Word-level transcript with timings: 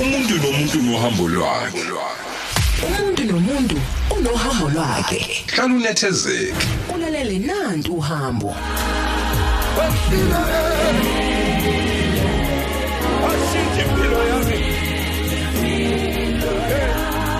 umuntu 0.00 0.34
nomuntu 0.42 0.78
nohambo 0.82 1.28
lwakhe. 1.28 1.82
Umuntu 2.86 3.22
nomuntu 3.24 3.76
unohambo 4.16 4.68
lwakhe. 4.74 5.44
Hlala 5.52 5.74
unethezeke. 5.74 6.54
Ulalele 6.94 7.38
nanti 7.38 7.90
uhambo. 7.90 8.56
Washintsha 13.24 13.82
impilo 13.82 14.18
yami 14.30 14.58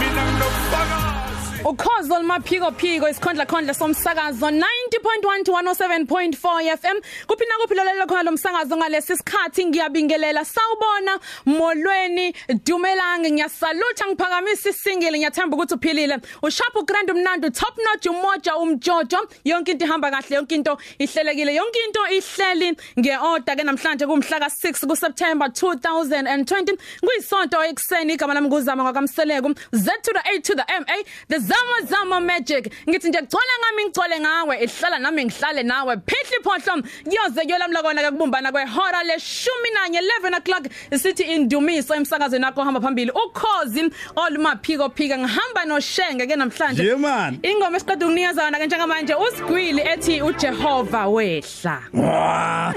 mina 0.01 0.23
nginobufakazi 0.25 1.63
ukhozo 1.65 2.19
limaphiko 2.19 2.71
phiko 2.73 3.09
isikhondla 3.09 3.47
khondla 3.47 3.75
somsakazo 3.75 4.51
90.1 4.91 5.45
to 5.45 5.53
107.4 5.53 6.77
FM 6.77 7.01
kuphinda 7.27 7.55
kuphilolela 7.63 8.07
khona 8.07 8.23
lo 8.23 8.33
msakazo 8.33 8.77
ngalesi 8.77 9.17
sikhathi 9.17 9.65
ngiyabingelela. 9.67 10.45
Sawubona 10.45 11.21
molweni 11.47 12.35
dumelang 12.65 13.31
ngiyasalutha 13.31 14.07
ngiphakamisa 14.07 14.71
isingile 14.71 15.19
ngiyathemba 15.19 15.57
ukuthi 15.57 15.75
uphilile. 15.75 16.19
Usharp 16.43 16.87
grand 16.87 17.11
umnandi 17.11 17.51
top 17.51 17.79
notch 17.79 18.07
umoja 18.07 18.57
umjojo. 18.57 19.29
Yonke 19.45 19.73
into 19.73 19.85
ihamba 19.85 20.11
kahle 20.11 20.37
yonke 20.37 20.55
into 20.55 20.77
ihlelekile 20.99 21.55
yonke 21.55 21.79
into 21.87 22.01
ihleli 22.11 22.77
ngeorder 22.99 23.57
ke 23.57 23.65
namhlanje 23.65 24.07
kumhla 24.07 24.39
ka6 24.41 24.87
kuSeptember 24.87 25.49
2020 25.49 26.77
kuyisonto 27.01 27.65
ekseni 27.65 28.15
igama 28.15 28.35
lami 28.35 28.49
kuzama 28.49 28.85
ngakamseleko 28.85 29.55
Z 29.73 29.91
to 30.03 30.13
the 30.13 30.23
A 30.27 30.41
to 30.41 30.55
the 30.55 30.65
MA 30.81 31.03
the 31.29 31.39
zama 31.39 31.87
zama 31.87 32.21
magic. 32.21 32.73
Ngithi 32.89 33.09
nje 33.09 33.19
kugcwala 33.19 33.53
ngami 33.61 33.85
ngigcwale 33.85 34.21
ngawe 34.21 34.57
ihlala 34.81 34.99
nami 34.99 35.25
ngihlale 35.25 35.63
nawe 35.63 35.97
phihli 36.07 36.39
phohlo 36.43 36.83
kuyoze 37.05 37.41
kuyolamla 37.45 37.83
kona 37.83 38.03
ke 38.03 38.11
kubumbana 38.11 38.53
kwehora 38.53 39.03
leshumi 39.05 39.71
nanye 39.75 40.01
11 40.01 40.37
o'clock 40.39 40.65
sithi 41.03 41.23
indumiso 41.23 41.95
emsakazweni 41.95 42.41
nakho 42.45 42.63
hamba 42.65 42.81
phambili 42.81 43.11
ukhozi 43.11 43.91
olumaphiko 44.17 44.91
phika 44.91 45.19
ngihamba 45.19 45.65
noshenge 45.65 46.27
ke 46.27 46.37
namhlanje 46.37 46.83
Yeah, 46.83 46.99
man. 46.99 47.39
ingoma 47.43 47.77
esiqeda 47.77 48.07
ukunikeza 48.07 48.43
yona 48.45 48.59
ke 48.59 48.67
njengamanje 48.67 49.15
usigwili 49.15 49.81
ethi 49.83 50.23
uJehova 50.23 51.07
wehla 51.07 51.83
Wah. 51.93 52.75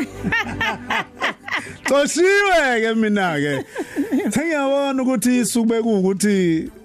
Xoshiwe 1.86 2.81
ke 2.81 2.96
mina 2.96 3.36
ke. 3.40 3.66
Sengiyabona 4.31 5.04
ukuthi 5.04 5.40
isukube 5.40 5.81
kuukuthi 5.81 6.70
eh 6.70 6.83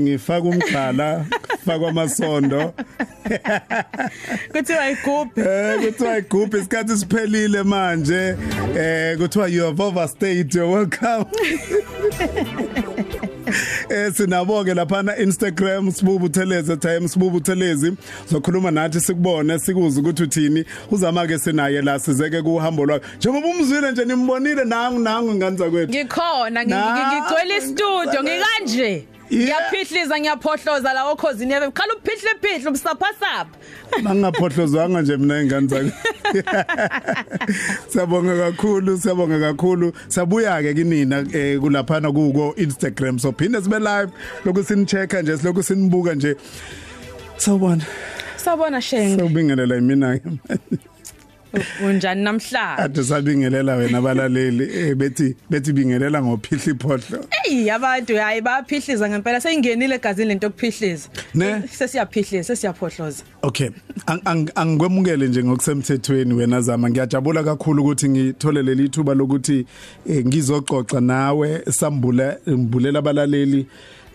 ngifaka 0.00 0.48
umgqala 0.48 1.24
faka 1.66 1.88
amasondo. 1.88 2.74
Kuthiwa 4.52 4.90
igubhi? 4.90 5.40
Eh 5.40 5.80
kuthiwa 5.84 6.18
igroup 6.18 6.54
isikhathi 6.54 6.96
siphelile 6.96 7.62
manje. 7.62 8.34
Eh 8.78 9.16
kuthiwa 9.18 9.48
you 9.48 9.64
have 9.64 9.80
overstayed 9.82 10.54
your 10.54 10.66
welcome. 10.70 11.24
Eh 13.90 14.12
sinabonke 14.14 14.74
lapha 14.74 15.02
na 15.02 15.16
Instagram 15.18 15.90
sibubu 15.92 16.28
theleze 16.28 16.76
time 16.76 17.08
sibubu 17.08 17.40
thelezi. 17.40 17.92
Zokhuluma 18.30 18.70
nathi 18.70 19.00
sikubone 19.00 19.58
sikuze 19.58 20.00
ukuthi 20.00 20.22
uthini. 20.22 20.64
Uzama 20.90 21.26
ke 21.26 21.38
sinaye 21.38 21.82
la 21.82 21.98
sizeke 21.98 22.42
kuhambo 22.42 22.86
lwakhe. 22.86 23.06
Njengoba 23.16 23.46
umzwile 23.48 23.92
nje 23.92 24.04
nimbonile 24.04 24.64
nangu 24.64 24.98
nangu 24.98 25.34
nganza 25.34 25.70
kwethu. 25.70 25.90
Ngikhona 25.92 26.62
ngi- 26.64 26.68
Na- 26.70 26.94
ngi- 26.96 27.16
ngigcwele 27.16 27.56
istudio 27.56 28.22
ngikanje. 28.22 28.82
Yeah. 28.90 29.02
Ngiyaphihliza 29.32 30.20
ngiyaphohloza 30.20 30.92
la 30.92 31.04
okhozini 31.04 31.52
yebe 31.52 31.70
khala 31.70 31.94
uphihle 31.94 32.30
phihle 32.42 32.68
ubusapasapha 32.68 33.46
Mangaphohlozwanga 34.02 35.02
nje 35.02 35.16
mina 35.16 35.42
ingane 35.42 35.66
zakhe. 35.66 35.92
Siyabonga 37.90 38.36
kakhulu, 38.36 38.98
siyabonga 38.98 39.40
kakhulu. 39.40 39.92
Sabuya 40.08 40.62
ke 40.62 40.74
kinina 40.74 41.26
eh 41.34 41.58
kulaphana 41.58 42.12
kuko 42.12 42.54
Instagram. 42.56 43.18
So 43.20 43.32
phinde 43.32 43.60
sibe 43.62 43.78
live 43.78 44.12
lokhu 44.44 44.64
sinichecka 44.64 45.22
nje 45.22 45.36
silokhu 45.36 45.62
sinibuka 45.62 46.14
nje. 46.14 46.36
Sawubona. 47.36 47.82
sabona 48.36 48.80
shenge 48.80 49.16
Sawubingelela 49.16 49.80
mina 49.80 50.18
ke. 50.18 50.30
Unjani 51.84 52.22
namhlanje? 52.22 52.82
Ade 52.82 53.02
sabingelela 53.04 53.76
wena 53.76 53.98
abalaleli 53.98 54.64
eh 54.64 54.94
bethi 54.94 55.34
bethi 55.50 55.72
bingelela 55.72 56.22
ngophihli 56.22 56.74
phohlo. 56.78 57.26
hey 57.30 57.70
abantu 57.72 58.16
hayi 58.16 58.40
baphihliza 58.40 59.08
ngempela. 59.08 59.40
Seyingenile 59.40 59.94
egazini 59.94 60.28
lento 60.28 60.46
okuphihliza 60.46 61.08
Ne? 61.34 61.62
sesiyaphihliza 61.70 62.44
sesiyaphohloza 62.44 63.22
Okay, 63.42 63.70
Ang- 64.06 64.22
ang- 64.24 64.50
angikwemukele 64.54 65.28
nje 65.28 65.44
ngokusemthethweni 65.44 66.34
wena 66.34 66.60
zama. 66.60 66.90
Ngiyajabula 66.90 67.42
kakhulu 67.44 67.82
ukuthi 67.82 68.08
ngithole 68.08 68.62
leli 68.62 68.88
thuba 68.88 69.14
lokuthi 69.14 69.66
eh, 70.08 70.24
ngizoxoxa 70.26 71.00
nawe 71.00 71.62
sambule 71.70 72.36
mbulela 72.46 72.98
abalaleli 72.98 73.66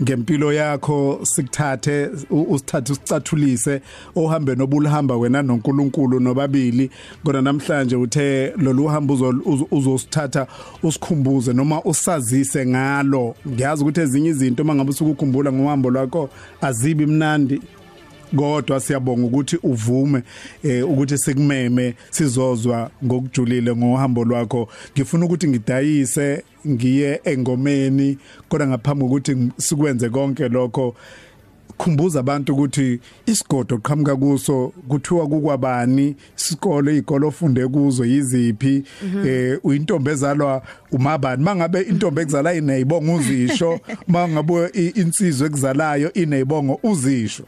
ngempilo 0.03 0.53
yakho 0.53 1.19
sikuthathe 1.23 2.09
u- 2.29 2.41
usithathe 2.53 2.91
usicathulise 2.93 3.81
ohambe 4.15 4.55
nobulihamba 4.55 5.15
wena 5.17 5.41
noNkulunkulu 5.41 6.19
nobabili. 6.19 6.89
Kodwa 7.23 7.41
namhlanje 7.41 7.95
uthe 7.95 8.53
lolu 8.57 8.87
hambo 8.87 9.13
uzo- 9.13 9.41
uzo- 9.45 9.67
uzosithatha 9.71 10.47
usikhumbuze 10.83 11.53
noma 11.53 11.81
usazise 11.83 12.65
ngalo. 12.65 13.35
Ngiyazi 13.47 13.81
ukuthi 13.83 13.99
ezinye 14.01 14.29
izinto 14.29 14.63
mangabe 14.63 14.89
usukukhumbula 14.89 15.51
ngohambo 15.51 15.89
lwakho 15.89 16.29
azibi 16.61 17.05
mnandi. 17.05 17.61
Kodwa 18.35 18.79
siyabonga 18.79 19.27
ukuthi 19.27 19.57
uvume 19.63 20.23
eh 20.63 20.89
ukuthi 20.89 21.17
sikumeme 21.17 21.93
sizozwa 22.11 22.89
ngokujulile 23.05 23.75
ngohambo 23.75 24.23
lwakho. 24.23 24.67
Ngifuna 24.93 25.25
ukuthi 25.25 25.47
ngidayise 25.47 26.43
ngiye 26.67 27.21
engomeni 27.23 28.17
kodwa 28.49 28.67
ngaphambi 28.67 29.03
kokuthi 29.05 29.51
sikwenze 29.57 30.09
konke 30.09 30.49
lokho 30.49 30.95
khumbuza 31.77 32.19
abantu 32.19 32.53
ukuthi 32.53 32.99
isigodo 33.25 33.77
qhamuka 33.77 34.15
kuso 34.15 34.73
kuthiwa 34.87 35.27
kukwabani 35.27 36.15
isikole 36.37 36.91
izikolo 36.91 37.27
ofunde 37.27 37.67
kuzo 37.67 38.05
yiziphi 38.05 38.83
eh 39.25 39.59
uyintombi 39.63 40.11
ezalwa 40.11 40.61
umabani? 40.91 41.43
Mangabe 41.43 41.81
intombi 41.81 42.21
ekuzala 42.21 42.53
ineyibonga 42.53 43.13
uzisho 43.13 43.79
mangabe 44.07 44.67
insizwe 44.95 45.47
ekuzalayo 45.47 46.13
ineyibongo 46.13 46.79
uzisho. 46.83 47.43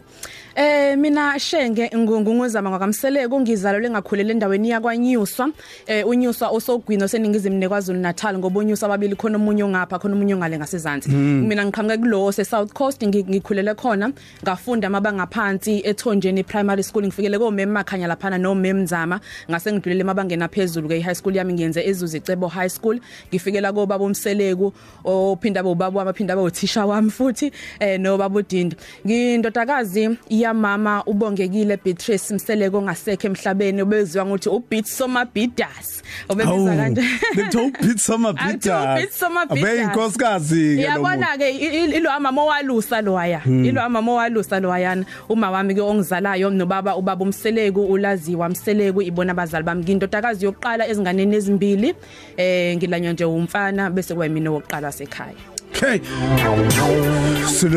Eh 0.60 0.96
mina 0.98 1.38
Shenge 1.40 1.92
ngunguzama 1.96 2.70
ngakamseleko 2.72 3.40
ngizalelwe 3.42 3.90
ngakhulele 3.90 4.32
endaweni 4.34 4.70
yakwanyuswa. 4.70 5.50
Eh 5.86 6.08
unyuswa 6.08 6.50
osogwino 6.50 7.08
seningizimu 7.08 7.58
nekwaZulu 7.58 8.00
Natal 8.00 8.38
ngoba 8.40 8.60
unyuswa 8.60 8.86
ababili 8.88 9.16
khona 9.16 9.38
umunye 9.38 9.64
ongapha 9.64 10.00
khona 10.00 10.16
umunye 10.16 10.34
ongale 10.34 10.58
ngasezantsi 10.58 11.10
mina 11.10 11.64
ngiqhamuka 11.66 11.98
kulo 11.98 12.32
se 12.32 12.44
South 12.44 12.74
Coast 12.74 13.04
ngi- 13.04 13.30
ngikhulele 13.30 13.76
khona 13.76 14.12
ngafunda 14.44 14.88
amabanga 14.88 15.28
phansi 15.28 15.82
ethonjeni 15.86 16.44
primary 16.44 16.82
school. 16.82 17.04
Ngifikele 17.06 17.38
ko 17.38 17.52
mem 17.52 17.70
makhanya 17.70 18.08
laphana 18.08 18.40
no 18.42 18.56
mem 18.56 18.82
Mzama. 18.82 19.20
Ngase 19.50 19.72
ngidlulele 19.72 20.02
emabangeni 20.02 20.44
aphezulu 20.44 20.90
ke 20.90 21.00
high 21.04 21.14
school 21.14 21.36
yami 21.36 21.54
ngiyenze 21.54 21.86
ezuzi 21.86 22.20
Cebo 22.20 22.48
High 22.50 22.70
School. 22.70 23.00
Ngifikela 23.30 23.72
ko 23.72 23.86
baba 23.86 24.04
umseleku 24.06 24.74
ophinda 25.06 25.62
bobaba 25.62 26.00
wamaphinda 26.00 26.36
bawuthisha 26.36 26.86
wami 26.86 27.12
futhi 27.12 27.52
eh 27.80 28.00
no 28.00 28.18
baba 28.18 28.40
udinda. 28.40 28.76
Ngindodakazi 29.06 30.18
yamama 30.48 31.04
ubongekile 31.06 31.78
Beatrice 31.84 32.34
Mseleko 32.34 32.82
ngasekho 32.82 33.28
emhlabeni 33.28 33.82
obeziwa 33.82 34.26
ngokuthi 34.26 34.50
ubeat 34.50 34.86
somabidas 34.86 36.04
obebiza 36.30 36.76
kanje. 36.76 37.02
Bekuthiwa 37.36 37.66
upizza 37.68 38.16
Akuthiwa 38.16 38.18
mabhida. 38.18 38.96
upizza 38.96 39.30
mabhidas. 39.30 39.70
Abe 39.70 39.82
inkosikazi 39.82 40.76
ke 40.78 40.84
lo 40.84 40.90
muntu. 40.90 41.12
Yabona 41.12 41.38
ke 41.38 41.50
i- 41.50 41.86
i- 41.86 41.96
ilo 41.98 42.12
amama 42.12 42.42
owalusa 42.42 43.02
loya. 43.02 43.42
Ilo 43.46 43.82
amama 43.82 44.12
owalusa 44.12 44.60
loyana 44.60 45.06
uma 45.30 45.52
wami 45.52 45.76
ke 45.76 45.82
ongizalayo 45.82 46.50
nobaba 46.50 46.96
ubaba 46.96 47.24
umseleku 47.26 47.86
ulaziwa 47.86 48.50
mseleku 48.50 49.02
ibona 49.02 49.32
abazali 49.32 49.64
bami. 49.66 49.84
Ngindodakazi 49.84 50.46
yokuqala 50.46 50.88
ezinganeni 50.88 51.36
ezimbili 51.36 51.96
eh 52.38 52.76
ngilanywa 52.78 53.14
nje 53.14 53.26
umfana 53.26 53.90
bese 53.90 54.14
kuba 54.14 54.26
yimina 54.26 54.52
wokuqala 54.52 54.92
sekhaya 54.92 55.36
Okay. 55.78 56.00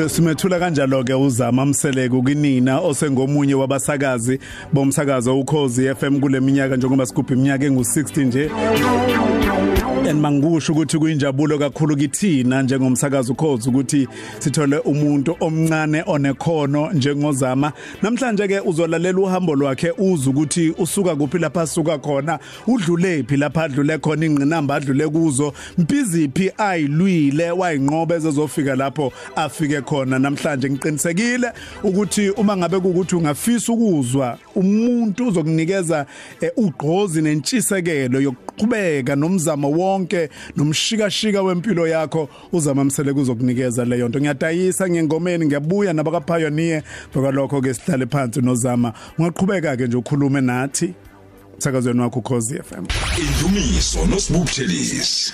Simethula 0.08 0.58
kanjalo 0.58 1.04
ke 1.04 1.14
uzama 1.14 1.66
mseleko 1.66 2.22
kinina 2.22 2.80
osengomunye 2.80 3.54
wabasakazi 3.54 4.38
bomsakazo 4.72 5.40
ukhozi 5.40 5.94
FM 5.94 6.20
kule 6.20 6.40
minyaka 6.40 6.76
njengoba 6.76 7.06
sigubha 7.06 7.34
iminyaka 7.34 7.64
engu60 7.64 8.24
nje. 8.24 8.50
And 10.10 10.20
mangisho 10.20 10.72
ukuthi 10.72 10.98
kuyinjabulo 10.98 11.58
kakhulu 11.58 11.96
kithina 11.96 12.62
njengomsakazo 12.62 13.32
ukhozi 13.32 13.68
ukuthi 13.68 14.08
sithole 14.38 14.78
umuntu 14.78 15.36
omncane 15.40 16.02
onekhono 16.06 16.92
njengozama. 16.92 17.72
Namhlanje 18.02 18.48
ke 18.48 18.60
uzolalela 18.60 19.20
uhambo 19.20 19.54
lwakhe 19.54 19.90
uza 19.98 20.30
ukuthi 20.30 20.74
usuka 20.78 21.16
kuphi 21.16 21.38
lapha 21.38 21.62
asuka 21.62 21.98
khona, 21.98 22.38
udlule 22.66 23.22
phi 23.22 23.36
lapha 23.36 23.62
adlule 23.62 23.98
khona 23.98 24.26
ingqinamba 24.26 24.74
adlule 24.74 25.08
kuzo, 25.08 25.52
mpiziphi 25.78 26.52
ayilwile 26.58 27.50
wayinqoba 27.50 28.14
ezozofika 28.14 28.76
lapho 28.76 29.12
afike 29.36 29.80
khona 29.80 30.18
namhlanje 30.18 30.70
ngiqinisekile 30.70 31.52
ukuthi 31.84 32.30
uma 32.30 32.56
ngabe 32.56 32.80
kukuthi 32.80 33.16
ungafisa 33.16 33.72
ukuzwa 33.72 34.38
umuntu 34.54 35.28
uzokunikeza 35.28 36.06
eh, 36.40 36.50
ugqozi 36.56 37.22
nentshisekelo 37.22 38.20
uyaqhubeka 38.60 39.16
nomzamo 39.16 39.70
wonke 39.70 40.28
nomshikashika 40.56 41.42
wempilo 41.42 41.86
yakho 41.86 42.28
uzamamsele 42.52 43.12
kuzokunikeza 43.12 43.84
leyo 43.84 44.08
nto. 44.08 44.20
Ngiyadayisa 44.20 44.88
ngengomeni 44.88 45.46
ngiyabuya 45.46 45.92
nabaka 45.92 46.20
pioneer 46.20 46.82
bakalokho 47.14 47.60
ke 47.60 47.74
sihlale 47.74 48.06
phansi 48.06 48.40
nozama. 48.40 48.92
Ungaqhubeka 49.18 49.76
ke 49.76 49.86
nje 49.86 49.96
ukhulume 49.96 50.40
nathi 50.40 50.94
sakazweni 51.58 52.00
wakho 52.00 52.20
Khosi 52.20 52.54
FM 52.54 52.86
Indumiso 53.18 54.06
nosibukuthelisi. 54.06 55.32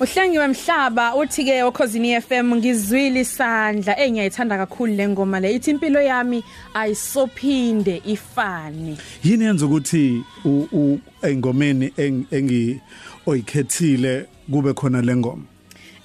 Uhlengiwe 0.00 0.46
Mhlaba 0.48 1.14
uthi 1.16 1.44
ke 1.44 1.62
okhosini 1.62 2.20
FM 2.20 2.54
ngizwile 2.54 3.20
isandla. 3.20 3.96
Engiyayithanda 3.98 4.56
kakhulu 4.58 4.94
le 4.94 5.08
ngoma 5.08 5.40
le. 5.40 5.52
Ithi 5.54 5.70
impilo 5.70 6.00
yami 6.00 6.44
ayisophinde 6.74 8.02
ifane. 8.06 8.96
Yini 9.24 9.44
yenza 9.44 9.66
ukuthi 9.66 10.22
u- 10.44 11.00
engomeni 11.22 11.88
eng- 11.98 12.24
engi 12.30 12.80
oyikhethile 13.26 14.26
kube 14.52 14.72
khona 14.74 15.02
lengoma 15.02 15.42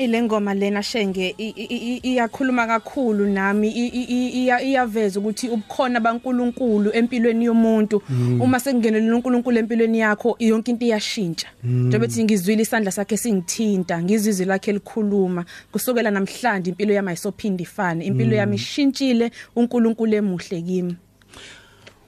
ile 0.03 0.21
ngoma 0.21 0.53
lena 0.53 0.83
shenge 0.83 1.35
iyakhuluma 2.03 2.67
kakhulu 2.67 3.25
nami 3.25 3.69
iyaveza 3.69 5.19
ukuthi 5.19 5.49
ubukhona 5.49 5.99
baNkuluNkulu 5.99 6.91
empilweni 6.93 7.45
yomuntu. 7.45 8.01
Uma 8.39 8.59
sekungenele 8.59 9.11
uNkulunkulu 9.11 9.57
empilweni 9.57 9.99
yakho 9.99 10.35
yonke 10.39 10.71
into 10.71 10.85
iyashintsha. 10.85 11.47
Njengoba 11.63 12.05
ethi 12.05 12.23
ngizwile 12.23 12.61
isandla 12.61 12.91
sakhe 12.91 13.17
singithinta 13.17 14.03
ngizizwe 14.03 14.45
lakhe 14.45 14.71
likhuluma 14.71 15.45
kusukela 15.71 16.11
namhlanje 16.11 16.69
impilo 16.69 16.93
yami 16.93 17.09
ayisophinda 17.09 17.63
ifane 17.63 18.05
impilo 18.05 18.35
yami 18.35 18.55
ishintshile 18.55 19.31
uNkulunkulu 19.55 20.15
emuhle 20.15 20.61
kimi. 20.61 20.95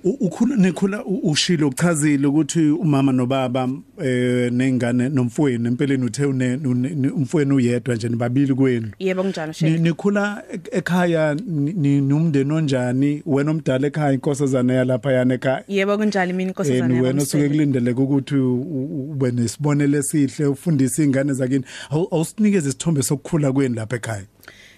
U- 0.05 0.17
ukhula 0.19 0.55
nekhula 0.55 1.05
u- 1.05 1.29
ushilo 1.31 1.67
uchazile 1.67 2.27
ukuthi 2.27 2.69
umama 2.69 3.11
nobaba 3.11 3.69
eh 4.03 4.51
nengane 4.53 5.09
nomfweni 5.09 5.67
empeleni 5.67 6.05
uthe 6.05 6.25
une- 6.25 6.55
une- 6.57 7.09
umfweni 7.09 7.53
uyedwa 7.53 7.95
nje 7.95 8.09
nibabili 8.09 8.53
kwenu. 8.53 8.87
Yebo 8.99 9.23
kunjalo 9.23 9.47
Ni- 9.47 9.53
shenge 9.53 9.77
nikhula 9.79 10.43
e- 10.53 10.59
ekhaya 10.77 11.35
ni- 11.47 11.73
ni- 11.73 12.01
numndeni 12.01 12.51
onjani? 12.53 13.23
Wena 13.25 13.51
omdala 13.51 13.87
ekhaya 13.87 14.13
inkosazana 14.13 14.73
yalapha 14.73 15.11
yana 15.11 15.33
ekhaya? 15.33 15.63
Yebo 15.67 15.97
kunjalo 15.97 16.31
mina 16.33 16.41
Eh, 16.43 16.47
inkosazana 16.49 16.87
ni 16.87 17.01
wena 17.01 17.21
usuke 17.21 17.37
yabamsele 17.37 17.49
kulindeleke 17.49 18.01
ukuthi 18.01 18.35
u- 18.35 18.61
u- 18.61 19.11
ube 19.11 19.31
nesibonelo 19.31 19.97
esihle 19.97 20.45
ufundise 20.45 21.03
ingane 21.03 21.33
zakini. 21.33 21.63
Awu- 21.89 22.07
awusinikeze 22.11 22.69
isithombe 22.69 23.01
sokukhula 23.01 23.51
kwenu 23.51 23.75
lapha 23.75 23.95
ekhaya. 23.95 24.23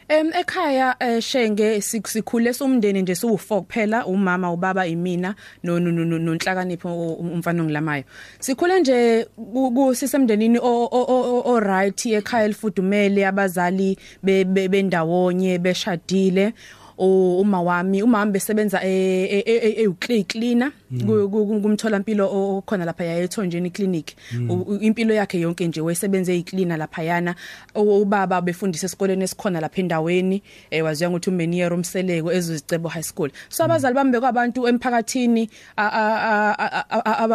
Em 0.10 0.32
ekhaya 0.32 0.96
eh, 1.00 1.20
shenge 1.22 1.82
sik- 1.82 2.08
sikhule 2.08 2.54
somndeni 2.54 3.02
nje 3.02 3.14
siwu4 3.14 3.62
kuphela 3.62 4.06
umama 4.06 4.52
ubaba 4.52 4.88
imina 4.88 5.36
no 5.64 5.80
no 5.80 5.92
no- 5.92 6.06
no- 6.06 6.18
nonhlakanipho 6.20 6.88
u- 6.90 7.14
umfana 7.34 7.64
ngilamayo 7.64 8.04
sikhule 8.40 8.80
nje 8.80 9.26
ku- 9.36 9.72
ku- 9.76 9.96
sisemndenini 9.96 10.60
o 10.62 11.60
right 11.60 12.06
ekhaya 12.06 12.46
elifudumele 12.46 13.26
abazali 13.28 13.98
be- 14.24 14.46
be- 14.46 14.68
bendawonye 14.70 15.58
beshadile. 15.60 16.54
Uma 17.00 17.62
wami 17.62 18.02
uma 18.02 18.18
wami 18.18 18.32
besebenza 18.32 18.80
e 18.84 20.24
cleaner 20.28 20.72
kumtholampilo 20.92 22.58
okhona 22.58 22.86
lapha 22.86 23.04
yayethonjeni 23.04 23.70
clinic. 23.72 24.16
U- 24.50 24.78
impilo 24.82 25.14
yakhe 25.14 25.40
yonke 25.40 25.68
nje 25.68 25.82
wayesebenze 25.82 26.34
eyicleaner 26.34 26.78
lapha 26.78 27.04
yana 27.04 27.36
ubaba 27.76 28.42
befundisa 28.42 28.86
esikoleni 28.86 29.24
esikhona 29.24 29.60
lapha 29.60 29.82
endaweni 29.82 30.42
eh 30.72 30.84
waziwa 30.84 31.10
ukuthi 31.12 31.30
umenier 31.30 31.74
umseleko 31.74 32.32
ezizicebo 32.32 32.90
high 32.90 33.04
school. 33.04 33.30
So 33.50 33.64
abazali 33.64 33.96
bami 33.96 34.12
bekwabantu 34.12 34.68
emphakathini 34.68 35.50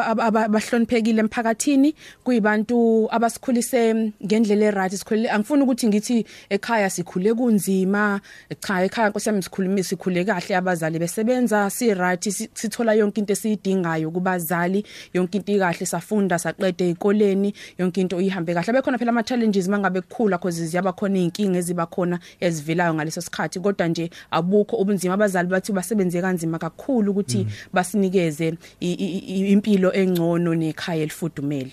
abahloniphekile 0.03 1.21
emphakathini. 1.21 1.95
Kuyibantu 2.25 3.09
abasikhulise 3.11 4.13
ngendlela 4.25 4.67
eright 4.67 4.93
sikhulile 4.97 5.31
angifuni 5.31 5.63
ukuthi 5.63 5.87
ngithi 5.89 6.27
ekhaya 6.51 6.91
sikhule 6.91 7.35
kunzima. 7.35 8.21
Cha 8.61 8.85
ekhaya 8.85 9.09
nkosi 9.11 9.29
yami 9.29 9.43
sikhulumisa 9.43 9.89
sikhule 9.89 10.25
kahle 10.25 10.57
abazali 10.57 10.99
besebenza 10.99 11.71
si 11.71 11.95
right 11.95 12.31
si- 12.31 12.49
sithola 12.55 12.95
yonke 12.95 13.21
into 13.21 13.35
esiyidingayo 13.43 14.11
kubazali. 14.11 14.85
Yonke 15.15 15.39
into 15.39 15.53
ikahle 15.53 15.87
safunda 15.87 16.39
saqede 16.39 16.89
ezikoleni 16.89 17.53
yonke 17.79 18.01
into 18.01 18.21
ihambe 18.21 18.55
kahle. 18.55 18.73
Bekhona 18.73 18.99
phela 18.99 19.11
ama 19.11 19.23
challenges 19.23 19.69
mangabe 19.69 20.01
kukhula 20.01 20.39
cause 20.39 20.67
ziyaba 20.67 20.93
khona 20.93 21.19
izinkinga 21.19 21.59
eziba 21.59 21.87
khona 21.87 22.19
ezivelayo 22.41 22.95
ngaleso 22.95 23.21
sikhathi. 23.21 23.61
Kodwa 23.61 23.89
nje 23.89 24.11
abukho 24.31 24.77
ubunzima. 24.77 25.15
Abazali 25.15 25.49
bathi 25.49 25.73
basebenze 25.73 26.21
kanzima 26.21 26.59
kakhulu 26.59 27.11
ukuthi 27.11 27.47
basinikeze 27.73 28.55
i- 28.81 28.93
i- 28.93 29.19
i- 29.19 29.53
impilo 29.53 29.93
engcono 29.93 30.55
nekhaya 30.55 31.03
elifudumele. 31.03 31.73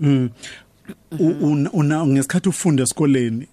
Mm. 0.00 0.30
U- 1.18 1.36
una- 1.40 1.72
una 1.72 2.06
ngesikhathi 2.06 2.48
ufunda 2.48 2.82
esikoleni 2.82 3.36
ngi- 3.36 3.48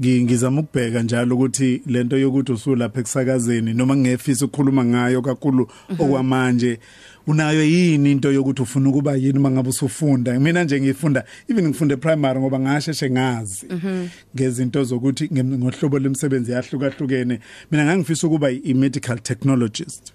ngizama 0.00 0.60
ukubheka 0.60 1.02
njalo 1.02 1.34
ukuthi 1.34 1.82
lento 1.86 2.18
yokuthi 2.18 2.52
usulapha 2.52 3.00
ekusakazeni 3.00 3.74
noma 3.74 3.96
ngefisa 3.96 4.44
ukukhuluma 4.44 4.84
ngayo 4.84 5.22
kakhulu 5.22 5.68
okwamanje 5.98 6.78
unayo 7.26 7.64
yini 7.64 8.12
into 8.12 8.32
yokuthi 8.32 8.62
ufuna 8.62 8.88
ukuba 8.88 9.16
yini 9.16 9.38
mangabe 9.38 9.68
usufunda? 9.68 10.40
Mina 10.40 10.64
nje 10.64 10.80
ngifunda 10.80 11.24
even 11.48 11.68
ngifunde 11.68 11.96
primary 11.96 12.40
ngoba 12.40 12.60
ngasheshe 12.60 13.10
ngazi 13.10 13.66
ngezinto 14.36 14.84
zokuthi 14.84 15.24
ngem- 15.26 15.58
ngohlobo 15.58 15.98
lemisebenzi 15.98 16.52
yahlukahlukene 16.52 17.40
mina 17.70 17.84
ngangifisa 17.84 18.26
ukuba 18.26 18.50
i 18.50 18.74
medical 18.74 19.18
technologist. 19.18 20.12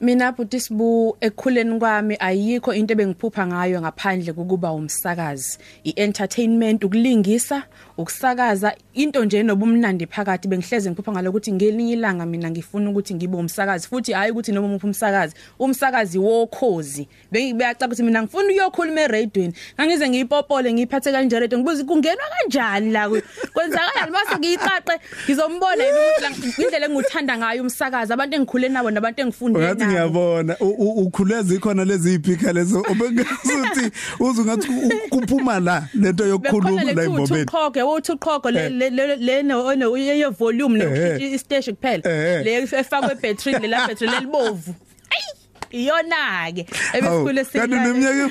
Mina 0.00 0.32
buti 0.32 0.60
sibu 0.60 1.16
ekukhuleni 1.20 1.78
kwami 1.78 2.16
ayikho 2.20 2.74
into 2.74 2.92
ebengiphupha 2.92 3.46
ngayo 3.46 3.80
ngaphandle 3.80 4.32
kokuba 4.32 4.72
umsakazi 4.72 5.58
ientertainment 5.84 6.84
ukulingisa 6.84 7.62
ukusakaza. 7.98 8.74
Into 8.94 9.24
nje 9.24 9.42
nobumnandi 9.42 10.06
phakathi 10.06 10.48
bengihleze 10.48 10.90
ngiphupha 10.90 11.12
ngalokuthi 11.12 11.52
ngelinye 11.52 11.92
ilanga 11.92 12.26
mina 12.26 12.50
ngifuna 12.50 12.90
ukuthi 12.90 13.14
ngibe 13.14 13.36
umsakazi 13.36 13.88
futhi 13.88 14.12
hayi 14.12 14.32
ukuthi 14.32 14.52
noma 14.52 14.66
umuphi 14.68 14.86
umsakazi 14.86 15.34
umsakazi 15.58 16.18
wokhozi. 16.18 17.08
Beyacaca 17.30 17.86
ukuthi 17.86 18.02
mina 18.02 18.22
ngifuna 18.22 18.44
ukuyokhuluma 18.44 19.00
eradioini 19.00 19.54
ngangize 19.80 20.08
ngiyipopole 20.08 20.72
ngiyiphathe 20.72 21.12
kanje 21.12 21.40
radio 21.40 21.58
ngibuza 21.58 21.84
kungenwa 21.84 22.24
kanjani 22.38 22.90
la 22.90 23.08
kwenzakalani 23.52 24.12
base 24.12 24.38
ngiyicaqe 24.38 25.00
ngizombona 25.24 25.84
yini 25.84 25.98
ukuthi 25.98 26.22
la- 26.22 26.64
indlela 26.64 26.86
enguthanda 26.86 27.38
ngayo 27.38 27.62
umsakazi 27.62 28.12
abantu 28.12 28.36
engikhule 28.36 28.68
nabo 28.68 28.90
nabantu 28.90 29.20
engifunde 29.22 29.58
Ngathi 29.58 29.80
nabo 29.80 29.85
ngiyabona. 29.86 30.56
U- 30.60 30.76
u- 30.78 31.06
ukhuleza 31.06 31.54
ikhona 31.54 31.84
lezi 31.84 32.14
iphika 32.14 32.52
lezo. 32.52 32.80
Obengasuthi 32.90 33.90
uze 34.20 34.42
ngathi 34.44 34.66
ku- 34.68 34.92
kuphuma 35.10 35.60
la 35.60 35.88
lento 35.94 36.26
yokukhuluma 36.26 36.84
la 36.84 37.04
imbobeni 37.04 37.42
uqhoge 37.44 37.82
uthi 37.82 38.12
uqhogo 38.12 38.50
le 38.50 38.68
le 38.68 38.90
le- 38.90 39.16
le 39.16 39.42
no 39.42 39.74
no 39.74 39.96
ye 39.96 40.24
volume 40.38 40.80
Eh, 40.80 41.18
no 41.20 41.26
istage 41.34 41.72
kuphela. 41.72 42.02
Eh. 42.04 42.44
le 42.44 42.62
efakwe 42.62 43.14
battery 43.22 43.58
le 43.62 43.68
la 43.68 43.86
battery 43.86 44.10
lelibovu 44.10 44.74
ayi 45.10 45.84
iyona 45.84 46.52
ke 46.54 46.66
Hawu, 47.00 47.28
ebesikule 47.28 47.44
kanti 47.44 47.74
neminyaka 47.74 48.30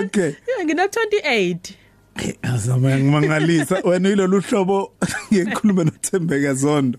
Okay. 0.00 0.32
ngina 0.64 0.86
28 0.86 1.74
azama 2.42 2.98
ngimangalisa 2.98 3.80
wena 3.84 4.08
ilolu 4.08 4.40
hlobo 4.40 4.92
ngikhuluma 5.32 5.84
noThembeka 5.84 6.54
Zondo. 6.54 6.98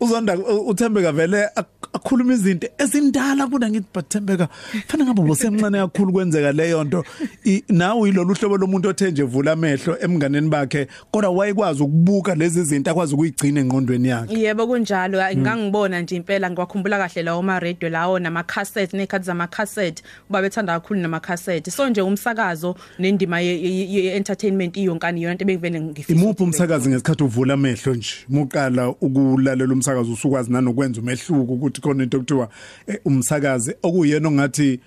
Uzonda 0.00 0.38
uThembeka 0.66 1.12
vele 1.12 1.44
ak- 1.56 1.88
akhuluma 1.92 2.32
izinto 2.34 2.68
ezindala 2.78 3.46
kuna 3.46 3.70
ngithi 3.70 3.86
but 3.94 4.08
Thembeka 4.08 4.48
fana 4.88 5.04
ngabe 5.04 5.22
bosemncane 5.22 5.78
kakhulu 5.78 6.12
kwenzeka 6.12 6.52
leyo 6.52 6.84
nto 6.84 7.04
I- 7.44 7.62
nawe 7.68 8.08
yilolu 8.08 8.34
hlobo 8.34 8.56
lomuntu 8.56 8.88
othe 8.88 9.10
nje 9.10 9.22
vula 9.22 9.52
amehlo 9.52 9.96
emnganeni 10.00 10.48
bakhe 10.48 10.86
kodwa 11.10 11.30
wayekwazi 11.30 11.82
ukubuka 11.82 12.34
lezi 12.34 12.64
zinto 12.64 12.90
akwazi 12.90 13.14
ukuyigcina 13.14 13.60
engqondweni 13.60 14.08
yakhe. 14.08 14.34
Yebo 14.40 14.66
kunjalo. 14.66 15.18
Ngangibona 15.36 16.00
nje 16.00 16.16
impela 16.16 16.50
ngiwakhumbula 16.50 16.98
kahle 16.98 17.22
lawo 17.22 17.42
ma 17.42 17.60
radio 17.60 17.88
lawo 17.88 18.18
nama 18.18 18.42
cassette 18.42 18.96
nekhathi 18.96 19.24
zama 19.26 19.46
cassette 19.46 20.02
uba 20.30 20.42
bethanda 20.42 20.80
kakhulu 20.80 21.00
nama 21.00 21.20
cassette 21.20 21.70
so 21.70 21.88
nje 21.88 22.00
umsakazo 22.02 22.76
nendima 22.98 23.40
ye- 23.40 23.62
ye 23.62 23.90
ye- 23.92 24.16
entertainment 24.16 24.76
iyonkani 24.76 25.22
yona 25.22 25.32
into 25.32 25.44
bengivele 25.44 25.80
ngifisa 25.80 26.12
imuphi 26.12 26.28
ukuthi 26.30 26.42
ibe 26.42 26.44
umsakazi 26.44 26.88
ngesikhathi 26.88 27.24
uvula 27.24 27.54
amehlo 27.54 27.94
nje? 27.94 28.10
Muqala 28.28 28.88
ukulalela 28.88 29.74
umsakazo 29.90 30.12
usukwazi 30.12 30.52
nanokwenza 30.52 31.00
umehluko 31.00 31.52
ukuthi 31.52 31.80
khona 31.80 32.02
into 32.02 32.16
ekuthiwa 32.16 32.48
eh, 32.86 33.00
umsakazi. 33.04 33.74
Okuyena 33.82 34.28
ongathi 34.28 34.80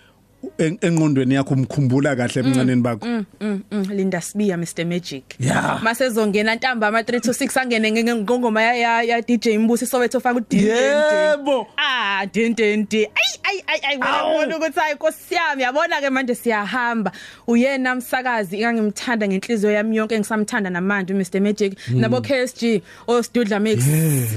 en- 0.58 0.78
engqondweni 0.82 1.34
yakho 1.36 1.54
umkhumbula 1.54 2.16
kahle 2.16 2.42
emncaneni 2.42 2.82
bakho 2.82 3.06
Mm, 3.06 3.26
mm, 3.72 3.86
Linda 3.92 4.22
Sibiya 4.22 4.58
Mr 4.58 4.86
Magic. 4.86 5.24
Yeah. 5.40 5.82
Mase 5.84 6.10
zongena 6.10 6.56
ntambama 6.56 7.02
3 7.04 7.20
to 7.22 7.32
6 7.34 7.58
angene 7.62 7.92
nge- 7.92 8.16
ngongoma 8.16 8.62
ya 8.62 8.74
ya, 8.74 9.02
ya 9.04 9.22
DJ 9.22 9.58
Mbusi 9.58 9.86
Soweto 9.86 10.20
faka 10.20 10.36
udin. 10.38 10.60
Yebo. 10.68 11.68
Ah, 11.78 12.26
din 12.32 12.54
din 12.56 12.86
din. 12.90 13.08
Ay 13.16 13.40
ay 13.44 13.62
ay 13.68 13.80
ay 13.84 13.98
wena 14.40 14.58
ukuthi 14.58 14.80
hayi 14.80 14.94
Nkosi 14.96 15.36
yami 15.36 15.64
yabona 15.64 16.02
ke 16.02 16.10
manje 16.10 16.36
siyahamba. 16.36 17.12
Uyena 17.48 17.94
umsakazi 17.94 18.58
ngangimthanda 18.60 19.28
ngenhliziyo 19.28 19.72
yami 19.72 19.96
yonke 19.98 20.20
ngisamthanda 20.20 20.70
namanje 20.70 21.14
Mr 21.14 21.42
Magic 21.42 21.78
nabo 21.90 22.22
KSG 22.22 22.82
oStudla 23.08 23.60
Mix. 23.60 23.84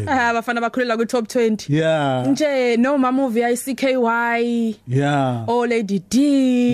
Ah 0.07 0.33
bafana 0.33 0.61
bakhulela 0.61 0.97
ku 0.97 1.05
top 1.07 1.29
20. 1.29 1.69
yeah 1.73 2.25
Nje 2.27 2.77
no 2.79 2.99
ma 2.99 3.13
movie 3.13 3.41
ya 3.43 3.49
CKY. 3.57 4.77
yeah 4.89 5.45
o 5.49 5.67
Lady 5.67 6.01
D 6.11 6.19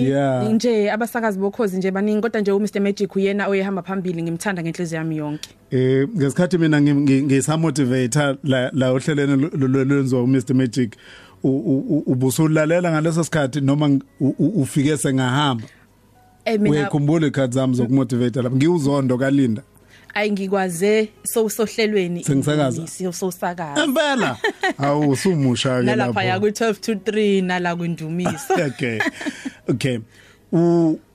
Yeah. 0.03 0.51
nje 0.53 0.91
abasakazi 0.91 1.39
bokhozi 1.39 1.77
nje 1.77 1.91
baningi 1.91 2.21
kodwa 2.21 2.41
nje 2.41 2.51
u 2.51 2.59
Mr 2.59 2.79
Magic 2.81 3.15
uyena 3.15 3.47
oyehamba 3.47 3.81
phambili 3.81 4.23
ngimthanda 4.23 4.61
ngenhliziyo 4.63 4.97
yami 4.99 5.17
yonke. 5.17 5.49
Eh 5.71 6.07
ngesikhathi 6.17 6.57
mina 6.57 6.79
ngi- 6.81 6.93
ngi- 6.93 7.23
ngisamotivator 7.23 8.37
la 8.43 8.69
la 8.73 8.91
ohlelene 8.91 9.35
lolwenziwa 9.57 10.23
uMr 10.23 10.53
Magic 10.53 10.95
u- 11.43 11.49
u- 11.49 11.85
u- 11.89 12.03
ubusulalela 12.05 12.91
ngaleso 12.91 13.23
sikhathi 13.23 13.61
noma 13.61 13.87
ng- 13.87 14.01
u- 14.19 14.35
u- 14.39 14.61
ufike 14.61 14.97
sengahamba? 14.97 15.63
Eh 16.45 16.59
mina 16.59 16.75
uyakhumbula 16.75 17.27
ikhathi 17.27 17.53
zami 17.53 17.73
zokumotivate 17.75 18.41
lapha 18.41 18.55
ngiwuzondo 18.57 19.17
kalinda. 19.17 19.61
Ayingikwaze 20.13 21.09
so 21.23 21.49
sohlelweni 21.49 22.23
Sengisakaza? 22.23 22.87
sosakaza 23.13 23.83
empela 23.83 24.37
awu 24.77 25.15
sumusha 25.15 25.79
ke 25.79 25.85
nalapha 25.85 26.23
ya 26.23 26.33
lapho. 26.39 26.45
ku 26.47 26.63
12 26.63 26.79
to 26.79 26.93
3 26.93 27.43
nala 27.43 27.75
kwindumisa. 27.75 28.53
Okay. 28.67 28.99
Okay. 29.69 29.99
U 30.51 30.59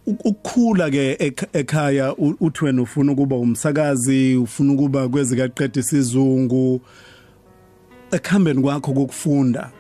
u- 0.06 0.18
ukukhula 0.24 0.90
ke 0.90 1.14
ekh- 1.14 1.48
ekhaya 1.52 2.14
u- 2.16 2.36
uthi 2.40 2.64
wena 2.64 2.82
ufuna 2.82 3.12
ukuba 3.12 3.36
umsakazi 3.36 4.36
ufuna 4.36 4.72
ukuba 4.72 5.08
kwezika 5.08 5.48
qedwe 5.48 5.80
isizungu 5.80 6.80
ekhambeni 8.10 8.62
kwakho 8.62 8.92
kokufunda? 8.92 9.70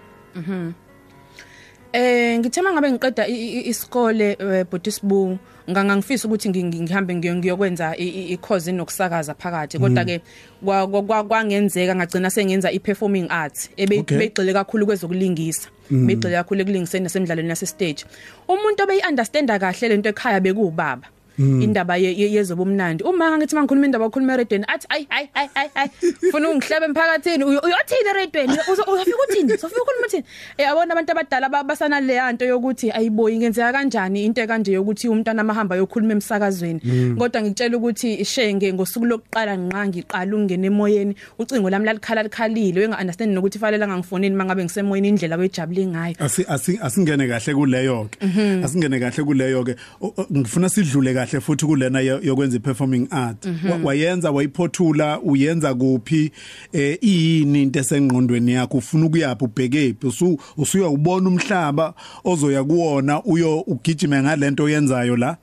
Eh 1.92 2.38
ngithema 2.38 2.72
ngabe 2.72 2.92
ngiqeda 2.92 3.26
i- 3.26 3.58
i- 3.58 3.68
isikole 3.68 4.36
eh, 4.40 4.66
Botisbu 4.70 5.38
ngangangifisa 5.70 6.28
ukuthi 6.28 6.48
ngi- 6.48 6.64
ngi- 6.64 6.80
ngihambe 6.82 7.14
ngiyo- 7.14 7.34
ngiyokwenza 7.36 7.96
i- 7.96 8.08
i- 8.08 8.32
i-course 8.34 8.66
inokusakaza 8.70 9.34
phakathi. 9.34 9.78
Kodwa 9.78 10.04
ke 10.04 10.20
kwa- 10.64 10.86
kwa- 10.88 11.02
kwa- 11.02 11.24
kwangenzeka 11.24 11.94
ngagcina 11.96 12.30
sengenza 12.30 12.72
i-performing 12.72 13.26
arts 13.30 13.70
ebe 13.76 13.98
Okay. 14.00 14.18
begxile 14.18 14.52
kakhulu 14.52 14.86
kwezokulingisa 14.86 15.68
begxile 15.90 16.36
kakhulu 16.36 16.60
ekulingiseni 16.60 17.02
nasemidlalweni 17.04 17.48
yase 17.48 17.66
stage 17.66 18.04
umuntu 18.48 18.82
obeyi-understanda 18.84 19.58
kahle 19.58 19.88
lento 19.88 20.08
ekhaya 20.08 20.40
bekuwubaba. 20.40 21.06
Indaba 21.38 21.96
ye- 21.96 22.14
ye- 22.20 22.32
yezobumnandi. 22.32 23.04
Uma 23.04 23.38
ngithi 23.38 23.54
mangikhuluma 23.54 23.86
indaba 23.86 24.04
okhuluma 24.06 24.34
eredweni 24.34 24.64
athi 24.68 24.86
ayi 24.90 25.06
ayi 25.10 25.28
ayi 25.34 25.48
ayi 25.54 25.70
ayi 25.74 25.90
ufuna 26.28 26.48
ungihlebe 26.50 26.86
emphakathini 26.86 27.44
uyo- 27.44 27.62
uyothini 27.66 28.08
eredweni 28.10 28.52
Uzo- 28.72 28.86
uzofika 28.92 29.16
uthini? 29.28 29.52
Uzofika 29.54 29.82
ukhuluma 29.82 30.06
uthini? 30.06 30.24
Eh 30.58 30.68
abona 30.70 30.92
abantu 30.94 31.12
abadala 31.12 31.48
ba- 31.48 31.64
basana 31.64 32.00
le 32.00 32.14
yanto 32.14 32.44
yokuthi 32.44 32.90
ayiboyi 32.90 33.34
ingenzeka 33.36 33.72
kanjani 33.72 34.24
into 34.24 34.46
kanje 34.46 34.72
yokuthi 34.72 35.08
umntwana 35.08 35.40
amahamba 35.42 35.76
yokhuluma 35.76 36.12
emsakazweni? 36.12 36.80
Kodwa 37.18 37.42
ngikutshela 37.42 37.76
ukuthi 37.76 38.24
shenge 38.24 38.72
ngosuku 38.72 39.06
lokuqala 39.06 39.56
nqa 39.56 39.86
ngiqala 39.88 40.36
ungena 40.36 40.66
emoyeni 40.66 41.14
ucingo 41.38 41.70
lami 41.70 41.86
lalikhala 41.86 42.22
likhalile. 42.22 42.80
Wenga 42.80 42.98
understand 42.98 43.32
nokuthi 43.34 43.58
fanele 43.58 43.86
ngangifonini 43.86 44.34
mangabe 44.36 44.64
ngisemoyeni 44.64 45.08
indlela 45.08 45.36
wejabule 45.36 45.86
ngayo. 45.86 46.14
Asi 46.18 46.42
asi- 46.48 46.78
asingene 46.82 47.28
kahle 47.28 47.54
kuleyo 47.54 48.08
ke 48.10 48.18
asingene 48.64 48.98
kahle 49.00 49.24
kuleyo 49.24 49.64
ke 49.64 49.76
O- 50.00 50.14
o- 50.16 50.26
ngifuna 50.32 50.68
sidlule 50.68 51.14
kahle 51.14 51.27
futhi 51.36 51.66
kulena 51.66 52.00
yo- 52.00 52.20
yokwenza 52.22 52.56
iperforming 52.56 53.06
art. 53.10 53.46
Wa- 53.70 53.80
wayenza 53.84 54.30
wayiphothula 54.30 55.20
uyenza 55.20 55.74
kuphi 55.74 56.32
eh 56.72 56.98
yini 57.02 57.62
into 57.62 57.80
esengqondweni 57.80 58.52
yakho? 58.52 58.78
Ufuna 58.78 59.06
ukuyaphi? 59.06 59.44
Ubhekephi 59.44 60.06
usu 60.06 60.38
usuyawubona 60.56 61.28
umhlaba 61.28 61.94
ozoya 62.24 62.64
kuwona 62.64 63.22
uyo 63.24 63.60
ugijime 63.60 64.22
ngalento 64.22 64.64
oyenzayo 64.64 65.16
la? 65.16 65.36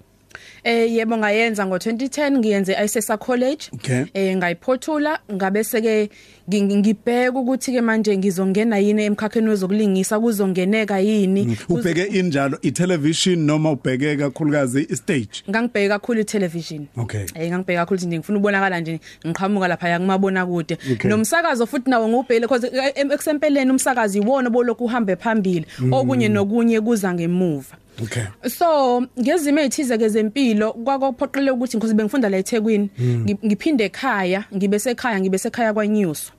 Eh 0.63 0.93
yebo 0.93 1.17
ngayenza 1.17 1.63
ngo2010 1.65 2.37
ngiyenze 2.37 2.75
iSesa 2.85 3.17
College. 3.17 3.69
Okay. 3.73 4.03
eh 4.13 4.37
ngayiphothula 4.37 5.19
ngabe 5.33 5.63
seke 5.63 6.09
ngi- 6.49 6.75
ngibheka 6.77 7.39
ukuthi 7.39 7.71
ke 7.73 7.81
manje 7.81 8.17
ngizongena 8.17 8.77
yini 8.77 9.03
emkhakheni 9.03 9.49
wezokulingisa? 9.49 10.19
Kuzongeneka 10.19 10.99
yini? 10.99 11.45
Kuz- 11.45 11.79
ubheke 11.79 12.03
injalo 12.03 12.57
itelevision 12.61 13.39
noma 13.39 13.71
ubheke 13.71 14.15
kakhulukazi 14.17 14.87
istage? 14.89 15.43
Ngangibheka 15.49 15.99
kakhulu 15.99 16.19
itelevision 16.21 16.87
Okay. 16.97 17.25
eh 17.35 17.49
ngangibheka 17.49 17.81
kakhulu 17.85 17.99
nje 18.07 18.17
ngifuna 18.17 18.37
ubonakala 18.39 18.79
nje 18.79 18.99
ngiqhamuka 19.27 19.67
lapha 19.67 19.89
ya 19.89 19.99
kumabona 19.99 20.45
kude 20.45 20.77
Okay. 20.93 21.09
nomsakazo 21.11 21.65
futhi 21.65 21.89
nawo 21.89 22.07
ngubhele 22.09 22.41
because 22.47 22.67
eh, 22.67 22.91
em- 22.95 23.11
eksempeleni 23.11 23.71
umsakazi 23.71 24.19
iwona 24.19 24.49
bolokhu 24.49 24.85
uhambe 24.85 25.15
phambili 25.15 25.65
okunye 25.91 26.29
nokunye 26.29 26.81
kuza 26.81 27.13
ngemuva. 27.13 27.75
Okay. 28.03 28.23
So 28.49 29.01
ngezimo 29.19 29.59
ezithize 29.59 29.97
ke 29.97 30.09
zempilo 30.09 30.73
kwakophoqile 30.73 31.51
ukuthi 31.51 31.77
ngikhoze 31.77 31.93
bengifunda 31.93 32.29
la 32.29 32.37
eThekwini 32.37 32.89
ngi- 32.99 33.37
ngiphinde 33.45 33.83
ekhaya 33.85 34.43
ngibe 34.55 34.79
sekhaya 34.79 35.19
ngibe 35.19 35.37
sekhaya 35.37 35.73
kwaNyuso 35.73 36.31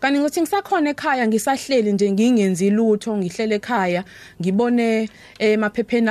kanti 0.00 0.20
ngithi 0.20 0.40
ngisakhona 0.40 0.90
ekhaya 0.90 1.28
ngisahleli 1.28 1.92
nje 1.92 2.12
ngingenzi 2.12 2.70
lutho 2.70 3.16
ngihlele 3.16 3.54
ekhaya 3.54 4.04
ngibone 4.40 5.08
emaphepheni 5.38 6.10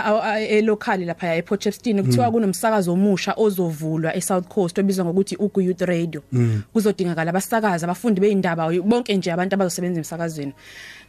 elocal 0.49 1.05
lapha 1.05 1.35
e 1.35 1.41
Potchefstroom 1.41 2.03
kuthiwa 2.03 2.31
kunomsakazo 2.31 2.93
omusha 2.93 3.33
ozovulwa 3.37 4.15
eSouth 4.15 4.47
Coast 4.47 4.79
obizwa 4.79 5.05
ngokuthi 5.05 5.35
Ugu 5.35 5.61
Youth 5.61 5.81
Radio 5.81 6.21
kuzodingakala 6.73 7.29
abasakazi 7.29 7.85
abafundi 7.85 8.21
beindaba 8.21 8.71
bonke 8.83 9.17
nje 9.17 9.31
abantu 9.31 9.53
abazosebenza 9.55 9.99
emsakazweni. 9.99 10.53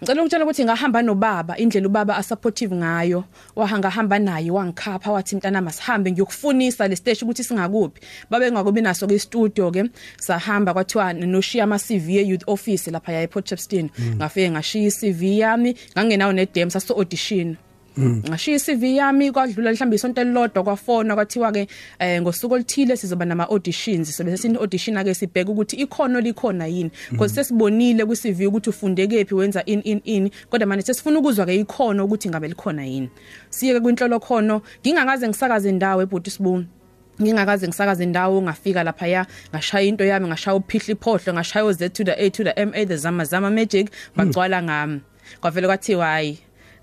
Ngicela 0.02 0.22
ukutshela 0.22 0.44
ukuthi 0.44 0.64
ngahamba 0.64 1.02
nobaba 1.02 1.56
indlela 1.56 1.86
ubaba 1.86 2.16
asupportive 2.16 2.74
ngayo. 2.74 3.24
Wahanga 3.56 3.90
hamba 3.90 4.18
naye 4.18 4.50
wangikhapha 4.50 5.12
wathi 5.12 5.36
mntana 5.36 5.60
masihambe 5.60 6.12
ngiyokufunisa 6.12 6.88
le 6.88 6.96
stage 6.96 7.24
ukuthi 7.24 7.44
singakuphi. 7.44 8.00
Babe 8.30 8.52
ngakubi 8.52 8.80
naso 8.80 9.06
ke 9.06 9.18
studio 9.18 9.70
ke 9.70 9.90
sahamba 10.18 10.74
kwathiwa 10.74 11.12
noshiya 11.12 11.64
ama 11.64 11.78
CV 11.78 12.16
ye 12.16 12.22
youth 12.22 12.44
office 12.46 12.90
lapha 12.90 13.12
ya 13.12 13.22
ePortchefstroom 13.22 13.90
ngafike 14.16 14.50
ngashiya 14.50 14.90
CV 14.90 15.38
yami 15.38 15.74
ngangenawo 15.94 16.32
ne 16.32 16.46
dem 16.46 16.70
saso 16.70 16.94
audition 16.94 17.56
ngashiya 17.98 18.56
iCV 18.56 18.82
yami 18.82 19.32
kwadlula 19.32 19.72
mhlawumbe 19.72 19.96
isonto 19.96 20.20
elilodwa 20.20 20.64
kwafona 20.64 21.14
kwathiwa 21.14 21.52
ke 21.52 21.68
eh, 21.98 22.22
ngosuku 22.22 22.54
oluthile 22.54 22.96
sizoba 22.96 23.24
nama 23.24 23.48
auditions 23.48 24.16
so 24.16 24.24
bese 24.24 24.42
sin 24.42 24.56
audition 24.56 24.96
ake 24.96 25.14
sibheka 25.14 25.50
ukuthi 25.50 25.76
ikhono 25.76 26.20
likhona 26.20 26.66
yini. 26.66 26.90
Because 27.10 27.34
sesibonile 27.34 28.04
ku 28.06 28.14
CV 28.14 28.46
ukuthi 28.46 28.70
ufunde 28.70 29.06
kephi 29.06 29.34
wenza 29.34 29.62
in 29.66 29.80
in 29.84 30.00
in. 30.04 30.30
Kodwa 30.50 30.66
manje 30.66 30.82
sesifuna 30.82 31.18
ukuzwa 31.18 31.46
ke 31.46 31.54
ikhono 31.54 32.04
ukuthi 32.04 32.28
ngabe 32.28 32.48
likhona 32.48 32.84
yini. 32.84 33.10
Siye 33.50 33.80
kwinhlolo 33.80 34.20
khono 34.20 34.62
ngingakaze 34.82 35.28
ngisakaze 35.28 35.68
indawo 35.68 36.02
eBotisbone 36.02 36.66
ngingakaze 37.22 37.66
ngisakaze 37.68 38.04
indawo 38.04 38.42
ngafika 38.42 38.84
lapha 38.84 39.06
ya 39.06 39.26
ngashaya 39.50 39.86
into 39.86 40.04
yami 40.04 40.26
ngashaya 40.28 40.56
uphihla 40.56 40.92
iphohlo 40.94 41.34
ngashaya 41.34 41.64
uZ 41.64 41.92
to 41.92 42.04
the 42.04 42.22
A 42.22 42.30
to 42.30 42.44
the 42.44 42.66
MA 42.66 42.84
the 42.84 42.96
zama 42.96 43.24
zama 43.24 43.50
magic. 43.50 43.90
Bagcwala 44.16 44.62
ngami. 44.62 45.00
Kwavele 45.40 45.66
kwathiwa 45.66 46.06
hayi 46.06 46.38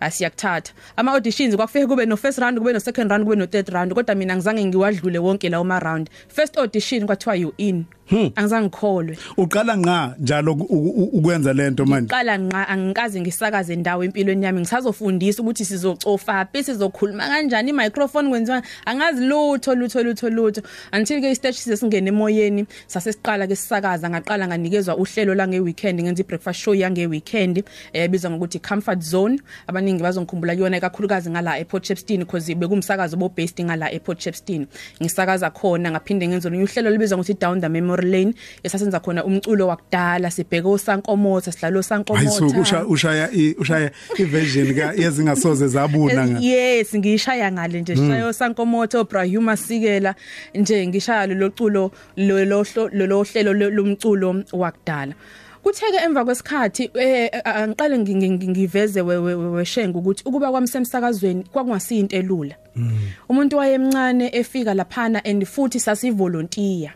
asiyakuthatha 0.06 0.74
ama 0.98 1.12
auditions 1.12 1.56
kwafike 1.56 1.88
kube 1.88 2.06
no 2.06 2.18
first 2.18 2.38
round 2.40 2.58
kube 2.60 2.74
no 2.74 2.80
second 2.80 3.12
round 3.12 3.24
kube 3.26 3.36
no 3.36 3.46
third 3.46 3.70
round 3.70 3.94
kodwa 3.94 4.16
mina 4.16 4.36
ngizange 4.36 4.66
ngiwadlule 4.66 5.20
wonke 5.20 5.50
lawo 5.50 5.64
ma 5.64 5.80
round 5.80 6.10
first 6.28 6.58
audition 6.58 7.06
kwathiwa 7.06 7.36
you 7.36 7.54
in. 7.58 7.86
Angizange 8.36 8.66
ngikholwe 8.68 9.18
uqala 9.38 9.76
nqa 9.76 10.16
njalo 10.20 10.54
u- 10.54 10.94
u- 11.02 11.10
ukwenza 11.14 11.54
lento 11.54 11.86
manje? 11.86 12.10
Qala 12.10 12.38
nqa 12.38 12.68
angikaze 12.68 13.22
ngisakaze 13.22 13.74
indawo 13.74 14.04
empilweni 14.04 14.46
yami. 14.46 14.60
Ngisazofundisa 14.62 15.42
ukuthi 15.44 15.66
sizocofa 15.66 16.46
phi 16.54 16.64
sizokhuluma 16.64 17.28
kanjani 17.28 17.70
imicrophone 17.70 18.30
kwenziwa. 18.30 18.62
Angazi 18.86 19.26
lutho 19.26 19.76
lutho 19.76 20.04
lutho 20.04 20.30
lutho. 20.30 20.62
Until 20.94 21.22
ke 21.22 21.32
istage 21.32 21.58
sesingena 21.58 22.08
emoyeni 22.10 22.66
sase 22.88 23.12
siqala 23.14 23.48
ke 23.48 23.56
sisakaza 23.56 24.10
ngaqala 24.10 24.48
nganikezwa 24.48 24.98
uhlelo 24.98 25.34
la 25.36 25.48
ngeweekend 25.48 26.02
ngenza 26.02 26.22
ibreakfast 26.24 26.60
show 26.60 26.74
yange 26.76 27.08
weekend 27.08 27.64
ebizwa 27.94 28.32
ngokuthi 28.32 28.60
comfort 28.60 29.02
zone. 29.02 29.40
Abaningi 29.68 30.04
bazongikhumbula 30.04 30.56
kuyona 30.56 30.80
kakhulukazi 30.80 31.30
ngala 31.30 31.60
ePortchefstroom 31.60 32.20
because 32.20 32.54
bekumsakazo 32.56 33.18
bo 33.18 33.30
based 33.30 33.60
ngala 33.66 33.92
ePortchefstroom 33.92 34.66
ngisakaza 35.02 35.50
khona 35.50 35.92
ngaphinde 35.92 36.28
ngenza 36.28 36.50
olunye 36.50 36.64
uhlelo 36.64 36.90
libizwa 36.90 37.18
ngokuthi 37.18 37.40
down 37.40 37.62
the 37.62 37.70
memory 37.70 37.95
lane 38.04 38.34
esasenza 38.64 39.00
khona 39.00 39.24
umculo 39.26 39.68
wakudala 39.68 40.32
sibheke 40.32 40.68
osankomotha 40.68 41.52
sidlala 41.52 41.80
usha 41.80 41.96
osankomotha 41.96 42.86
ushaya 42.86 43.30
ushaya 43.60 43.92
iversion 44.18 44.74
ka 44.76 44.94
yezingasoze 44.94 45.68
zabuna 45.68 46.28
nga. 46.28 46.40
Yes 46.46 46.96
ngishaya 46.96 47.52
ngale 47.52 47.82
nje 47.82 47.96
shaya 47.96 48.28
osankomotha 48.28 49.00
obrahuma 49.00 49.58
sikela 49.58 50.16
nje 50.56 50.88
ngishaya 50.88 51.28
lo 51.28 51.50
culo 51.50 51.92
lo 52.18 52.46
lo 52.46 53.24
hlelo 53.24 53.54
lo- 53.54 53.70
lomculo 53.70 54.44
wakudala. 54.54 55.14
Kutheke 55.64 55.98
emva 56.06 56.26
kwesikhathi 56.26 56.90
eh 56.94 57.30
angiqale 57.46 57.98
ngi- 57.98 58.16
ngi- 58.16 58.48
ngiveze 58.50 59.02
we- 59.02 59.18
we- 59.18 59.34
we- 59.36 59.50
weshenga 59.50 59.98
ukuthi 60.00 60.24
ukuba 60.26 60.52
kwami 60.52 60.68
semsakazweni 60.68 61.44
kwakungasinto 61.44 62.16
elula. 62.16 62.56
Umuntu 63.30 63.58
wayemncane 63.58 64.30
efika 64.34 64.74
laphana 64.74 65.26
and 65.26 65.46
futhi 65.46 65.80
sasivolunteer 65.80 66.92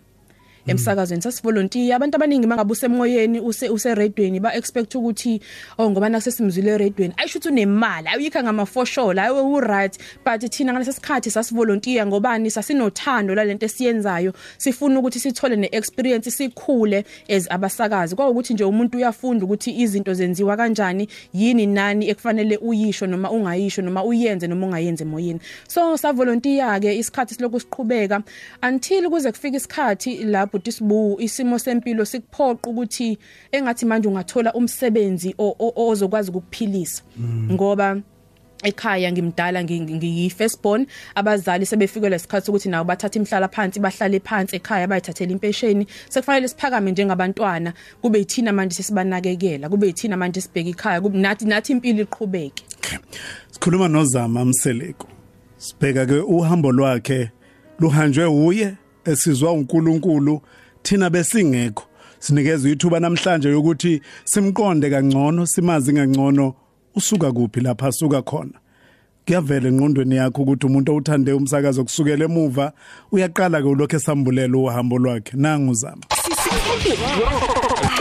emsakazweni. 0.70 1.22
Sasivolunteer 1.22 1.96
abantu 1.96 2.16
abaningi 2.16 2.48
mangabe 2.48 2.72
usemoyeni 2.72 3.40
use 3.40 3.70
use 3.70 3.96
radioweni 3.96 4.40
ba 4.40 4.54
expect 4.56 4.96
ukuthi 4.96 5.42
oh 5.78 5.90
ngoba 5.90 6.10
nasesimzile 6.10 6.78
radioweni 6.78 7.14
ayisho 7.18 7.40
ukuthi 7.40 7.50
unemali 7.50 8.08
ayikho 8.08 8.44
ngama 8.44 8.66
for 8.66 8.86
sure 8.86 9.22
ayi 9.22 9.32
u 9.32 9.60
right 9.60 9.98
but 10.26 10.52
thina 10.52 10.74
ngalesi 10.74 10.94
sikhathi 10.94 11.32
sasivolunteer 11.32 12.06
ngobani? 12.06 12.52
Sasinothando 12.52 13.36
lalento 13.36 13.66
esiyenzayo. 13.66 14.34
Sifuna 14.58 15.00
ukuthi 15.00 15.20
sithole 15.20 15.56
ne 15.56 15.70
experience 15.72 16.32
sikhule 16.32 17.06
as 17.30 17.48
abasakazi. 17.52 18.16
Kwawukuthi 18.16 18.54
nje 18.54 18.64
umuntu 18.64 18.98
uyafunda 18.98 19.46
ukuthi 19.46 19.72
izinto 19.82 20.14
zenziwa 20.14 20.58
kanjani 20.58 21.08
yini 21.34 21.66
nani 21.66 22.10
ekufanele 22.10 22.58
uyisho 22.58 23.08
noma 23.08 23.32
ungayisho 23.32 23.82
noma 23.82 24.04
uyenze 24.04 24.48
noma 24.48 24.66
ungayenze 24.66 25.04
emoyeni. 25.04 25.40
So 25.68 25.98
sa 25.98 26.14
volunteer 26.14 26.80
ke 26.80 26.98
isikhathi 26.98 27.36
siloku 27.36 27.60
siqhubeka 27.60 28.24
until 28.64 29.10
kuze 29.10 29.32
kufika 29.32 29.58
isikhathi 29.58 30.24
lapho 30.24 30.59
disibu 30.64 31.18
isimo 31.20 31.60
sempilo 31.60 32.06
sikuphoqa 32.06 32.70
ukuthi 32.70 33.18
engathi 33.52 33.86
manje 33.86 34.08
ungathola 34.08 34.54
umsebenzi 34.54 35.36
ozokwazi 35.38 36.30
ukukuphilisa. 36.32 37.04
Ngoba 37.52 38.02
ekhaya 38.64 39.12
ngimdala 39.12 39.64
ngi- 39.64 39.80
ngiyi 39.96 40.30
firstborn 40.30 40.86
abazali 41.16 41.66
sebefikele 41.66 42.16
isikhathi 42.16 42.52
ukuthi 42.52 42.70
nawo 42.70 42.84
bathatha 42.84 43.20
imhlala 43.20 43.48
phansi 43.48 43.80
bahlale 43.80 44.20
phansi 44.20 44.56
ekhaya 44.56 44.88
bayithathela 44.88 45.32
impesheni. 45.32 45.88
Sekufanele 46.10 46.48
siphakame 46.48 46.92
njengabantwana 46.92 47.74
kube 48.02 48.20
yithina 48.20 48.52
manje 48.54 48.76
sesibanakekela 48.76 49.70
kube 49.70 49.88
yithina 49.88 50.18
manje 50.18 50.42
sibheka 50.42 50.70
ikhaya 50.70 51.02
kube 51.02 51.18
nathi 51.18 51.46
nathi 51.46 51.72
impilo 51.72 52.04
iqhubeke. 52.04 52.64
Sikhuluma 53.52 53.88
nozama 53.88 54.46
Mseleko. 54.46 55.08
Sibheka 55.58 56.06
ke 56.06 56.20
uhambo 56.20 56.72
lwakhe 56.72 57.32
luhanjwe 57.80 58.26
uye 58.26 58.76
esizwa 59.06 59.54
uNkulunkulu 59.54 60.42
thina 60.84 61.10
besingekho. 61.10 61.84
Sinikeza 62.20 62.70
ithuba 62.70 63.00
namhlanje 63.00 63.50
yokuthi 63.50 64.02
simqonde 64.24 64.90
kangcono 64.90 65.46
simazi 65.46 65.94
kangcono 65.94 66.54
usuka 66.96 67.32
kuphi 67.32 67.62
lapha 67.62 67.88
asuka 67.88 68.22
khona. 68.22 68.60
Kuyavela 69.26 69.70
engqondweni 69.70 70.16
yakho 70.16 70.42
ukuthi 70.42 70.66
umuntu 70.66 70.92
owuthande 70.92 71.34
umsakazo 71.34 71.84
kusukela 71.84 72.26
emuva 72.26 72.74
uyaqala 73.12 73.62
ke 73.62 73.68
ulokho 73.68 73.96
esambulela 73.96 74.58
uhambo 74.58 74.98
lwakhe. 74.98 75.38
Nangu 75.38 75.74
zama 75.74 76.04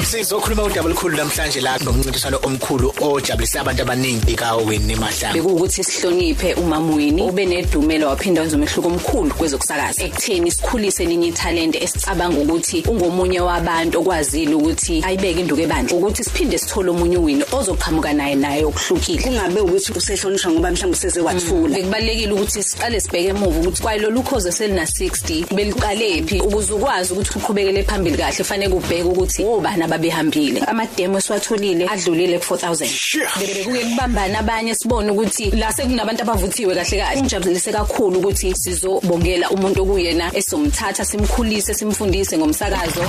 Sizokhuluma 0.02 0.64
udaba 0.64 0.87
olukhulu 0.87 1.16
namhlanje 1.16 1.61
lapho 1.61 1.92
ngumncintiswano 1.92 2.38
omkhulu 2.42 2.92
ojabulisa 3.00 3.61
abantu 3.61 3.82
abaningi 3.82 4.35
kaWinnie 4.37 4.97
Mahlangu. 4.97 5.35
bekuwukuthi 5.35 5.85
sihloniphe 5.85 6.54
umamweni 6.54 7.23
ube 7.23 7.47
nedumela 7.47 8.08
waphinda 8.08 8.40
wenza 8.40 8.56
umehluko 8.56 8.88
omkhulu 8.88 9.35
kwezokusakaza. 9.35 10.04
Ekutheni 10.04 10.50
sikhulise 10.50 11.02
elinye 11.02 11.28
ithalente 11.28 11.78
esicabanga 11.85 12.38
ukuthi 12.40 12.85
ungomunye 12.88 13.40
wabantu 13.40 14.00
okwazile 14.00 14.54
ukuthi 14.54 15.02
ayibeke 15.04 15.40
induku 15.40 15.61
ebandla. 15.61 15.97
Ukuthi 15.97 16.25
siphinde 16.25 16.58
sithole 16.58 16.90
omunye 16.90 17.16
uwini 17.16 17.44
ozoqhamuka 17.52 18.12
naye 18.12 18.35
naye 18.35 18.64
okuhlukile. 18.64 19.23
Kungabe 19.23 19.61
ukuthi 19.61 19.92
usehlonishwa 19.92 20.52
ngoba 20.52 20.70
mhlawumbe 20.70 20.97
useze 20.97 21.20
wathula. 21.20 21.75
Bekubalekile 21.76 22.32
ukuthi 22.32 22.62
siqale 22.62 23.00
sibheke 23.00 23.28
emuva 23.28 23.61
ukuthi 23.61 23.82
kwayilo 23.82 24.08
ukhoze 24.20 24.52
selina 24.52 24.82
60 24.82 25.54
beliqalephi 25.54 26.40
ukuze 26.40 26.73
ukwazi 26.73 27.12
ukuthi 27.12 27.38
uqhubekele 27.38 27.82
phambili 27.85 28.16
kahle 28.16 28.44
fanele 28.44 28.75
ubheke 28.75 29.02
ukuthi 29.02 29.44
obani 29.68 29.84
ababehambile 29.84 30.60
amademo 30.60 31.18
esiwatholile 31.18 31.88
adlulile 31.88 32.38
ku 32.38 32.54
4000 32.54 33.38
bekuke 33.38 33.84
kubambana 33.84 34.38
abanye 34.38 34.75
sibone 34.75 35.10
ukuthi 35.10 35.50
la 35.50 35.72
sekunabantu 35.72 36.22
abavuthiwe 36.22 36.75
kahle 36.75 36.96
kahle 37.00 37.20
ungijabulise 37.20 37.72
kakhulu 37.72 38.18
ukuthi 38.18 38.56
sizobongela 38.56 39.50
umuntu 39.50 39.82
okuyena 39.82 40.26
esomthatha 40.38 41.04
simkhulise 41.04 41.75
simfundise 41.75 42.38
ngomsakazo 42.38 43.04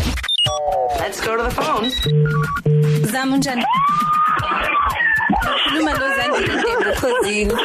let's 1.00 1.20
go 1.22 1.38
to 1.38 1.44
the 1.44 1.52
phones 1.62 1.94
zama 3.12 3.36
unjani 3.36 3.64
khuluma 5.64 5.92
lo 6.00 6.08
Zandile 6.16 6.54
Ndebe 6.60 6.92
Khosini 7.00 7.56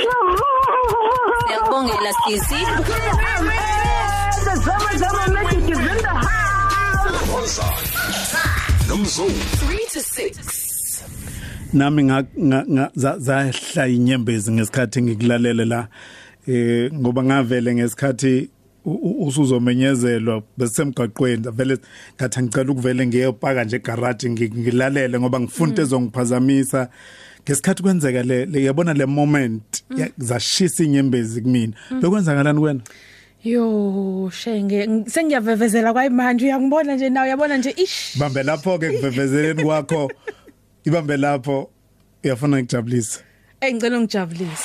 Sisi 8.95 9.21
nomzo 9.21 9.25
3 9.25 9.93
to 9.93 10.01
6 10.01 11.03
nami 11.73 12.05
nga 12.05 12.25
nga- 12.39 12.65
nga- 12.71 12.91
za- 12.95 13.19
zahla 13.19 13.89
inyembezi 13.89 14.53
ngesikhathi 14.53 15.03
ngikulalela 15.03 15.65
la 15.65 15.89
eh 16.47 16.93
ngoba 16.93 17.23
ngavele 17.25 17.75
ngesikhathi 17.75 18.49
usuzomenyezelwa 19.27 20.43
besemgaqweni 20.59 21.51
vele 21.57 21.79
ngathi 22.17 22.43
ngicela 22.43 22.73
ukuvele 22.73 23.07
ngiyopaka 23.07 23.65
nje 23.65 23.79
garage 23.79 24.29
ngi- 24.29 24.53
ngilalele 24.59 25.19
ngoba 25.21 25.41
ngifuna 25.41 25.69
into 25.71 25.83
ezongiphazamisa. 25.83 26.89
Ngesikhathi 27.45 27.83
kwenzeka 27.83 28.23
le 28.23 28.47
yabona 28.63 28.95
le 28.95 29.07
moment 29.07 29.83
ya- 29.99 30.11
zashisa 30.19 30.85
inyembezi 30.85 31.43
kumina. 31.43 31.73
Bekwenzakalani 32.01 32.59
kuwena? 32.59 32.81
Yo 33.45 34.31
shenge 34.33 34.87
ng- 34.87 35.09
sengiyavevezela 35.09 35.93
kwayimanje 35.93 36.45
uyangibona 36.47 36.97
nje 36.97 37.11
nawe 37.11 37.27
uyabona 37.27 37.57
nje 37.57 37.71
ish. 37.77 38.19
Bambe 38.19 38.43
lapho 38.43 38.79
ke 38.79 38.91
kuvevezeleni 38.91 39.63
kwakho. 39.65 40.11
Ibambe 40.85 41.17
lapho. 41.17 41.71
Uyafuna 42.25 42.57
ngijabulisa 42.63 43.21
engicela 43.61 43.99
ungijabulise. 43.99 44.65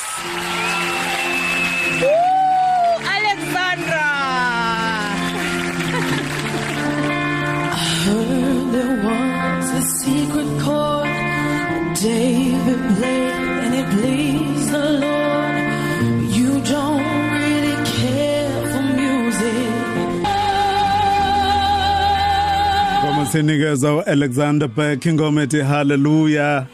Sinikeza 23.31 23.93
uAlexander 23.93 24.67
Beck 24.67 25.05
ingoma 25.05 25.41
ethi 25.43 25.61
hallelujah 25.61 26.65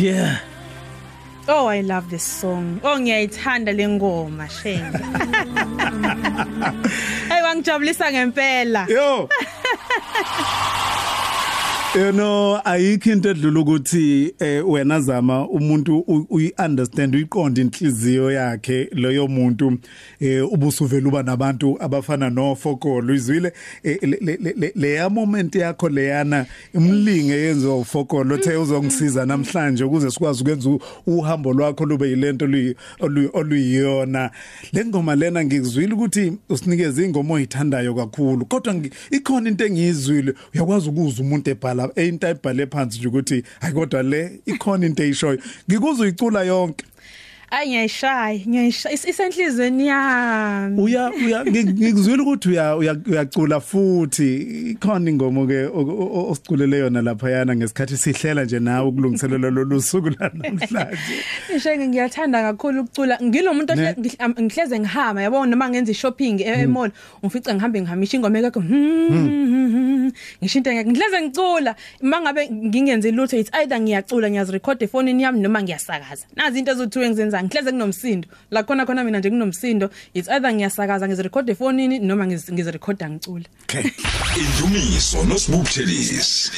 yeah 0.00 0.36
Oh 1.46 1.66
I 1.68 1.82
love 1.82 2.08
this 2.08 2.40
song. 2.40 2.80
Oh 2.82 2.98
ngiyayithanda 2.98 3.72
lengoma 3.72 4.48
shenge. 4.48 4.98
Hey 7.28 7.42
wangijabulisa 7.42 8.12
ngempela. 8.12 8.86
yo 8.88 9.28
You 11.96 12.10
know 12.12 12.60
ayikho 12.64 13.12
into 13.12 13.28
edlula 13.30 13.60
ukuthi 13.60 14.34
eh 14.38 14.68
wena 14.68 15.00
zama 15.00 15.48
umuntu 15.48 15.98
uyi 16.30 16.52
understand 16.66 17.14
uyiqonda 17.14 17.60
inhliziyo 17.62 18.30
yakhe 18.32 18.88
leyo 18.92 19.28
muntu 19.28 19.78
eh 20.20 20.52
ubusuvela 20.52 21.08
uba 21.08 21.22
nabantu 21.22 21.76
abafana 21.80 22.30
nofokolo. 22.30 23.14
Izwile 23.14 23.52
eh, 23.82 23.98
le- 24.02 24.18
le- 24.20 24.54
le- 24.56 24.72
le 24.74 24.92
ya 24.94 25.10
moment 25.10 25.54
yakho 25.54 25.88
leyana 25.88 26.46
imlinge 26.74 27.32
yenziwa 27.34 27.78
ufokolo 27.78 28.36
the 28.38 28.56
uzongisiza 28.56 29.26
namhlanje 29.26 29.84
ukuze 29.84 30.10
sikwazi 30.10 30.42
ukwenza 30.42 30.70
u- 30.70 30.80
uhambo 31.06 31.52
lwakho 31.52 31.84
lube 31.86 32.08
yilento 32.08 32.44
oluyi- 32.46 32.74
oluyi- 33.00 33.30
oluyiyona. 33.32 34.30
Le 34.72 34.84
ngoma 34.84 35.14
lena 35.16 35.44
ngikuzwile 35.44 35.94
ukuthi 35.94 36.32
usinikeza 36.48 37.04
ingoma 37.04 37.34
oyithandayo 37.34 37.94
kakhulu 37.94 38.46
kodwa 38.46 38.74
ngi- 38.74 38.90
ikhona 39.10 39.48
into 39.50 39.66
engiyizwile. 39.66 40.34
Uyakwazi 40.54 40.88
ukuzwa 40.88 41.26
umuntu 41.26 41.50
ebhala 41.50 41.83
into 41.96 42.26
ayibhale 42.26 42.66
phansi 42.66 42.98
nje 42.98 43.08
ukuthi 43.08 43.44
hayi 43.60 43.74
kodwa 43.74 44.02
le 44.02 44.40
ikhona 44.46 44.86
into 44.86 45.02
eyishoyo. 45.02 45.38
Ngikuzwa 45.68 46.04
uyicula 46.04 46.42
yonke. 46.42 46.84
Ay 47.54 47.66
ngiyayishaya, 47.68 48.40
ngiyayishaya 48.48 48.94
Is- 48.94 49.04
isenhlizweni 49.08 49.86
yami. 49.86 50.82
uya 50.82 51.10
uya 51.26 51.44
ngi- 51.44 51.64
ngikuzwile 51.72 52.22
ukuthi 52.22 52.48
uya 52.48 52.76
uya- 52.76 53.00
uyacula 53.06 53.60
futhi 53.60 54.30
ikhona 54.74 55.10
ingoma 55.10 55.46
ke 55.46 55.66
o- 55.70 55.86
o- 55.86 56.10
o- 56.18 56.30
osiculele 56.30 56.78
yona 56.78 57.02
lapha 57.02 57.30
yana 57.30 57.54
ngesikhathi 57.56 57.96
sihlela 57.96 58.44
nje 58.44 58.58
nawe 58.58 58.88
ukulungiselela 58.88 59.50
lolu 59.50 59.80
suku 59.82 60.10
la 60.18 60.30
namhlanje 60.34 61.14
Ishenge 61.56 61.88
ngiyathanda 61.88 62.42
kakhulu 62.42 62.80
ukucula. 62.80 63.18
Ngilomuntu 63.22 63.74
Ne? 63.74 63.82
ohle- 63.82 63.94
ngih- 64.02 64.18
am- 64.18 64.34
ngihleze 64.40 64.78
ngihama 64.80 65.22
yabona 65.22 65.46
noma 65.50 65.70
ngenza 65.70 65.92
i-shopping 65.92 66.40
e- 66.42 66.62
e-mall 66.66 66.90
ngifica 67.22 67.54
ngihambe 67.54 67.80
ngihamisha 67.82 68.16
ingoma 68.16 68.38
ekho. 68.38 68.60
Ngisho 70.42 70.58
into 70.58 70.70
engeke 70.70 70.90
ngihleze 70.90 71.18
ngicula. 71.22 71.74
Mangabe 72.02 72.48
ngingenze 72.50 73.10
lutho 73.14 73.36
it's 73.38 73.50
either 73.54 73.78
ngiyacula 73.80 74.26
ngiyazirecord 74.30 74.82
efonini 74.82 75.22
yami 75.22 75.40
noma 75.40 75.62
ngiyasakaza. 75.62 76.26
Nazi 76.36 76.58
into 76.58 76.72
ezothiwe 76.72 77.08
ngizenza 77.10 77.42
ngihleze 77.44 77.70
kunomsindo. 77.72 78.28
La 78.50 78.62
khona 78.62 78.86
khona 78.86 79.04
mina 79.04 79.18
nje 79.18 79.30
kunomsindo. 79.30 79.90
It's 80.14 80.28
either 80.28 80.52
ngiyasakaza 80.52 81.08
ngizirecord 81.08 81.48
efonini 81.50 81.98
noma 81.98 82.24
ngiz- 82.26 82.52
ngizirecorda 82.52 83.10
ngicula. 83.10 83.44
okay 83.64 83.84
indumiso 84.36 85.24
nosibukthelis 85.24 86.50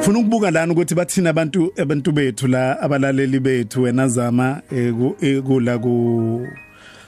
Funa 0.00 0.18
ukubuka 0.18 0.50
lana 0.50 0.72
ukuthi 0.72 0.94
bathina 0.94 1.30
abantu 1.30 1.72
abantu 1.78 2.12
bethu 2.12 2.46
la 2.48 2.80
abalaleli 2.80 3.40
bethu 3.40 3.82
wena 3.82 4.08
zama 4.08 4.62
eh, 4.70 4.92
ku- 4.94 5.16
eh, 5.20 5.42
kula 5.42 5.78
ku 5.78 6.46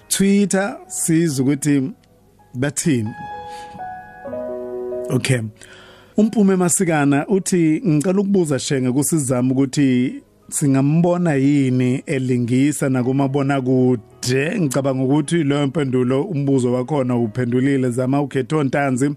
Twitter 0.09 0.77
siza 0.88 1.43
ukuthi 1.43 1.90
bathini 2.55 3.11
Okay 5.11 5.40
Umpume 6.17 6.57
masikana 6.57 7.27
uthi 7.29 7.83
ngicela 7.87 8.21
ukubuza 8.21 8.59
shenge 8.59 8.93
kusizama 8.93 9.53
ukuthi 9.53 10.23
singambona 10.50 11.35
yini 11.35 12.02
elingisa 12.07 12.88
nakumabona 12.88 13.61
kude 13.61 14.61
ngicabanga 14.61 15.02
ukuthi 15.04 15.44
leyo 15.44 15.66
mpendulo 15.66 16.22
umbuzo 16.22 16.72
wakhona 16.72 17.16
uphendulile. 17.16 17.90
Zama 17.90 18.20
ukhetho 18.22 18.64
ntanzi. 18.64 19.11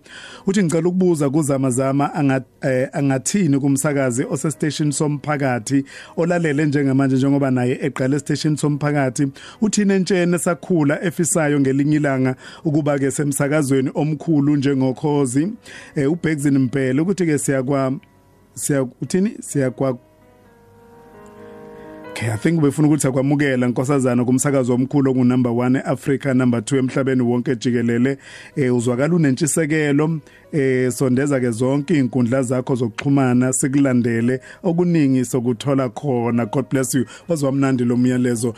Uthi 0.48 0.64
ngicela 0.64 0.88
ukubuza 0.90 1.30
kuzama 1.30 1.70
zama 1.70 2.14
anga- 2.16 2.44
eh, 2.62 2.90
angathini 2.94 3.60
kumsakazi 3.60 4.26
ose 4.30 4.52
station 4.52 4.92
somphakathi 4.92 5.84
olalele 6.18 6.66
njengamanje 6.66 7.16
njengoba 7.16 7.52
naye 7.52 7.80
eqala 7.82 8.20
station 8.20 8.56
somphakathi? 8.56 9.28
Uthini 9.62 9.94
entshene 9.94 10.38
sakhula 10.38 11.04
efisayo 11.04 11.60
ngelinye 11.60 11.96
ilanga 11.96 12.36
ukuba 12.66 13.00
ke 13.00 13.12
semsakazweni 13.12 13.92
omkhulu 13.96 14.56
njengokhozi? 14.56 15.48
Eh, 15.96 16.12
ubhekzini 16.12 16.60
mpele 16.60 17.02
ukuthi 17.02 17.26
ke 17.26 17.38
siyakwa 17.38 17.94
siya 18.54 18.84
uthini? 19.02 19.32
Siyakwa 19.40 19.98
Okay, 22.18 22.32
I 22.32 22.38
think 22.38 22.62
befuna 22.62 22.88
ukuthi 22.88 23.08
akwamukela 23.08 23.68
nkosazana 23.68 24.26
kumsakazo 24.26 24.74
omkhulu 24.74 25.12
ongu 25.12 25.24
number 25.24 25.52
1 25.52 25.78
eAfrica 25.78 26.34
number 26.34 26.60
2 26.60 26.78
emhlabeni 26.78 27.22
wonke 27.22 27.56
jikelele. 27.56 28.18
Eh 28.56 28.76
uzwakala 28.76 29.16
unentshisekelo 29.16 30.20
eh 30.52 30.92
sondeza 30.92 31.40
ke 31.40 31.52
zonke 31.52 32.00
inkundla 32.00 32.42
zakho 32.44 32.76
zokuxhumana 32.76 33.54
sikulandele 33.54 34.40
okuningi 34.64 35.26
sokuthola 35.26 35.90
khona. 35.90 36.46
God 36.46 36.70
bless 36.70 36.96
you. 36.96 37.06
Wazwamnandi 37.28 37.86
lo 37.86 37.98
myalezo. 37.98 38.50
U- 38.50 38.54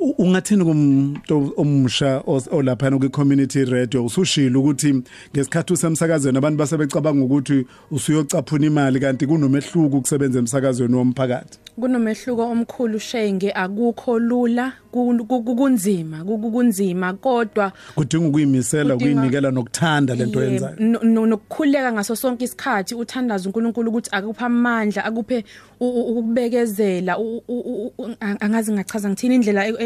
ungathini 0.00 0.64
kumuntu 0.64 1.52
omusha 1.56 2.22
os- 2.26 2.48
olapha 2.52 2.90
ku 3.00 3.10
community 3.10 3.64
radio? 3.64 4.04
Usushilo 4.04 4.60
ukuthi 4.60 5.02
ngesikhathi 5.34 5.72
usemsakazweni 5.72 6.38
abantu 6.38 6.58
basebecabanga 6.58 7.24
ukuthi 7.24 7.66
usuyocaphuna 7.90 8.66
imali 8.66 9.00
kanti 9.00 9.26
kunomehluko 9.26 9.96
ukusebenza 9.98 10.38
emsakazweni 10.38 10.94
womphakathi. 10.94 11.58
Kunomehluko 11.80 12.42
omkhulu 12.50 12.98
shenge. 12.98 13.52
Akukho 13.52 14.18
lula 14.18 14.72
ku- 14.90 15.16
ku- 15.28 15.42
ku- 15.42 15.56
kunzima 15.56 16.24
ku- 16.24 16.38
ku- 16.38 16.50
kunzima. 16.50 17.12
Kodwa 17.14 17.72
kudinga 17.94 18.28
ukuyimisela 18.28 18.94
Kudinga- 18.94 18.96
ukuyinikela 18.96 19.50
nokuthanda 19.50 20.14
lento 20.14 20.40
Yebo, 20.40 20.52
yenzayo. 20.52 20.76
no- 20.78 21.00
no- 21.02 21.26
nokukhuleka 21.26 21.92
ngaso 21.92 22.16
sonke 22.16 22.44
isikhathi. 22.44 22.94
Uthandaza 22.94 23.48
uNkulunkulu 23.48 23.90
ukuthi 23.90 24.10
akuphe 24.12 24.44
amandla 24.44 25.04
akuphe 25.04 25.44
u- 25.80 25.84
u- 25.88 26.18
ukubekezela. 26.18 27.18
U- 27.18 27.42
u- 27.48 27.60
u- 27.60 27.92
u- 27.98 28.16
ang- 28.20 28.38
angazi 28.40 28.72
ngachaza 28.72 29.08
ngithini 29.10 29.34
indlela 29.34 29.66
e- 29.68 29.74
e- 29.78 29.84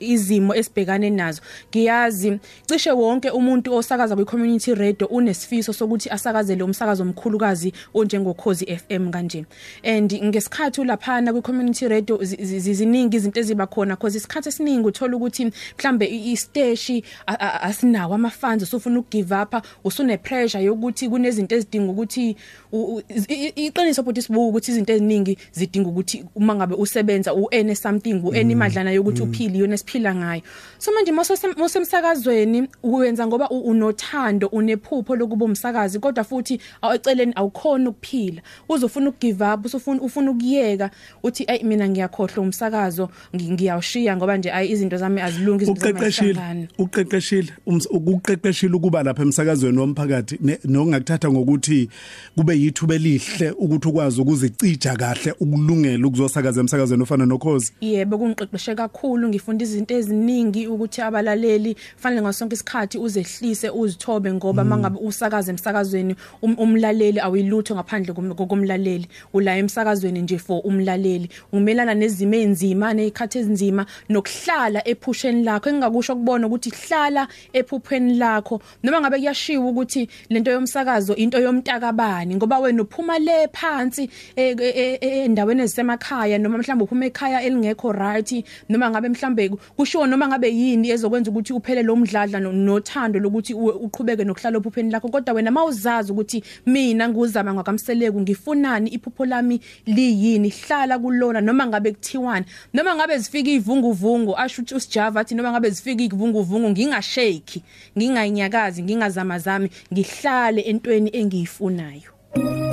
izimo 0.00 0.54
esibhekane 0.54 1.10
nazo. 1.10 1.42
Ngiyazi 1.70 2.38
cishe 2.66 2.90
wonke 2.90 3.30
umuntu 3.30 3.74
osakaza 3.74 4.16
kwi 4.16 4.24
community 4.24 4.74
radio 4.74 5.06
unesifiso 5.06 5.72
sokuthi 5.72 6.10
asakazele 6.10 6.62
umsakazo 6.62 7.02
omkhulukazi 7.02 7.72
onjengokhozi 7.94 8.66
FM 8.66 9.10
kanje. 9.10 9.44
And 9.84 10.12
ngesikhathi 10.24 10.80
ulaphana 10.80 11.32
kwi 11.32 11.42
community 11.42 11.88
radio 11.88 12.16
zi- 12.22 12.36
zi- 12.44 12.60
zi- 12.60 12.74
ziningi 12.74 13.16
izinto 13.16 13.40
eziba 13.40 13.66
khona 13.66 13.96
cause 13.96 14.18
isikhathi 14.18 14.48
esiningi 14.48 14.86
uthola 14.88 15.16
ukuthi 15.16 15.52
mhlambe 15.78 16.06
i- 16.06 16.32
isteshi 16.32 17.04
a- 17.26 17.32
a- 17.40 17.62
asinawo 17.62 18.14
amafunds 18.14 18.62
usufuna 18.62 18.98
ukugive 18.98 19.34
up 19.34 19.54
usune 19.84 20.16
pressure 20.16 20.64
yokuthi 20.64 21.08
kunezinto 21.08 21.54
ezidinga 21.56 21.92
ukuthi 21.92 22.36
u- 22.72 22.94
u- 22.96 23.02
i- 23.28 23.34
i- 23.56 23.66
iqiniso 23.66 24.02
futhi 24.04 24.22
sibuka 24.22 24.46
ukuthi 24.48 24.70
izinto 24.70 24.92
eziningi 24.92 25.38
zidinga 25.52 25.88
ukuthi 25.88 26.24
uma 26.34 26.54
ngabe 26.54 26.74
usebenza 26.74 27.34
u 27.34 27.48
earn 27.50 27.74
something 27.74 28.20
u 28.24 28.34
earn 28.34 28.50
imadlana 28.50 28.90
yokuthi 28.90 29.22
uphile 29.38 29.58
yona 29.58 29.78
siphila 29.78 30.14
ngayo. 30.14 30.42
So 30.78 30.92
manje 30.92 31.12
mosemsakazweni 31.56 32.68
uwenza 32.82 33.26
ngoba 33.26 33.48
u- 33.50 33.60
unothando 33.60 34.46
unephupho 34.46 35.16
lokuba 35.16 35.44
umsakazi 35.44 35.98
kodwa 35.98 36.24
futhi 36.24 36.60
eceleni 36.94 37.32
awukhona 37.36 37.90
ukuphila. 37.90 38.42
Uzofuna 38.68 39.08
ukugive 39.10 39.44
up 39.54 39.64
usufuna 39.66 40.00
ufuna 40.02 40.30
ukuyeka. 40.30 40.90
Uthi 41.22 41.44
ay 41.48 41.62
mina 41.62 41.88
ngiyakhohlwa 41.88 42.42
umsakazo 42.42 43.08
ngi- 43.34 43.50
ngiyawushiya 43.52 44.16
ngoba 44.16 44.36
nje 44.36 44.50
ay 44.52 44.68
izinto 44.70 44.96
zami 44.96 45.20
azilungi 45.20 45.62
izinto 45.62 45.80
zami 45.80 45.92
uqeqeshile 45.92 46.30
azihlangani. 46.30 46.68
uqeqeshile 46.78 47.52
ums- 47.66 47.86
ukuqeqeshile 47.90 48.74
ukuba 48.76 49.02
lapha 49.02 49.22
emsakazweni 49.22 49.78
womphakathi 49.78 50.38
ne- 50.40 50.58
nokungakuthatha 50.64 51.30
ngokuthi 51.30 51.88
kube 52.36 52.54
yithuba 52.60 52.94
elihle 52.94 53.50
ukuthi 53.50 53.88
ukwazi 53.88 54.20
ukuzicija 54.20 54.96
kahle 54.96 55.32
ukulungela 55.40 56.06
ukuzosakaza 56.06 56.60
emsakazweni 56.60 57.02
ofana 57.02 57.26
nokhozi. 57.26 57.72
Yebo 57.80 58.18
kungiqeqeshe 58.18 58.74
kakhulu. 58.74 59.27
Ngifunda 59.28 59.64
izinto 59.64 59.94
eziningi 59.94 60.66
ukuthi 60.66 61.00
abalaleli 61.02 61.76
fanele 61.96 62.22
ngasonke 62.22 62.54
isikhathi 62.54 62.98
uzehlise 62.98 63.70
uzithobe 63.70 64.32
ngoba 64.32 64.64
mangabe 64.64 64.98
usakaza 65.00 65.52
emsakazweni 65.52 66.16
um, 66.42 66.54
umlaleli 66.58 67.20
awuyilutho 67.20 67.74
ngaphandle 67.74 68.12
kokumlaleli 68.12 69.06
ula 69.32 69.56
emsakazweni 69.56 70.22
nje 70.22 70.38
for 70.38 70.60
umlaleli. 70.64 71.28
Umelana 71.52 71.94
nezimo 71.94 72.34
ezimba 72.34 72.94
nezikhathi 72.94 73.38
ezinzima 73.38 73.86
nokuhlala 74.08 74.82
ephusheni 74.88 75.44
lakho. 75.44 75.68
Engingakusho 75.70 76.14
kubona 76.16 76.46
ukuthi 76.46 76.70
hlala 76.70 77.28
ephupheni 77.52 78.18
lakho. 78.18 78.60
Noma 78.82 79.00
ngabe 79.00 79.18
kuyashiwa 79.18 79.68
ukuthi 79.70 80.08
lento 80.30 80.50
yomsakazo 80.50 81.14
into 81.16 81.38
yomntakabani 81.38 82.34
ngoba 82.36 82.58
wena 82.58 82.82
uphuma 82.82 83.18
le 83.18 83.48
phansi 83.48 84.10
e- 84.36 84.56
e- 84.58 84.98
e- 85.00 85.24
endaweni 85.24 85.62
ezisemakhaya 85.62 86.38
noma 86.38 86.58
mhlawumbe 86.58 86.84
uphuma 86.84 87.06
ekhaya 87.06 87.42
elingekho 87.42 87.92
right 87.92 88.44
noma 88.68 88.90
ngabe 88.90 89.08
mhlawumbe 89.18 89.48
kushiwo 89.76 90.06
noma 90.06 90.28
ngabe 90.28 90.50
yini 90.50 90.90
ezokwenza 90.90 91.30
ukuthi 91.30 91.52
uphele 91.52 91.82
lo 91.82 91.96
mdladla 91.96 92.40
no- 92.40 92.52
nothando 92.52 93.18
lokuthi 93.18 93.54
uqhubeke 93.54 94.24
nokuhlala 94.24 94.58
ophupheni 94.58 94.90
lakho. 94.90 95.08
Kodwa 95.08 95.34
wena 95.34 95.50
mawuzazi 95.50 96.12
ukuthi 96.12 96.42
mina 96.66 97.08
nguzama 97.08 97.54
ngakamseleku 97.54 98.20
ngifunani 98.20 98.90
iphupho 98.90 99.24
lami 99.26 99.60
liyini 99.86 100.48
hlala 100.50 100.98
kulona 100.98 101.40
noma 101.40 101.66
ngabe 101.66 101.92
kuthiwani 101.92 102.46
noma 102.74 102.94
ngabe 102.94 103.18
zifika 103.18 103.50
ivunguvungu 103.50 104.36
asho 104.36 104.62
ukuthi 104.62 104.74
usijava 104.74 105.20
athi 105.20 105.34
noma 105.34 105.50
ngabe 105.50 105.70
zifika 105.70 106.02
ivunguvungu 106.02 106.70
ngingashake 106.70 107.62
nginganyakazi 107.96 108.82
ngingazamazami 108.82 109.70
ngihlale 109.92 110.60
entweni 110.60 111.10
engiyifunayo. 111.12 112.67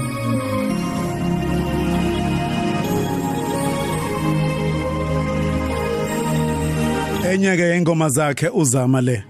Enye 7.32 7.58
ke 7.58 7.78
ingoma 7.78 8.10
zakhe 8.10 8.50
uzama 8.50 9.02
le. 9.02 9.24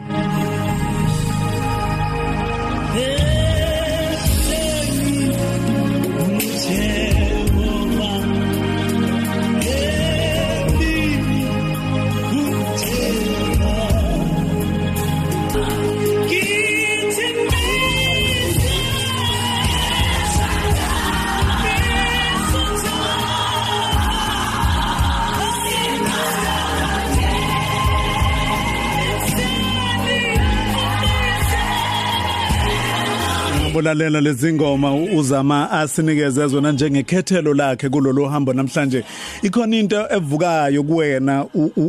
Ngibolalela 33.85 34.21
lezi 34.21 34.53
ngoma 34.53 34.95
uzama 34.95 35.71
asinikeze 35.71 36.47
zona 36.47 36.71
njengekhethelo 36.71 37.53
lakhe 37.53 37.89
kulolu 37.89 38.25
hambo 38.25 38.53
namhlanje. 38.53 39.03
Ikhona 39.43 39.77
into 39.77 40.07
evukayo 40.09 40.83
kuwena 40.83 41.45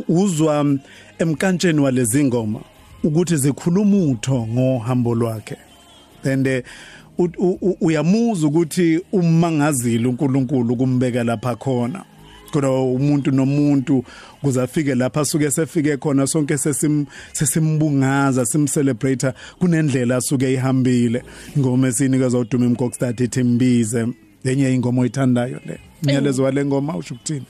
uzwa 0.09 0.67
emkantsheni 1.19 1.81
walezi 1.81 2.25
ngoma 2.25 2.61
ukuthi 3.05 3.37
zikhuluma 3.37 3.97
utho 3.97 4.47
ngohambo 4.47 5.15
lwakhe. 5.15 5.57
And 6.25 6.47
eh, 6.47 6.63
u- 7.19 7.29
u- 7.39 7.59
u- 7.63 7.77
uyamuza 7.81 8.47
ukuthi 8.47 9.01
umangazile 9.13 10.09
uNkulunkulu 10.09 10.77
kumbeka 10.77 11.25
lapha 11.25 11.57
khona. 11.57 12.05
Kodwa 12.57 12.93
umuntu 12.93 13.31
nomuntu 13.31 14.05
kuze 14.43 14.63
afike 14.63 14.95
lapha 14.95 15.21
asuke 15.21 15.51
sefike 15.51 15.97
khona 15.97 16.27
sonke 16.27 16.59
sesim 16.59 17.07
sesimbungaza 17.33 18.47
simcelebrate 18.47 19.33
kunendlela 19.59 20.17
asuke 20.17 20.53
ihambile. 20.53 21.23
Ingoma 21.57 21.89
esinikezwa 21.89 22.41
uDumi 22.41 22.67
Mkokstad 22.67 23.21
ithi 23.21 23.43
mbize. 23.45 24.07
Lenye 24.45 24.75
ingoma 24.75 25.01
oyithandayo 25.03 25.61
le. 25.67 25.81
Nyalezo 26.03 26.43
wale 26.43 26.65
ngoma 26.65 26.97
usho 26.97 27.15
ukuthini? 27.15 27.47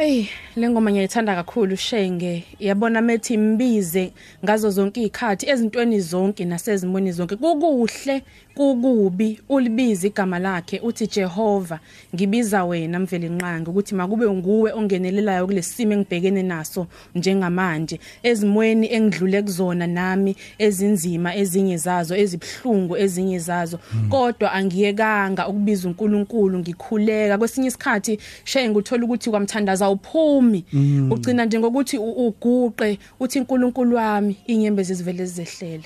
Hey, 0.00 0.28
le 0.56 0.70
ngoma 0.70 0.90
ngiyayithanda 0.90 1.34
kakhulu 1.34 1.76
Shenge. 1.76 2.44
Yabona 2.60 3.02
methi 3.02 3.34
imbize 3.34 4.12
ngazo 4.44 4.70
zonke 4.70 5.00
izikhathi 5.00 5.50
ezintweni 5.50 6.00
zonke 6.00 6.44
nasezimweni 6.44 7.12
zonke. 7.12 7.36
Kukuhle, 7.36 8.22
kukubi, 8.54 9.40
ulibiza 9.48 10.06
igama 10.06 10.38
lakhe 10.38 10.80
uthi 10.80 11.06
Jehova, 11.06 11.80
ngibiza 12.14 12.64
wena 12.64 12.98
mveli 12.98 13.28
nqanga 13.28 13.70
ukuthi 13.70 13.94
makube 13.94 14.30
nguwe 14.30 14.72
ongenelelayo 14.72 15.46
kulesimo 15.46 15.92
engibhekene 15.92 16.42
naso 16.42 16.86
njengamanje. 17.14 18.00
Ezimweni 18.22 18.92
engidlule 18.92 19.42
kuzona 19.42 19.86
nami 19.86 20.36
ezinzima 20.58 21.34
ezinye 21.36 21.76
zazo 21.76 22.16
ezibhlungu 22.16 22.96
ezinye 22.96 23.38
zazo. 23.38 23.78
Kodwa 24.08 24.52
angiyekanga 24.52 25.48
ukubiza 25.48 25.88
uNkulunkulu 25.88 26.58
ngikhuleka 26.58 27.38
kwesinye 27.38 27.68
isikhathi 27.68 28.18
Shenge 28.44 28.78
uthola 28.78 29.04
ukuthi 29.04 29.30
kwamthandaza 29.30 29.87
awuphumi 29.88 30.64
ugcina 31.10 31.44
nje 31.44 31.58
ngokuthi 31.58 31.96
uguqe 31.98 32.98
uthi 33.20 33.38
uNkulunkulu 33.40 33.96
wami 33.96 34.36
inyembezi 34.46 34.94
zivele 34.94 35.24
zizehlele. 35.26 35.84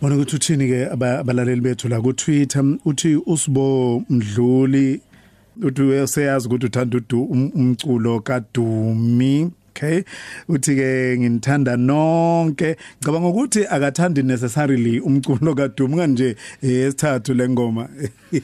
Bona 0.00 0.14
ukuthi 0.16 0.36
uthini 0.36 0.68
ke 0.68 0.86
aba- 0.86 1.18
abalaleli 1.18 1.60
bethu 1.60 1.88
la 1.88 2.00
ku 2.00 2.12
Twitter 2.12 2.64
uthi 2.84 3.16
usibo 3.26 4.02
mdluli 4.10 5.00
uthi 5.62 5.82
useyazi 5.82 6.46
ukuthi 6.48 6.66
uthanda 6.66 6.98
um- 7.10 7.50
umculo 7.54 8.20
kaDumi. 8.20 9.50
Okay. 9.74 10.04
Uthi 10.48 10.76
ke 10.76 11.18
nginithanda 11.18 11.76
nonke. 11.76 12.76
Ngicabanga 13.00 13.28
ukuthi 13.28 13.66
akathandi 13.66 14.22
necessarily 14.22 15.00
umculo 15.00 15.54
kaDumi 15.54 15.96
kanje 15.96 16.36
esithathu 16.62 17.34
lengoma 17.34 17.88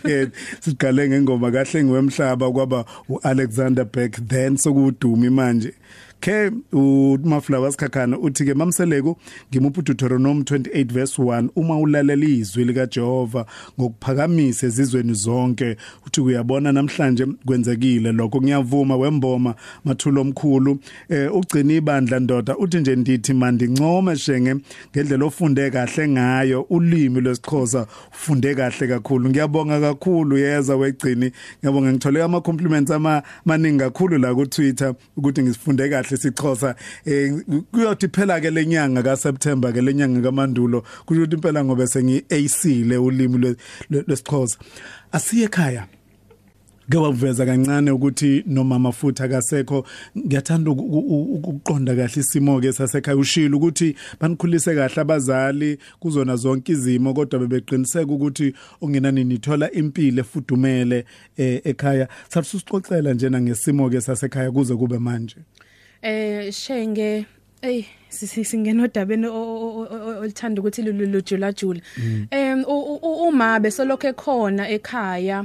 siqale 0.61 1.09
ngengoma 1.09 1.51
kahle 1.51 1.85
ngiwemhlaba 1.85 2.53
kwaba 2.53 2.85
uAlexander 3.09 3.85
Beck 3.85 4.13
then 4.29 4.57
sokudumi 4.57 5.31
manje. 5.31 5.73
Ke 6.21 6.51
uMaflower 6.73 7.73
sikhakhana 7.73 8.19
uthi 8.19 8.45
ke 8.45 8.55
mamseleko 8.55 9.17
ngimupha 9.51 9.83
Deuteronomy 9.83 10.43
28 10.43 10.93
verse 10.93 11.23
1 11.23 11.49
uma 11.57 11.79
ulalela 11.79 12.25
izwi 12.25 12.65
lika 12.65 12.87
Jehova 12.87 13.47
ngokuphakamisa 13.81 14.67
ezizweni 14.67 15.15
zonke 15.15 15.77
uthi 16.07 16.21
uyabona 16.21 16.73
namhlanje 16.73 17.27
kwenzekile 17.47 18.13
lokho 18.13 18.43
ngiyavuma 18.43 18.97
wemboma 18.97 19.55
mathulo 19.85 20.21
omkhulu. 20.21 20.79
Eh 21.09 21.37
ugcina 21.37 21.75
ibandla 21.75 22.21
ndoda 22.21 22.57
uthi 22.57 22.79
nje 22.79 22.97
ndithi 22.97 23.35
mandincome 23.35 24.17
shenge 24.17 24.55
ngendlela 24.95 25.25
ofunde 25.25 25.71
kahle 25.71 26.09
ngayo 26.09 26.67
ulimi 26.71 27.21
lwesixhosa 27.21 27.87
ufunde 28.13 28.55
kahle 28.55 28.89
kakhulu. 28.89 29.31
Ngiyabonga 29.31 29.81
kakhulu 29.81 30.39
yeza 30.39 30.77
wegcini. 30.77 31.33
Ngiyabonga 31.59 31.93
ngithole 31.93 32.23
ama 32.23 32.41
compliments 32.41 32.91
ama 32.91 33.23
maningi 33.45 33.79
kakhulu 33.79 34.19
la 34.19 34.35
ku 34.35 34.47
Twitter 34.47 34.95
ukuthi 35.17 35.43
ngisifunde 35.43 35.89
kahle 35.89 36.10
sixhosa 36.17 36.75
eh 37.05 37.33
kuyothi 37.73 38.09
phela 38.09 38.41
ke 38.41 38.51
lenyanga 38.51 39.03
ka 39.03 39.17
September 39.17 39.73
ke 39.73 39.81
lenyanga 39.81 40.21
kaMandulo 40.23 40.83
kusho 41.07 41.23
ukuthi 41.23 41.37
impela 41.37 41.65
ngobe 41.65 41.87
sengi 41.87 42.25
AC 42.31 42.65
le 42.85 42.97
ulimi 42.97 43.57
lwesixhosa. 43.91 44.59
Asiye 45.13 45.45
ekhaya. 45.45 45.87
Ke 46.91 46.97
waveza 46.99 47.47
kancane 47.47 47.91
ukuthi 47.91 48.43
nomama 48.47 48.93
futhi 48.93 49.23
akasekho 49.23 49.87
ngiyathanda 50.19 50.71
uku- 50.71 50.99
uku- 50.99 51.33
ukuqonda 51.35 51.95
kahle 51.95 52.21
isimo 52.21 52.61
ke 52.61 52.73
sasekhaya. 52.73 53.17
Ushilo 53.17 53.57
ukuthi 53.59 53.95
banikhulise 54.21 54.75
kahle 54.75 55.01
abazali 55.01 55.79
kuzona 56.01 56.37
zonke 56.37 56.73
izimo 56.73 57.15
kodwa 57.15 57.41
bebeqiniseka 57.41 58.13
ukuthi 58.13 58.55
ongenani 58.83 59.25
nithola 59.25 59.71
impilo 59.73 60.21
efudumele 60.21 61.05
eh, 61.37 61.61
ekhaya. 61.65 62.09
Sathi 62.29 62.49
sisixoxela 62.49 63.15
njena 63.15 63.41
ngesimo 63.41 63.91
ke 63.91 64.01
sasekhaya 64.01 64.51
kuze 64.51 64.75
kube 64.75 64.99
manje. 64.99 65.37
Eh 66.03 66.51
shenge 66.53 67.27
Ey 67.63 67.85
singena 68.09 68.85
odabeni 68.85 69.27
olithanda 69.27 70.61
ukuthi 70.63 70.83
lujula 70.83 71.53
jula. 71.53 71.81
Em 72.31 72.65
u- 72.67 72.99
u- 73.03 73.29
uma 73.29 73.61
besolokho 73.61 74.09
ekhona 74.09 74.69
ekhaya 74.69 75.45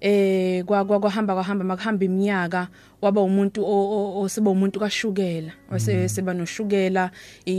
eh 0.00 0.64
kwa 0.64 0.84
kwa- 0.84 1.00
kwahamba 1.00 1.34
kwahamba 1.34 1.64
makuhamba 1.64 2.04
iminyaka 2.04 2.68
waba 3.02 3.20
umuntu 3.20 3.60
osiba 3.64 4.50
umuntu 4.50 4.80
kashukela 4.80 5.52
wase 5.70 6.08
seba 6.08 6.32
noshukela 6.34 7.10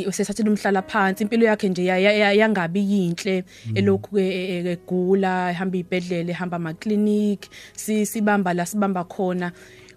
usethathile 0.08 0.50
umhlala 0.50 0.82
phansi 0.82 1.24
impilo 1.24 1.46
yakhe 1.46 1.70
nje 1.70 1.86
ya- 1.86 2.00
ya- 2.00 2.14
ya- 2.14 2.34
yangabi 2.34 2.80
yinhle. 2.82 3.44
Elokhu 3.76 4.16
ke 4.16 4.22
e- 4.22 4.66
e- 4.66 4.72
egula 4.74 5.52
ehamba 5.52 5.78
izibhedlele 5.78 6.32
ehamba 6.32 6.56
ama 6.58 6.74
clinic 6.74 7.46
si 7.76 8.06
sibamba 8.06 8.54
la 8.54 8.66
sibamba 8.66 9.04
khona. 9.04 9.52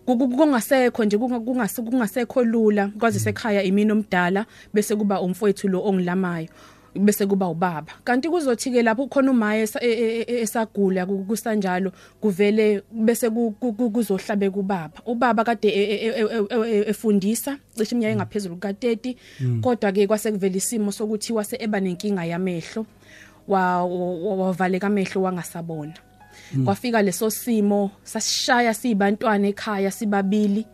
Kungasekho 0.07 1.05
nje 1.05 1.17
kunga- 1.19 1.41
kungase 1.41 1.83
kungasekho 1.83 2.45
lula 2.45 2.89
kwazi 2.99 3.21
sekhaya 3.21 3.63
imini 3.63 3.93
omdala 3.93 4.47
bese 4.75 4.97
kuba 4.97 5.21
umfowethu 5.21 5.69
lo 5.69 5.83
ongilamayo 5.85 6.49
bese 6.95 7.27
kuba 7.27 7.49
ubaba. 7.49 7.91
Kanti 8.05 8.29
kuzothi 8.29 8.71
ke 8.71 8.83
lapho 8.83 9.09
khona 9.09 9.31
umaye 9.33 9.67
e- 9.83 9.89
e- 9.89 10.25
e- 10.29 10.41
esagula 10.47 11.07
ku- 11.07 11.25
kusanjalo 11.27 11.91
kuvele 12.21 12.83
bese 12.93 13.31
ku- 13.31 13.51
ku- 13.59 13.73
ku- 13.73 13.91
kuzohlabe 13.91 14.51
kubaba 14.51 15.03
ubaba 15.07 15.43
kade 15.45 15.69
efundisa 16.87 17.59
cishe 17.77 17.95
iminyaka 17.97 18.13
engaphezulu 18.13 18.57
ka30 18.57 19.17
kodwa 19.61 19.91
ke 19.93 20.07
kwase 20.07 20.31
kuvela 20.33 20.57
isimo 20.57 20.93
sokuthi 20.93 21.33
wase 21.33 21.57
eba 21.61 21.81
nenkinga 21.81 22.25
yamehlo 22.25 22.87
wa- 23.49 23.85
wavaleka 23.85 24.87
amehlo 24.87 25.23
wangasabona. 25.23 25.95
Kwafika 26.65 27.03
leso 27.03 27.31
simo 27.31 27.91
sasishaya 28.03 28.75
sibantwana 28.75 29.49
ekhaya 29.49 29.91
sibabili 29.91 30.67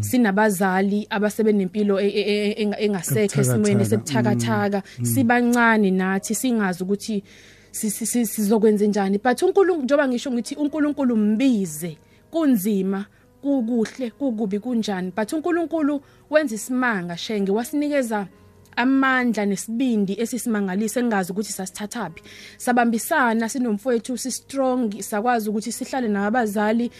sinabazali 0.00 1.06
abasebenempilo 1.10 2.00
e- 2.00 2.08
e- 2.08 2.50
e- 2.50 2.64
enga- 2.64 2.80
engasekho 2.80 3.40
esimweni 3.40 3.82
Ebuthakathaka. 3.82 3.88
sebuthakathaka 3.90 4.82
sibancane 5.02 5.90
nathi 5.90 6.34
singazi 6.34 6.82
ukuthi 6.82 7.24
si- 7.70 7.90
si- 7.90 8.06
si- 8.06 8.26
sizokwenza 8.26 8.86
njani. 8.86 9.18
But 9.18 9.42
uNkulunkulu 9.42 9.82
njoba 9.84 10.08
ngisho 10.08 10.30
ngithi 10.32 10.54
uNkulunkulu 10.54 11.16
mbize 11.16 11.96
kunzima 12.30 13.06
kukuhle 13.42 14.10
kukubi 14.10 14.58
kunjani. 14.58 15.12
But 15.16 15.32
uNkulunkulu 15.32 16.00
wenza 16.30 16.54
isimanga 16.54 17.16
shenge 17.16 17.52
wasinikeza 17.52 18.26
amandla 18.76 19.46
nesibindi 19.46 20.20
esisimangalisa 20.20 21.00
engazi 21.00 21.32
ukuthi 21.32 21.52
sasithathapi 21.52 22.22
sabambisana 22.58 23.48
sinomfowethu 23.48 24.18
si 24.18 24.30
strong 24.30 25.00
sakwazi 25.02 25.50
ukuthi 25.50 25.72
sihlale 25.72 26.08
nabazali 26.08 26.90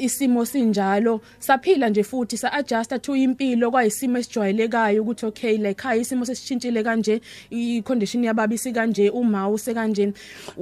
isimo 0.00 0.44
sinjalo. 0.44 1.20
Saphila 1.38 1.88
nje 1.88 2.02
futhi 2.02 2.36
sa 2.36 2.52
adjust 2.52 3.02
to 3.02 3.16
impilo 3.16 3.70
kwayisimo 3.70 4.18
esijwayelekayo 4.18 5.02
ukuthi 5.02 5.26
okay 5.26 5.58
la 5.58 5.68
ekhaya 5.68 6.00
isimo 6.00 6.24
sesishintshile 6.24 6.82
kanje 6.82 7.20
i 7.50 7.82
condition 7.82 8.24
yababa 8.24 8.54
isikanje 8.54 9.10
uma 9.10 9.48
usekanje 9.48 10.12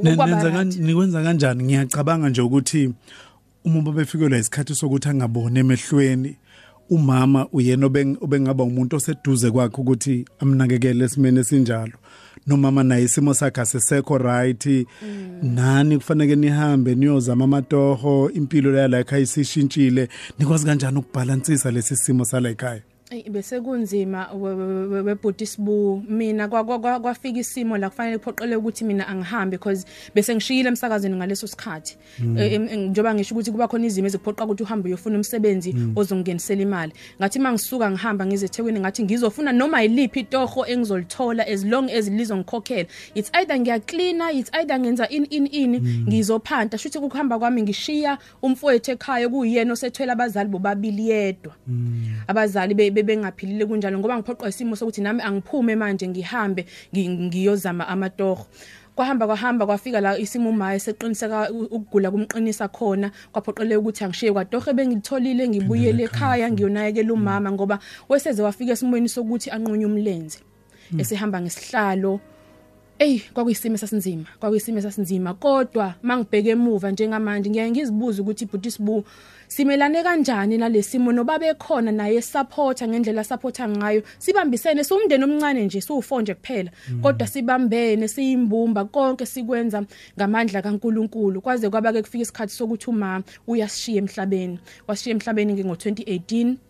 Ne- 0.03 0.17
Kwaba 0.17 0.27
nenza 0.27 0.49
right. 0.51 0.75
kan- 0.75 0.83
nikwenza 0.87 1.23
kanjani? 1.23 1.65
Ngiyacabanga 1.65 2.29
nje 2.29 2.41
ukuthi 2.43 2.93
uma 3.65 3.83
babefikelwa 3.83 4.39
isikhathi 4.39 4.75
sokuthi 4.75 5.09
angabone 5.09 5.61
emehlweni 5.61 6.37
umama 6.91 7.47
uyena 7.53 7.87
obeng- 7.87 8.17
obengaba 8.21 8.65
umuntu 8.65 8.97
oseduze 8.97 9.51
kwakhe 9.51 9.77
ukuthi 9.81 10.25
amnakekele 10.39 11.05
esimene 11.05 11.45
sinjalo 11.45 11.93
nomama 12.47 12.83
naye 12.85 13.05
isimo 13.05 13.35
sakhe 13.35 13.61
asisekho 13.61 14.19
right. 14.19 14.87
Nani 15.43 15.97
kufanele 15.99 16.37
nihambe 16.37 16.95
niyozama 16.95 17.45
amatoho 17.45 18.31
impilo 18.31 18.73
la 18.73 18.89
la 18.89 18.99
ekhaya 19.01 19.23
isishintshile. 19.23 20.09
Nikwazi 20.39 20.67
kanjani 20.67 20.99
ukubalansisa 20.99 21.71
lesi 21.71 21.97
simo 21.97 22.25
sala 22.25 22.51
ekhaya? 22.51 22.75
Ey 22.77 22.90
bese 23.31 23.61
kunzima 23.61 24.29
webhuti 24.33 25.47
sibu. 25.47 26.03
Mina 26.09 26.49
kwa- 26.49 26.65
kwa- 26.65 26.79
kwa- 26.79 27.01
kwafika 27.01 27.39
isimo 27.39 27.79
la 27.79 27.91
kufanele 27.91 28.19
kuphoqele 28.19 28.57
ukuthi 28.57 28.85
mina 28.85 29.09
angihambe 29.09 29.57
because 29.59 29.85
bese 30.15 30.35
ngishiyile 30.35 30.69
emsakazweni 30.69 31.17
ngaleso 31.17 31.47
sikhathi. 31.47 31.97
Eh, 32.39 32.53
em- 32.53 32.69
em, 32.71 32.81
njoba 32.91 33.15
ngisho 33.15 33.35
ukuthi 33.35 33.51
kuba 33.51 33.69
khona 33.69 33.87
izimo 33.87 34.07
eziphoqa 34.07 34.45
ukuthi 34.45 34.63
uhambe 34.63 34.89
uyofuna 34.89 35.17
umsebenzi 35.17 35.75
ozongenisela 35.97 36.63
imali. 36.63 36.93
Ngathi 37.19 37.39
mangisuka 37.39 37.91
ngihamba 37.91 38.27
ngize 38.27 38.47
eThekwini 38.47 38.81
ngathi 38.81 39.03
ngizofuna 39.03 39.53
noma 39.53 39.83
yiliphi 39.83 40.21
itoho 40.21 40.67
engizolithola 40.67 41.47
as 41.47 41.65
long 41.65 41.91
as 41.91 42.09
lizongikhokhela. 42.09 42.89
It's 43.15 43.31
either 43.35 43.59
ngiyacleana 43.59 44.33
it's 44.33 44.51
either 44.55 44.79
ngenza 44.79 45.09
in 45.09 45.27
in 45.31 45.47
in 45.47 45.81
ngizophanta. 46.07 46.79
Shuthi 46.79 46.99
ukuhamba 46.99 47.39
kwami 47.39 47.63
ngishiya 47.63 48.19
umfowethu 48.43 48.91
ekhaya 48.93 49.29
kuyena 49.29 49.73
osethwele 49.73 50.13
abazali 50.13 50.49
bobabili 50.49 51.09
yedwa. 51.11 51.53
Abazali 52.29 52.75
be- 53.03 53.17
be- 53.17 53.21
bengaphilile 53.21 53.67
kunjalo 53.67 53.99
ngoba 53.99 54.17
ngiphoqwa 54.19 54.49
isimo 54.49 54.77
sokuthi 54.77 55.01
nami 55.01 55.23
angiphume 55.23 55.77
manje 55.77 56.09
ngihambe 56.09 56.67
ngi- 56.93 57.09
ngiyozama 57.09 57.89
amatoho 57.89 58.47
kwahamba 58.95 59.27
kwahamba 59.27 59.67
kwafika 59.67 60.01
la 60.01 60.19
isimo 60.19 60.51
umaye 60.51 60.79
seqiniseka 60.79 61.51
u- 61.51 61.69
ukugula 61.71 62.11
kumqinisa 62.11 62.69
khona. 62.69 63.11
Kwaphoqele 63.33 63.77
ukuthi 63.77 64.05
angishiye 64.05 64.33
kwadohe 64.33 64.73
bengitholile 64.73 65.49
ngibuyele 65.49 66.05
ekhaya 66.05 66.51
ngiyonakekela 66.51 67.13
umama 67.13 67.53
ngoba 67.53 67.79
weseze 68.09 68.43
wafika 68.43 68.73
esimweni 68.73 69.09
sokuthi 69.09 69.51
anqunye 69.51 69.87
umlenze 69.87 70.39
esehamba 70.99 71.41
ngesihlalo 71.41 72.21
Ey 73.01 73.21
kwakuyisimo 73.35 73.77
sasinzima 73.77 74.25
kwakuyisimo 74.41 74.81
sasinzima 74.81 75.35
kodwa 75.35 75.95
mangibheke 76.03 76.51
emuva 76.51 76.91
njengamanje 76.91 77.51
ngiyaye 77.51 77.71
ngizibuza 77.71 78.23
ukuthi 78.23 78.45
ibhuti 78.45 78.71
sibu 78.71 79.05
simelane 79.49 80.03
kanjani 80.03 80.59
nalesimo 80.59 81.13
noba 81.13 81.39
bekhona 81.39 81.93
naye 81.93 82.23
supporter 82.23 82.89
ngendlela 82.89 83.25
supporter 83.25 83.69
ngayo 83.69 84.03
sibambisene 84.19 84.85
siumndeni 84.85 85.25
omncane 85.25 85.65
nje 85.65 85.79
siwu4 85.79 86.23
nje 86.23 86.35
kuphela 86.35 86.71
kodwa 87.03 87.27
sibambene 87.27 88.09
siyimbumba 88.09 88.85
konke 88.85 89.27
sikwenza 89.27 89.83
ngamandla 90.17 90.63
kaNkuluNkulu. 90.63 91.41
Kwaze 91.41 91.71
kwaba 91.71 91.93
ke 91.93 92.03
kufika 92.03 92.23
isikhathi 92.23 92.55
sokuthi 92.55 92.91
uma 92.91 93.23
uyashiya 93.47 93.99
emhlabeni. 93.99 94.59
Washiya 94.87 95.15
emhlabeni 95.15 95.65
ngo 95.65 95.75
2018 95.75 96.70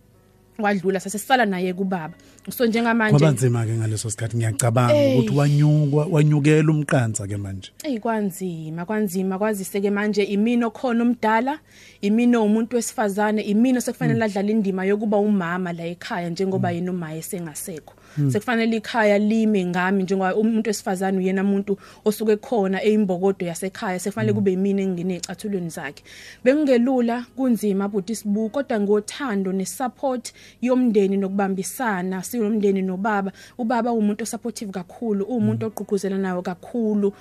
wadlula 0.59 0.99
sasesala 0.99 1.45
naye 1.45 1.73
kubaba. 1.73 2.13
So 2.49 2.65
njengamanje 2.65 3.17
kwabanzima 3.17 3.65
ke 3.65 3.71
ngaleso 3.77 4.09
sikhathi 4.09 4.37
ngiyacabanga 4.37 4.93
Ey. 4.93 5.13
ukuthi 5.13 5.37
wanyukwa 5.37 6.05
wanyukela 6.05 6.71
umqansa 6.71 7.27
ke 7.27 7.37
manje. 7.37 7.71
Ey 7.83 7.99
kwanzima 7.99 8.85
kwanzima. 8.85 9.37
Kwazise 9.37 9.81
ke 9.81 9.89
manje 9.89 10.23
imino 10.23 10.71
khona 10.71 11.03
umdala 11.03 11.59
imino 12.01 12.43
umuntu 12.43 12.75
wesifazane 12.75 13.41
imino 13.41 13.81
sekufanele 13.81 14.25
adlala 14.25 14.51
indima 14.51 14.85
yokuba 14.85 15.17
umama 15.17 15.73
la 15.73 15.85
ekhaya 15.85 16.29
njengoba 16.29 16.71
yena 16.71 16.91
umaye 16.91 17.21
sengasekho. 17.21 17.93
Sekufanele 18.31 18.77
ikhaya 18.77 19.17
lime 19.19 19.65
ngami 19.65 20.03
njengoba 20.03 20.35
umuntu 20.35 20.69
wesifazane 20.69 21.17
uyena 21.17 21.41
umuntu 21.43 21.77
osuke 22.05 22.35
khona 22.37 22.83
eyimbokodo 22.83 23.45
yasekhaya. 23.45 23.99
Sekufanele 23.99 24.33
kube 24.33 24.51
yimina 24.51 24.81
engene 24.81 25.15
ecathulweni 25.15 25.69
zakhe. 25.69 26.03
Bengelula 26.43 27.25
kunzima 27.35 27.87
buti 27.87 28.15
sibu 28.15 28.49
kodwa 28.49 28.79
ngothando 28.79 29.51
nesupport 29.51 30.33
yomndeni 30.61 31.17
nokubambisana 31.17 32.23
sinomndeni 32.23 32.81
nobaba. 32.81 33.31
Ubaba 33.57 33.91
umuntu 33.91 34.23
osupportive 34.23 34.71
kakhulu 34.71 35.25
umuntu 35.25 35.65
ogqugquzela 35.65 36.17
nawo 36.17 36.41
kakhulu. 36.41 37.07
A- 37.09 37.13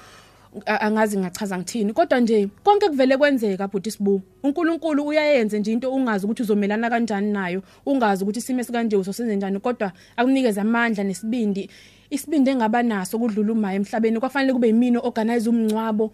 angazi 0.66 1.18
ngachaza 1.18 1.58
ngithini. 1.58 1.92
Kodwa 1.92 2.20
nje 2.20 2.48
konke 2.64 2.88
kuvele 2.88 3.16
kwenzeka 3.16 3.68
bhuti 3.68 3.90
sibu. 3.90 4.22
uNkulunkulu 4.42 5.06
uyayenza 5.06 5.58
nje 5.58 5.72
into 5.72 5.92
ungazi 5.92 6.24
ukuthi 6.26 6.42
uzomelana 6.42 6.90
kanjani 6.90 7.32
nayo 7.32 7.62
ungazi 7.86 8.24
ukuthi 8.24 8.38
isimo 8.38 8.60
esikanje 8.60 8.96
usosenze 8.96 9.36
njani 9.36 9.60
kodwa 9.60 9.92
akunikeza 10.16 10.62
amandla 10.62 11.04
nesibindi. 11.04 11.70
Isibindi 12.10 12.50
engaba 12.50 12.82
naso 12.82 13.18
kudlula 13.18 13.52
umaye 13.52 13.76
emhlabeni 13.76 14.20
kwafanele 14.20 14.52
kube 14.52 14.66
yimini 14.66 14.98
organize 15.02 15.50
umncwabo 15.50 16.12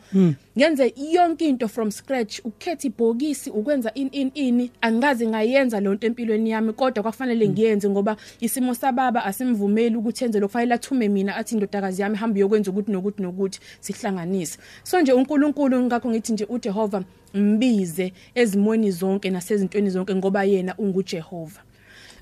ngenze 0.58 0.94
yonke 1.12 1.48
into 1.48 1.68
from 1.68 1.90
scratch 1.90 2.38
ukukhetha 2.44 2.86
ibhokisi 2.88 3.50
ukwenza 3.50 3.94
in 3.94 4.08
in 4.12 4.30
in 4.34 4.70
angazi 4.80 5.26
ngayenza 5.26 5.80
lonto 5.80 6.06
empilweni 6.06 6.50
yami 6.50 6.72
kodwa 6.72 7.02
kwafanele 7.02 7.48
ngiyenze 7.48 7.90
ngoba 7.90 8.16
isimo 8.40 8.74
sababa 8.74 9.24
asimvumeli 9.24 9.96
ukuthi 9.96 10.24
enze 10.24 10.40
lokufanele 10.40 10.74
athume 10.74 11.08
mina 11.08 11.36
athi 11.36 11.54
indodakazi 11.54 12.02
yami 12.02 12.16
hamba 12.16 12.40
yokwenza 12.40 12.70
ukuthi 12.70 12.92
nokuthi 12.92 13.22
nokuthi 13.22 13.60
sihlanganise. 13.80 14.58
So 14.82 15.00
nje 15.00 15.12
uNkulunkulu 15.12 15.82
ngakho 15.82 16.10
ngithi 16.10 16.32
nje 16.32 16.44
uJehova 16.44 17.02
mbize 17.34 18.12
ezimweni 18.34 18.90
zonke 18.90 19.30
nasezintweni 19.30 19.90
zonke 19.90 20.14
ngoba 20.14 20.44
yena 20.44 20.74
unguJehova. 20.78 21.60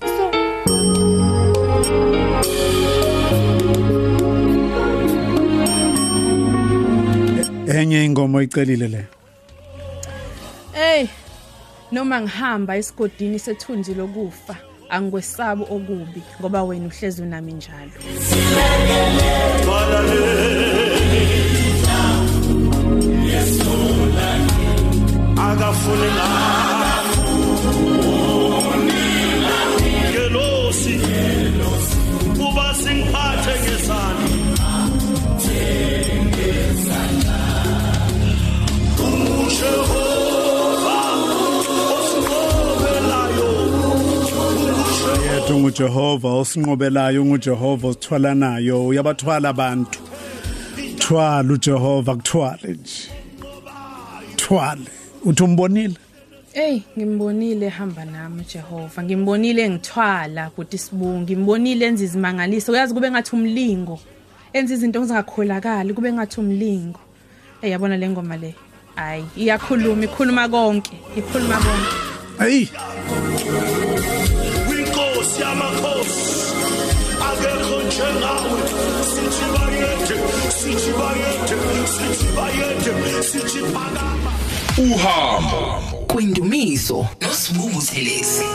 So 0.01 0.31
enye 7.67 8.05
ingoma 8.05 8.37
oyicelile 8.37 8.87
le. 8.87 9.05
Hey 10.73 11.07
noma 11.91 12.21
ngihamba 12.21 12.77
esigodini 12.77 13.39
sethunzi 13.39 13.93
lokufa 13.93 14.55
angikwesabi 14.89 15.63
okubi 15.75 16.21
ngoba 16.39 16.63
wena 16.63 16.87
uhlezi 16.87 17.21
unami 17.21 17.53
njalo. 17.53 17.91
Akafune 25.37 26.07
ngelosi 26.15 26.74
yethu 45.45 45.59
nguJehova 45.59 46.29
osinqobelayo 46.29 47.25
nguJehova 47.25 47.87
osithwalanayo 47.87 48.87
uyabathwala 48.87 49.49
abantu. 49.49 49.99
Thwala 50.97 51.53
uJehova 51.53 52.15
kuthwale 52.15 52.73
nje. 52.73 53.09
Thwale. 54.35 54.89
Uthi 55.23 55.43
umbonile? 55.43 55.97
Ey 56.53 56.81
ngimbonile 56.97 57.69
hamba 57.69 58.05
nami 58.05 58.43
Jehova 58.53 59.03
ngimbonile 59.03 59.69
ngithwala 59.69 60.47
ukuthi 60.47 60.77
sibungi 60.77 61.35
ngimbonile 61.35 61.85
enza 61.85 62.03
izimangaliso. 62.03 62.71
Uyazi 62.71 62.93
kube 62.93 63.11
ngathi 63.11 63.35
umlingo. 63.35 63.99
Enza 64.53 64.73
izinto 64.73 64.99
ngizakholakala 64.99 65.93
kube 65.93 66.13
ngathi 66.13 66.39
umlingo. 66.39 66.99
Ey 67.61 67.71
yabona 67.71 67.97
le 67.97 68.09
ngoma 68.09 68.37
le. 68.37 68.55
Hayi 68.95 69.25
iyakhuluma 69.37 70.03
ikhuluma 70.03 70.49
konke 70.49 70.91
ikhuluma 71.17 71.55
konke. 71.55 71.91
Hey 72.39 72.67
winkosi 74.69 75.41
yamakhosi 75.41 76.55
akekho 77.29 77.77
njengawe. 77.87 78.61
Sithi 79.11 79.45
bayede 79.53 80.15
sithi 80.59 80.91
bayede 80.99 81.57
sithi 81.95 82.27
bayede 82.35 83.23
sithi 83.23 83.59
phakama 83.73 84.31
uhambo. 84.77 85.81
Kwindumiso 86.07 87.07
nosibunguselezi 87.21 88.45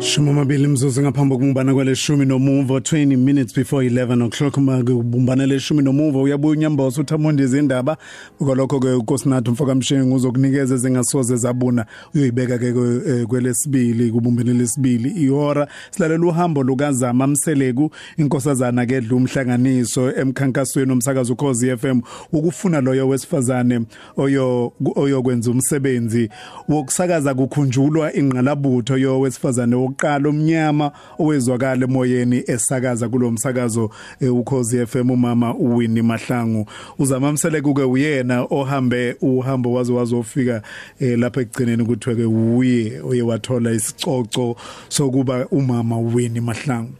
Shuma 0.00 0.32
mabili 0.32 0.66
mzuzu 0.66 1.02
ngaphambi 1.02 1.34
kokungibana 1.34 1.74
kwaleshumi 1.74 2.26
nomuvo 2.26 2.78
20 2.78 3.16
minutes 3.16 3.54
before 3.54 3.88
11 3.88 4.22
o'clock 4.26 4.56
make 4.58 4.92
ubumbana 4.92 5.46
leshumi 5.46 5.82
nomuvo 5.82 6.22
uyabuya 6.22 6.52
unyamboso 6.52 7.00
uthamondi 7.00 7.42
izindaba. 7.42 7.96
Ngokulokho 8.42 8.80
ke 8.80 8.88
unkosinathi 8.88 9.50
mfoka 9.50 9.74
mshengu 9.74 10.14
uzokunikeza 10.14 10.74
ezingasoze 10.74 11.36
zabuna 11.36 11.86
uyoyibeka 12.14 12.58
ke 12.58 12.72
kwe- 12.72 13.08
eh, 13.20 13.26
kwelesibili 13.26 14.10
kubumbene 14.10 14.52
lesibili 14.52 15.08
ihora. 15.10 15.68
Silalela 15.90 16.26
uhambo 16.26 16.62
lukazama 16.62 17.26
mseleku 17.26 17.90
inkosazana 18.16 18.86
ke 18.86 19.00
dlu 19.00 19.16
umhlanganiso 19.16 20.10
emkhankasweni 20.16 20.92
omsakazo 20.92 21.32
ukhozi 21.32 21.76
FM 21.76 22.00
ukufuna 22.32 22.80
loyo 22.80 23.08
wesifazane 23.08 23.80
oyo 24.16 24.72
oyokwenza 24.96 25.50
umsebenzi 25.50 26.28
wokusakaza 26.68 27.34
kukhunjulwa 27.34 28.16
ingqalabutho 28.16 28.96
yo 28.98 29.20
wesifazane 29.20 29.87
wokuqala 29.92 30.28
omnyama 30.28 30.92
owezwakala 31.18 31.84
emoyeni 31.84 32.42
esakaza 32.46 33.08
kulo 33.08 33.30
msakazo 33.30 33.90
eh, 34.20 34.34
ukhozi 34.34 34.86
FM 34.86 35.10
umama 35.10 35.54
uWinnie 35.54 36.02
Mahlangu. 36.02 36.66
Uzama 36.98 37.32
mseleku 37.32 37.74
ke 37.74 37.82
uyena 37.82 38.42
ohambe 38.50 39.16
uhambo 39.20 39.72
wazo 39.72 39.94
wazofika 39.94 40.62
eh, 41.00 41.18
lapha 41.18 41.40
ekugcineni 41.40 41.84
kuthiwe 41.84 42.16
ke 42.16 42.24
uye 42.24 43.00
oye 43.04 43.22
wathola 43.22 43.72
isicoco 43.72 44.56
sokuba 44.88 45.46
umama 45.50 45.98
uWinnie 45.98 46.40
Mahlangu. 46.40 46.92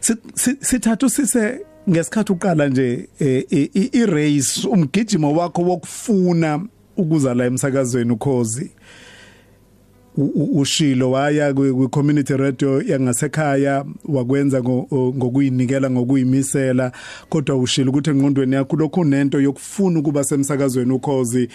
Si- 0.00 0.14
si- 0.34 0.56
sithathu 0.60 1.10
sise 1.10 1.60
ngesikhathi 1.90 2.32
uqala 2.32 2.68
nje 2.68 3.08
eh, 3.18 3.44
i- 3.50 4.06
race 4.06 4.68
umgijimo 4.68 5.32
wakho 5.36 5.62
wokufuna 5.62 6.60
ukuza 6.96 7.34
la 7.34 7.44
emsakazweni 7.44 8.12
ukhozi. 8.12 8.70
Ushilo 10.54 11.10
waya 11.10 11.54
kwi 11.54 11.70
kwi- 11.72 11.88
community 11.88 12.36
radio 12.36 12.82
yangasekhaya 12.82 13.84
wakwenza 14.04 14.60
ngo- 14.60 14.86
o- 14.90 15.12
ngokuyinikela 15.16 15.90
ngokuyimisela 15.90 16.92
kodwa 17.28 17.56
ushilo 17.56 17.90
ukuthi 17.90 18.10
engqondweni 18.10 18.54
yakho 18.54 18.76
lokhu 18.76 19.04
nento 19.04 19.40
yokufuna 19.40 20.00
ukuba 20.00 20.24
semsakazweni 20.24 20.92
ukhozi. 20.92 21.48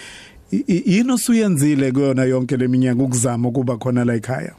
I- 0.52 0.64
i- 0.68 0.82
yini 0.96 1.12
osuyenzile 1.12 1.92
kuyona 1.92 2.24
yonke 2.24 2.56
leminyaka 2.56 3.02
ukuzama 3.02 3.48
ukuba 3.48 3.76
khona 3.76 4.04
la 4.04 4.14
ekhaya? 4.14 4.52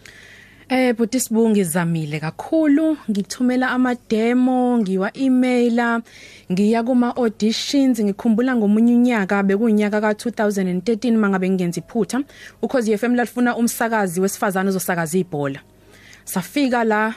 Eh 0.69 0.93
buti 0.97 1.19
sibungi 1.19 1.63
zamile 1.63 2.19
kakhulu. 2.19 2.97
Ngithumela 3.09 3.69
ama 3.71 3.95
demo 4.09 4.77
ngiwa 4.77 5.17
emaila 5.17 6.01
ngiya 6.51 6.83
kuma 6.83 7.15
auditions 7.15 8.01
ngikhumbula 8.01 8.55
ngomunye 8.55 8.93
unyaka 8.95 9.43
bekunyaka 9.43 10.01
ka 10.01 10.11
2013 10.11 11.17
mangabe 11.17 11.49
ngenza 11.49 11.81
iphutha 11.81 12.21
ukhozi 12.61 12.97
FM 12.97 13.15
lalifuna 13.15 13.55
umsakazi 13.55 14.21
wesifazana 14.21 14.69
ozosakaza 14.69 15.17
ibhola. 15.17 15.59
Safika 16.25 16.83
la 16.83 17.13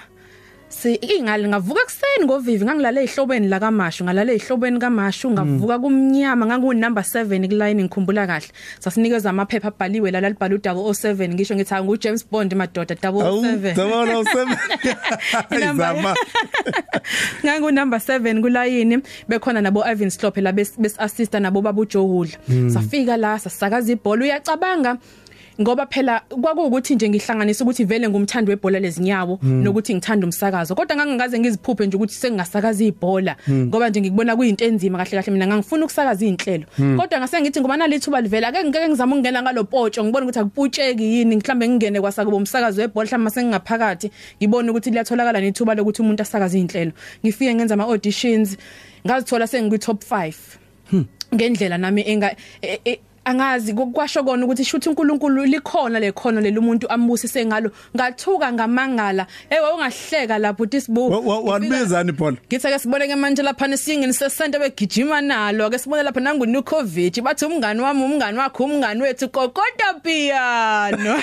si 0.69 0.95
ingale 0.95 1.49
ngavuka 1.49 1.81
ekseni 1.83 2.25
ngovivi 2.27 2.65
ngangilala 2.65 3.01
ezihlobeni 3.03 3.49
la 3.49 3.59
kaMashu 3.61 4.05
ngalala 4.05 4.33
ezihlobeni 4.33 4.79
kaMashu 4.79 5.31
ngavuka 5.31 5.79
kumnyama 5.79 6.47
ngangu 6.47 6.75
number 6.75 7.03
7 7.03 7.49
kuline 7.49 7.83
ngikhumbula 7.85 8.27
kahle. 8.27 8.49
Sasinikeza 8.81 9.31
amaphepha 9.31 9.69
abhaliwe 9.69 10.11
la 10.11 10.21
libhala 10.21 10.55
u007 10.57 11.35
ngisho 11.35 11.55
ngithi 11.57 11.75
ngu 11.75 11.97
James 11.97 12.27
Bond 12.31 12.55
madoda 12.55 12.95
007 12.95 13.75
Dabona 13.75 14.19
usem. 14.19 14.49
Inamba- 15.51 15.95
Izama. 15.99 16.15
ngangu 17.45 17.71
number 17.71 17.99
7 18.01 18.41
kulayini 18.41 18.99
bekhona 19.29 19.61
nabo 19.61 19.85
Ivan 19.85 20.11
Slophe 20.11 20.41
la 20.41 20.53
bes 20.53 20.79
bes 20.79 20.95
assista 20.99 21.41
nabo 21.41 21.63
babu 21.63 21.85
Johula 21.87 22.31
safika 22.75 23.17
la 23.17 23.39
sasakaza 23.39 23.93
ibhola 23.93 24.25
uyacabanga. 24.25 24.99
Ngoba 25.61 25.87
phela 25.87 26.21
kwakuwukuthi 26.21 26.95
nje 26.95 27.09
ngihlanganisa 27.09 27.65
ukuthi 27.65 27.85
vele 27.85 28.09
ngumthandi 28.09 28.51
webhola 28.51 28.79
lezinyawo 28.79 29.39
nokuthi 29.43 29.95
ngithanda 29.95 30.27
umsakazo. 30.27 30.75
Kodwa 30.75 30.97
ngangikaze 30.97 31.39
ngiziphuphe 31.39 31.87
nje 31.87 31.97
ukuthi 31.97 32.15
sengingasakaza 32.15 32.85
ibhola 32.85 33.37
ngoba 33.51 33.89
nje 33.89 34.01
ngikubona 34.01 34.37
kuyinto 34.37 34.65
enzima 34.65 34.99
kahle 34.99 35.11
kahle 35.11 35.33
mina 35.33 35.47
ngangifuna 35.47 35.85
ukusakaza 35.85 36.25
izinhlelo 36.25 36.67
kodwa 36.97 37.19
ngase 37.19 37.41
ngithi 37.41 37.61
ngoba 37.61 37.77
nalithuba 37.77 38.21
livela 38.21 38.49
ake 38.49 38.65
ngeke 38.65 38.89
ngizama 38.89 39.13
ukungena 39.13 39.43
ngalopotsho 39.43 40.05
ngibone 40.05 40.25
ukuthi 40.25 40.39
akuputsheki 40.39 41.05
yini 41.05 41.37
mhlambe 41.37 41.69
ngingene 41.69 42.01
kwasakuba 42.01 42.37
umsakazo 42.37 42.83
webhola 42.83 43.07
mhlawumbe 43.07 43.25
mase 43.25 43.43
ngingaphakathi 43.43 44.11
ngibone 44.39 44.71
ukuthi 44.71 44.91
liyatholakala 44.91 45.41
nethuba 45.41 45.75
lokuthi 45.75 46.03
umuntu 46.03 46.23
asakaze 46.23 46.59
izinhlelo 46.59 46.93
ngifike 47.25 47.55
ngenza 47.55 47.75
ama 47.75 47.85
auditions 47.85 48.57
ngazithola 49.07 49.47
sengikwi 49.47 49.79
top 49.79 50.03
5 50.11 50.33
ngendlela 51.35 51.79
nami 51.79 52.03
enga 52.07 52.37
e- 52.63 52.81
e- 52.85 53.01
angazi 53.29 53.75
kwasho 53.75 54.25
kona 54.25 54.45
ukuthi 54.45 54.65
shuthi 54.65 54.89
uNkulunkulu 54.89 55.45
likhona 55.45 55.99
lekhono 56.01 56.41
lelumuntu 56.41 56.89
ambusise 56.89 57.45
ngalo 57.47 57.71
ngathuka 57.97 58.53
ngamangala 58.53 59.27
hey 59.51 59.61
wawungahleka 59.61 60.39
lapho 60.39 60.63
uthi 60.63 60.81
sibu 60.81 61.11
Wa- 61.11 61.19
wa- 61.21 61.41
Wanibizani 61.41 62.13
Paul? 62.13 62.37
Ngithi 62.47 62.69
ke 62.69 62.79
sibone 62.79 63.07
ke 63.09 63.17
manje 63.17 63.43
lapha 63.43 63.67
nesingini 63.67 64.13
sesente 64.13 64.59
begijima 64.59 65.21
nalo 65.21 65.71
ke 65.71 65.79
sibone 65.79 66.03
lapha 66.03 66.21
nangu 66.21 66.47
Nukovic 66.47 67.21
bathi 67.23 67.45
umngani 67.45 67.81
wami 67.81 68.05
umngani 68.05 68.39
wakho 68.39 68.65
umngani 68.65 69.03
wethu 69.03 69.29
Kokota 69.29 69.95
piano 70.03 71.21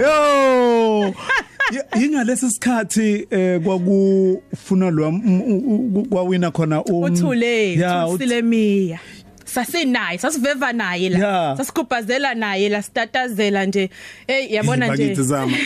Yo! 0.00 1.14
Y- 1.72 2.00
Yingalesi 2.00 2.50
sikhathi 2.50 3.26
eh 3.30 3.60
kwakufuna 3.60 4.90
lo 4.90 5.12
kwawina 6.10 6.50
khona 6.50 6.82
um 6.84 7.02
uthule 7.02 7.74
Yeah, 7.74 8.04
uth- 8.08 8.14
uthule 8.14 8.42
miya 8.42 8.98
sasinaye 9.54 10.18
sasiveva 10.18 10.72
naye 10.72 11.08
la 11.08 11.18
Yeah. 11.18 11.56
sasikubhazela 11.56 12.34
naye 12.34 12.68
la 12.68 12.82
statazela 12.82 13.66
nje 13.66 13.90
hey 14.26 14.54
yabona 14.54 14.86
nje 14.86 15.02
Bakithi 15.04 15.22
zama. 15.22 15.56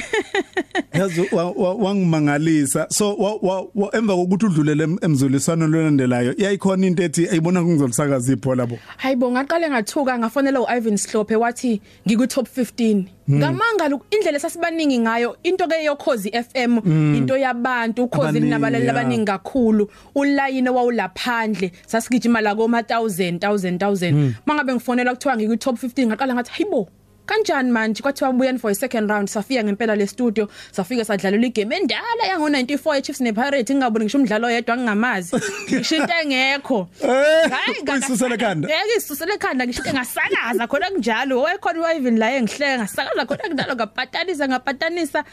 Yazi 0.98 1.28
wa- 1.32 1.50
wa- 1.50 1.74
wangimangalisa. 1.74 2.86
So 2.90 3.14
wa- 3.14 3.38
wa- 3.42 3.66
wa- 3.74 3.96
emva 3.96 4.16
kokuthi 4.16 4.46
udlulele 4.46 4.84
em- 4.84 4.98
emzuliswano 5.02 5.66
lolandelayo 5.66 6.34
yayikhona 6.38 6.86
into 6.86 7.02
ethi 7.02 7.28
ayibona 7.28 7.62
kungizolisakaza 7.62 8.32
ibhola 8.32 8.66
bo. 8.66 8.78
hayibo 8.96 9.30
ngaqale 9.30 9.70
ngathuka 9.70 10.18
ngafonela 10.18 10.60
uIvan 10.60 10.96
Slophe 10.96 11.36
wathi 11.36 11.80
ngiku 12.06 12.26
top 12.26 12.48
15 12.56 13.04
ngamangala 13.30 14.00
indlela 14.10 14.38
sasibaningi 14.38 14.98
ngayo 14.98 15.36
into 15.42 15.66
ke 15.66 15.84
yokhozi 15.84 16.30
FM 16.30 16.78
into 17.16 17.36
yabantu 17.36 18.04
ukhozi 18.04 18.28
Abaningi, 18.28 18.44
linabalali 18.44 18.84
yeah. 18.84 18.96
abaningi 18.96 19.24
kakhulu. 19.24 19.90
Ulayini 20.14 20.68
wawulaphandle 20.68 21.72
sasigijima 21.86 22.40
la 22.40 22.54
koma 22.54 22.80
1000 22.80 23.38
1000 23.38 23.78
1000 23.78 24.32
mangabe 24.46 24.74
ngifonela 24.74 25.14
kuthiwa 25.14 25.36
ngiku 25.36 25.56
top 25.56 25.76
15 25.82 26.06
ngaqala 26.06 26.34
ngathi 26.34 26.50
hayibo 26.50 26.88
kanjani 27.26 27.70
manje? 27.70 28.02
Kwathiwa 28.02 28.32
buyen 28.32 28.58
for 28.58 28.70
a 28.70 28.74
second 28.74 29.10
round 29.10 29.28
safika 29.28 29.64
ngempela 29.64 29.96
le 29.96 30.06
studio 30.06 30.48
safika 30.72 31.04
sadlalela 31.04 31.46
igame 31.46 31.76
endala 31.76 32.26
yango 32.28 32.48
94 32.48 32.96
eChiefs 32.98 33.20
nePirates 33.20 33.70
ngingaboni 33.70 34.04
ngisho 34.04 34.18
umdlalo 34.18 34.46
oyedwa 34.46 34.76
ngingamazi 34.76 35.36
ngisho 35.72 35.96
into 35.96 36.14
engekho 36.22 36.88
Eh, 37.02 37.50
Hayi, 37.50 37.82
ngaka- 37.82 37.92
uyisusela 37.92 38.34
ekhanda? 38.34 38.68
Yeke 38.68 38.96
isusele 38.98 39.34
ekhanda 39.34 39.66
ngisho 39.66 39.82
ngasakaza 39.82 40.66
khona 40.66 40.90
kunjalo. 40.90 41.40
Wayekhona 41.42 41.80
uIvan 41.80 42.18
la 42.18 42.32
engihleka 42.36 42.78
ngasakaza 42.78 43.26
khona 43.26 43.42
kunjalo 43.48 43.74
ngapatanisa 43.74 44.48
ngapatanisa 44.48 45.24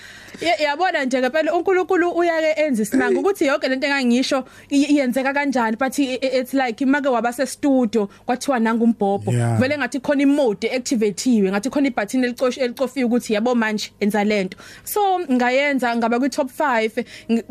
Ye- 0.41 0.63
yabona 0.63 1.05
nje 1.05 1.19
ngempela 1.19 1.53
uNkulunkulu 1.53 2.09
uyake 2.11 2.61
enza 2.61 2.83
isimanga 2.83 3.19
ukuthi 3.21 3.45
yonke 3.45 3.67
lento 3.67 3.87
engangisho 3.87 4.43
i- 4.69 4.83
iyenzeka 4.93 5.33
kanjani 5.33 5.77
but 5.77 5.99
i- 5.99 6.13
i- 6.15 6.39
it's 6.39 6.53
like 6.53 6.85
make 6.85 7.07
wabase 7.09 7.45
studio 7.47 8.09
kwathiwa 8.25 8.59
nanga 8.59 8.83
umbhobho. 8.83 9.31
Yeah. 9.31 9.59
vele 9.59 9.77
ngathi 9.77 9.99
khona 9.99 10.21
imode 10.23 10.69
activatewe 10.75 11.51
ngathi 11.51 11.69
khona 11.81 11.87
ibutton 11.87 12.23
elicoshi 12.23 12.59
elicofiwe 12.59 13.05
ukuthi 13.05 13.33
yabo 13.33 13.55
manje 13.55 13.91
enza 13.99 14.23
lento 14.23 14.57
so 14.83 15.19
ngayenza 15.19 15.95
ngaba 15.95 16.19
kwi 16.19 16.29
top 16.29 16.49
5 16.59 17.05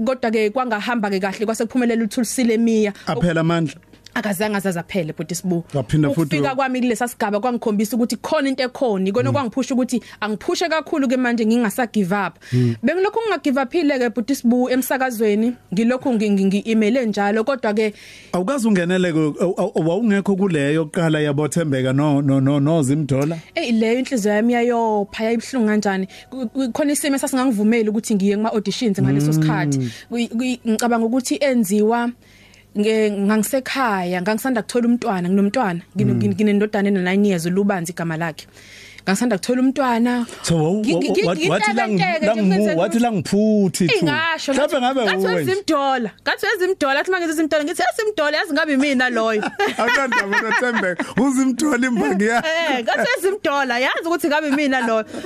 kodwa 0.05 0.31
ke 0.31 0.51
kwangahamba 0.51 1.11
ke 1.11 1.21
kahle 1.21 1.47
kwasekuphumelela 1.47 2.05
uThulisile 2.05 2.59
Miya 2.59 2.93
Aphela 3.07 3.41
amandla. 3.41 3.90
Akazange 4.15 4.57
azaza 4.57 4.83
phele 4.83 5.13
bhuti 5.13 5.35
sibu 5.35 5.65
Waphinda 5.75 6.09
futhi 6.09 6.21
ukufika 6.23 6.49
wa- 6.49 6.55
kwami 6.55 6.81
kulesa 6.81 7.09
sigaba 7.09 7.41
kwangikhombisa 7.41 7.97
ukuthi 7.97 8.17
khona 8.17 8.49
into 8.49 8.63
ekhona 8.63 9.09
ikona 9.09 9.33
kwangiphusha 9.33 9.75
ukuthi 9.75 10.03
angiphushe 10.21 10.69
kakhulu 10.69 11.09
ke 11.09 11.17
manje 11.17 11.47
ngingasa 11.47 11.87
give 11.87 12.13
up. 12.15 12.35
Bengilokhu 12.83 13.21
nginga 13.21 13.39
give 13.43 13.61
upile 13.63 13.99
ke 13.99 14.09
bhuti 14.11 14.35
sibu 14.35 14.71
emsakazweni 14.71 15.53
ngilokhu 15.75 16.13
ngi-emaile 16.15 17.07
njalo 17.07 17.45
kodwa 17.45 17.75
ke 17.75 17.95
Awukazi 18.33 18.69
ungenele 18.69 19.13
wawungekho 19.75 20.37
kuleyo 20.37 20.85
qala 20.87 21.21
yabothembeka 21.21 21.93
no 21.93 22.23
no 22.23 22.41
no 22.41 22.61
nozimdola. 22.61 23.39
hey 23.55 23.73
leyo 23.73 23.99
inhliziyo 23.99 24.35
yami 24.35 24.53
yayopha 24.53 25.25
yayibhlungu 25.25 25.67
kanjani? 25.69 26.09
Ku- 26.31 26.49
ku- 26.49 26.73
khona 26.73 26.93
isimo 26.93 27.19
sasingangivumeli 27.19 27.89
ukuthi 27.89 28.15
ngiye 28.15 28.37
kuma 28.37 28.53
auditions 28.53 29.01
ngaleso 29.01 29.33
sikhathi. 29.33 29.79
Kuyi- 30.11 30.29
kuyi- 30.29 30.61
ngicabanga 30.69 31.07
ukuthi 31.07 31.37
enziwa 31.41 32.09
nge 32.09 32.15
ngangisekhaya 32.79 34.23
ngangisanda 34.23 34.63
kuthola 34.63 34.87
umntwana 34.89 35.29
nginomntwana 35.29 35.81
ngine- 35.97 36.15
ngine- 36.15 36.35
nginendodana 36.35 36.89
ena 36.89 37.01
9 37.15 37.27
years 37.27 37.47
ulubanzi 37.47 37.93
igama 37.93 38.17
lakhe. 38.17 38.47
Ngangisanda 39.11 39.39
kuthola 39.39 39.61
umntwana 39.63 40.27
So 40.43 40.55
wa- 40.57 40.71
Ngi- 40.71 40.95
wa- 40.95 41.01
ngi- 41.01 41.27
wa- 41.27 41.35
ngi- 41.35 41.51
wathi 41.51 41.73
lang 41.73 41.91
ngintebenteke 41.91 42.19
nje, 42.19 42.27
lang 42.27 42.47
ngenze- 42.49 42.77
wathi 42.79 42.99
langiphuthi 42.99 43.87
thu. 43.89 43.97
Ingasho 43.99 44.53
Mhlawumbe 44.53 44.79
ngabe 44.81 45.01
ngathi 45.03 45.17
uwe. 45.27 45.43
nje. 45.43 45.51
wezimdola 45.51 46.11
ngathi 46.23 46.47
wezimdola 46.47 47.01
athi 47.01 47.11
mangithi 47.11 47.33
izimdola 47.33 47.65
ngithi 47.65 47.83
yasimdola 47.83 48.37
yazi 48.39 48.53
ngabe 48.53 48.77
mina 48.77 49.11
loyo 49.11 49.43
Awunanda 49.81 50.23
bona 50.31 50.51
Thembeka 50.61 51.05
uzimthola 51.25 51.87
imbangi 51.87 52.25
ya. 52.27 52.39
eh 52.51 52.83
ngathi 52.85 53.07
wezimdola 53.11 53.75
yazi 53.79 54.07
ukuthi 54.07 54.27
ngabe 54.29 54.51
mina 54.51 54.81
loyo 54.87 55.05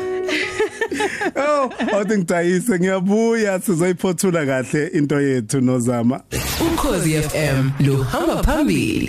Oh, 1.36 1.70
awuthi 1.92 2.18
ngidayise 2.18 2.78
ngiyabuya 2.78 3.60
sizoyiphothula 3.60 4.46
kahle 4.46 4.86
into 4.94 5.20
yethu 5.20 5.60
nozama. 5.60 6.20
Ukhozi 6.60 7.12
FM 7.22 7.70
lo 7.86 8.02
hamba 8.02 8.42
phambili. 8.42 9.08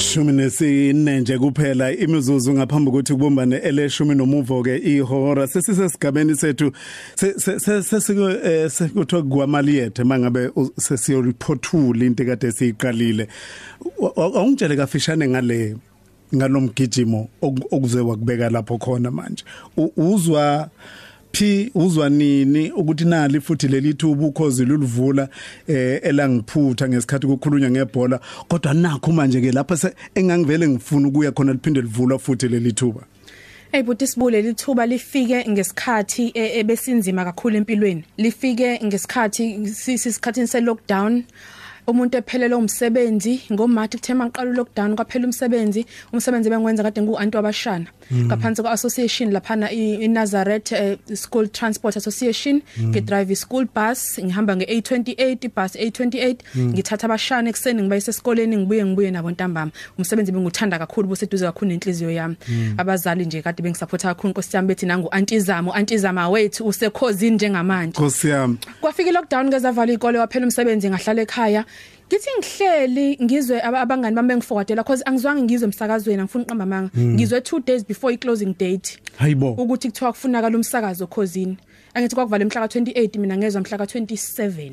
Shumi 0.00 0.32
nesine 0.32 1.20
nje 1.20 1.38
kuphela. 1.38 1.92
Imizuzu 1.92 2.54
ngaphambi 2.54 2.90
kokuthi 2.90 3.12
kubumbane 3.12 3.56
eleshumi 3.56 4.14
nomuvo 4.14 4.62
ke 4.62 4.76
ihora. 4.76 5.46
Sesisesigabeni 5.46 6.34
sethu 6.36 6.72
sesiko 7.16 8.32
sekuthiwa 8.70 9.22
kwamaliyethe 9.22 10.04
mangabe 10.04 10.50
sesiyoripothula 10.78 12.04
into 12.04 12.24
kade 12.24 12.52
siyiqalile. 12.52 13.28
Awungitshele 14.16 14.76
kafishane 14.76 15.28
ngale 15.28 15.76
ngalomgijimo 16.34 17.28
oku- 17.42 17.68
okuze 17.70 18.00
wakubeka 18.00 18.50
lapho 18.50 18.78
khona 18.78 19.10
manje. 19.10 19.44
Uzwa 19.96 20.70
phi 21.32 21.70
uzwa 21.74 22.10
nini 22.10 22.70
ukuthi 22.70 23.04
nali 23.04 23.40
futhi 23.40 23.68
leli 23.68 23.94
thuba 23.94 24.26
ukhozi 24.26 24.64
lulivula 24.64 25.28
eh 25.68 26.00
elangiphutha 26.02 26.88
ngesikhathi 26.88 27.26
kukhulunywa 27.26 27.70
ngebhola 27.70 28.20
kodwa 28.48 28.74
nakho 28.74 29.12
manje 29.12 29.40
ke 29.40 29.52
lapha 29.52 29.92
engangivele 30.14 30.68
ngifuna 30.68 31.08
ukuya 31.08 31.32
khona 31.32 31.52
liphinde 31.52 31.80
livula 31.80 32.18
futhi 32.18 32.48
leli 32.48 32.72
thuba 32.72 33.00
Hey 33.72 33.82
buti 33.82 34.06
sibule 34.06 34.42
lithuba 34.42 34.86
lifike 34.86 35.50
ngesikhathi 35.50 36.32
e- 36.34 36.58
ebesinzima 36.58 37.24
kakhulu 37.24 37.56
empilweni. 37.56 38.04
Lifike 38.16 38.80
ngesikhathi 38.84 39.66
sisikhathini 39.74 40.46
se 40.46 40.60
lockdown. 40.60 41.24
Umuntu 41.86 42.16
ephelele 42.18 42.54
umsebenzi 42.54 43.40
ngoMarch 43.52 43.96
kuthema 43.96 44.26
ngiqala 44.26 44.52
lockdown 44.52 44.96
kwaphela 44.96 45.24
umsebenzi 45.24 45.86
umsebenzi 46.12 46.50
bengwenza 46.50 46.82
kade 46.82 47.02
ngu 47.02 47.18
antu 47.18 47.38
abashana 47.38 47.86
ngaphansi 48.12 48.62
kwa 48.62 48.72
association 48.72 49.32
laphana 49.32 49.70
i 49.72 50.08
Nazareth 50.08 50.72
eh, 50.72 50.98
School 51.14 51.48
Transport 51.48 51.96
Association 51.96 52.62
ngi 52.82 53.00
drive 53.00 53.36
school 53.36 53.66
bus 53.74 54.20
ngihamba 54.24 54.56
nge 54.56 54.64
A28 54.64 55.50
bus 55.56 55.76
A28 55.76 56.36
ngithatha 56.56 57.04
abashana 57.06 57.50
ekseni 57.50 57.82
ngibayise 57.82 58.10
esikoleni 58.10 58.56
ngibuye 58.56 58.84
ngibuye 58.84 59.10
nabo 59.10 59.30
ntambama 59.30 59.70
umsebenzi 59.98 60.32
benguthanda 60.32 60.78
kakhulu 60.78 61.08
buseduze 61.08 61.46
kakhulu 61.46 61.70
nenhliziyo 61.70 62.10
yami. 62.10 62.36
Abazali 62.78 63.26
nje 63.26 63.42
kade 63.42 63.62
bengisupporta 63.62 64.08
kakhulu 64.08 64.30
nkosi 64.30 64.56
yami 64.56 64.68
bethi 64.68 64.86
nangu 64.86 65.08
antizamo 65.10 65.72
antizama 65.74 66.28
wethu 66.28 66.66
usekhozini 66.66 67.36
njengamanje. 67.36 67.98
Nkosi 67.98 68.28
yami. 68.28 68.58
Kwafika 68.80 69.10
lockdown 69.12 69.50
ke 69.50 69.58
zavala 69.58 69.92
ikole 69.92 70.18
waphela 70.18 70.46
umsebenzi 70.46 70.90
ngahlala 70.90 71.22
ekhaya. 71.22 71.64
Ngithi 72.10 72.30
ngihleli 72.38 73.18
ngizwe 73.22 73.60
aba- 73.62 73.80
abangani 73.80 74.16
bami 74.16 74.28
bengiforwardela 74.28 74.82
because 74.82 75.02
angizwange 75.06 75.42
ngizwe 75.42 75.64
emsakazweni 75.66 76.20
angifuni 76.20 76.44
uqamba 76.44 76.66
manga. 76.66 76.90
Ngizwe 76.98 77.38
2 77.40 77.60
days 77.66 77.84
before 77.86 78.14
i 78.14 78.16
closing 78.16 78.54
date. 78.58 78.98
hayibo 79.18 79.50
ukuthi 79.52 79.88
kuthiwa 79.88 80.12
kufunakala 80.12 80.56
umsakazo 80.56 81.06
khosini 81.06 81.56
angithi 81.94 82.14
kwakuvala 82.14 82.44
mhla 82.44 82.66
ka28 82.66 83.18
mina 83.18 83.36
ngezwe 83.36 83.60
mhla 83.60 83.76
ka27 83.78 84.72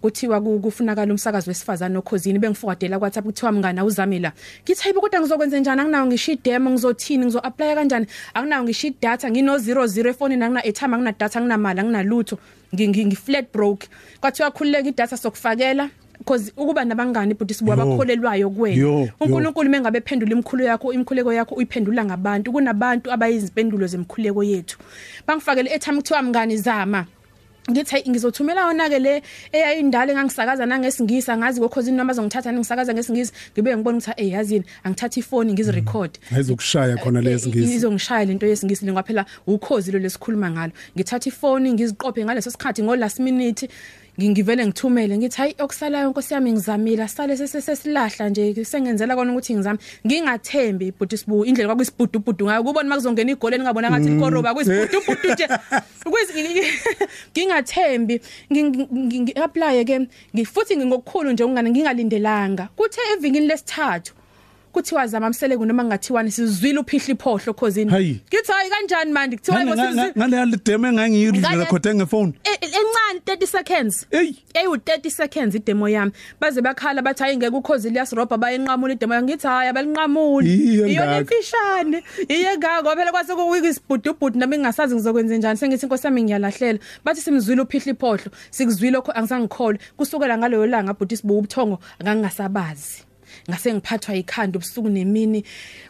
kuthiwa 0.00 0.40
ku- 0.40 0.60
kufunakala 0.60 1.12
umsakazo 1.12 1.50
wesifazane 1.50 1.94
nokhosini 1.94 2.38
bengiforwardela 2.38 2.98
kwathi 2.98 3.22
kuthiwa 3.22 3.52
mngana 3.52 3.84
uzame 3.84 4.18
la 4.18 4.32
ngithi 4.64 4.82
hayibo 4.82 5.00
kodwa 5.00 5.20
ngizokwenza 5.20 5.58
njani? 5.60 5.80
Anginawo 5.80 6.06
ngisho 6.06 6.32
idemo 6.32 6.70
ngizothini? 6.70 7.24
Ngizo 7.24 7.38
apply 7.40 7.74
kanjani? 7.74 8.06
Anginawo 8.34 8.64
ngisho 8.64 8.86
idatha 8.86 9.30
ngino 9.30 9.58
00 9.58 10.08
efonini 10.08 10.44
angina 10.44 10.64
airtime 10.64 10.94
angina 10.94 11.12
data 11.12 11.38
anginamali 11.38 11.80
anginalutho. 11.80 12.38
Ngi- 12.74 12.88
ngi 12.88 13.04
ngi 13.06 13.16
flat 13.16 13.52
broke. 13.52 13.88
Kwathiwa 14.20 14.50
khululeka 14.50 14.88
idatha 14.88 15.16
sokufakela. 15.16 15.90
Because 16.18 16.52
ukuba 16.56 16.84
nabangani 16.84 17.34
but 17.38 17.48
sibuya 17.48 17.76
Yo. 17.76 17.84
bakholelwayo 17.84 18.40
Yo, 18.40 18.50
kuwena. 18.50 18.76
Yo. 18.76 19.08
uNkulunkulu 19.20 19.70
mengabe 19.70 20.00
phendula 20.00 20.32
imikhulo 20.32 20.64
yakho 20.64 20.92
imkhuleko 20.92 21.32
yakho 21.32 21.54
uyiphendula 21.54 22.04
ngabantu 22.04 22.52
kunabantu 22.52 23.12
abayizimpendulo 23.12 23.86
zemkhuleko 23.86 24.42
yethu. 24.42 24.78
Bangifakele 25.26 25.70
airtime 25.70 25.96
kuthiwa 25.96 26.22
mngani 26.22 26.56
zama. 26.56 27.06
Ngithi 27.70 27.90
hayi 27.90 28.10
ngizothumela 28.10 28.60
yona 28.60 28.88
ke 28.88 28.98
le 28.98 29.22
eyayindala 29.52 30.12
engangisakaza 30.12 30.66
nangesingisi 30.66 31.30
angazi 31.30 31.60
kokhosini 31.60 31.96
noma 31.96 32.12
bazongithatha 32.14 32.52
ningisakaza 32.52 32.94
ngesingisi. 32.94 33.32
Ngibe 33.52 33.76
ngibona 33.76 33.98
ukuthi 33.98 34.12
hey 34.16 34.30
yazini 34.30 34.64
angithatha 34.84 35.20
ifoni 35.20 35.52
ngizirecord. 35.52 36.18
Ayizokushaya 36.32 36.96
khona 36.96 37.20
lesingisi 37.20 37.74
izongishaya 37.74 38.24
lento 38.24 38.46
yesingisi 38.46 38.86
ngoba 38.86 39.02
phela 39.02 39.26
ukhozi 39.46 39.92
lo 39.92 39.98
lesikhuluma 39.98 40.50
ngalo. 40.50 40.72
Ngithatha 40.96 41.28
ifoni 41.28 41.72
ngiziqophe 41.72 42.24
ngaleso 42.24 42.50
sikhathi 42.50 42.82
ngo 42.82 42.96
last 42.96 43.18
minute. 43.18 43.68
Ngi- 44.18 44.28
ngivele 44.30 44.66
ngithumele 44.66 45.18
ngithi 45.18 45.36
hayi 45.36 45.54
okusalayo 45.58 46.10
nkosi 46.10 46.34
yami 46.34 46.52
ngizamile 46.52 47.08
sale 47.08 47.36
sesilahla 47.36 48.28
nje 48.28 48.64
sengenzela 48.64 49.16
kona 49.16 49.32
ukuthi 49.32 49.54
ngizame 49.54 49.78
ngingathembi 50.06 50.92
but 50.98 51.12
isibu 51.12 51.44
indlela 51.44 51.68
kwakuyisibhudubudu 51.68 52.44
ngayo 52.46 52.62
kubona 52.64 52.88
makuzongena 52.88 53.32
igole 53.32 53.58
ningabona 53.58 53.90
ngathi 53.90 54.08
likoroba 54.08 54.54
kuyisibhudubudu 54.54 55.28
nje 55.32 55.46
ngingathembi 57.36 58.20
ngi-apply 58.52 59.84
ke 59.84 60.08
ngifuthi 60.34 60.76
ngokukhulu 60.76 61.32
nje 61.32 61.44
ungane 61.44 61.70
ngingalindelanga 61.70 62.68
kuthe 62.76 63.00
evikini 63.12 63.46
lesithathu 63.46 64.12
kuthiwa 64.76 65.06
zama 65.06 65.30
msele 65.30 65.56
kunoma 65.56 65.84
ngathiwani 65.84 66.30
sizwile 66.32 66.78
uphihla 66.78 67.14
iphohlo 67.14 67.54
khosini 67.54 67.90
Hayi. 67.90 68.20
ngithi 68.28 68.52
hayi 68.52 68.70
kanjani 68.70 69.12
manje 69.12 69.36
kuthiwa 69.36 69.64
ngale 69.64 70.12
ngale 70.18 70.56
demo 70.64 70.86
engangiyidlula 70.88 71.48
Ngale- 71.48 71.66
khothe 71.66 71.94
ngefone 71.94 72.32
E- 72.44 72.58
encane 72.66 73.20
30 73.26 73.46
seconds. 73.46 74.06
Ey. 74.10 74.34
eyu 74.54 74.76
30 74.76 75.10
seconds 75.10 75.54
idemo 75.54 75.88
yami. 75.88 76.12
Baze 76.40 76.60
bakhala 76.62 77.02
bathi 77.02 77.22
hayi 77.22 77.36
ngeke 77.36 77.56
ukhozi 77.56 77.90
liyasirobha 77.90 78.36
bayenqamula 78.38 78.92
idemo 78.92 79.14
yami. 79.14 79.26
Ngithi 79.26 79.46
hayi 79.46 79.68
abalinqamuli 79.68 80.54
Iye 80.54 80.92
iyona 80.92 81.06
ngaka. 81.06 81.16
emfishane 81.16 82.02
iye 82.28 82.56
ngako 82.58 82.96
phela 82.96 83.10
kwase 83.10 83.34
kuwiki 83.34 83.68
isibhudubhudu 83.68 84.38
nami 84.38 84.56
ngingasazi 84.58 84.94
ngizokwenza 84.94 85.36
njani. 85.36 85.56
Sengithi 85.58 85.86
inkosi 85.86 86.06
yami 86.06 86.22
ngiyalahlela. 86.22 86.78
Bathi 87.04 87.20
simzwile 87.20 87.62
uphihla 87.62 87.92
iphohlo. 87.92 88.30
Sikuzwile 88.50 89.00
kho 89.00 89.12
angizangikhole 89.12 89.78
kusukela 89.96 90.38
ngaleyo 90.38 90.66
langa 90.66 90.92
bhuti 90.94 91.16
sibu 91.16 91.38
ubuthongo 91.38 91.78
akangasabazi 92.00 93.05
ngase 93.50 93.74
ngiphathwa 93.74 94.14
ikhanda 94.14 94.58
ubusuku 94.58 94.88
nemini. 94.88 95.44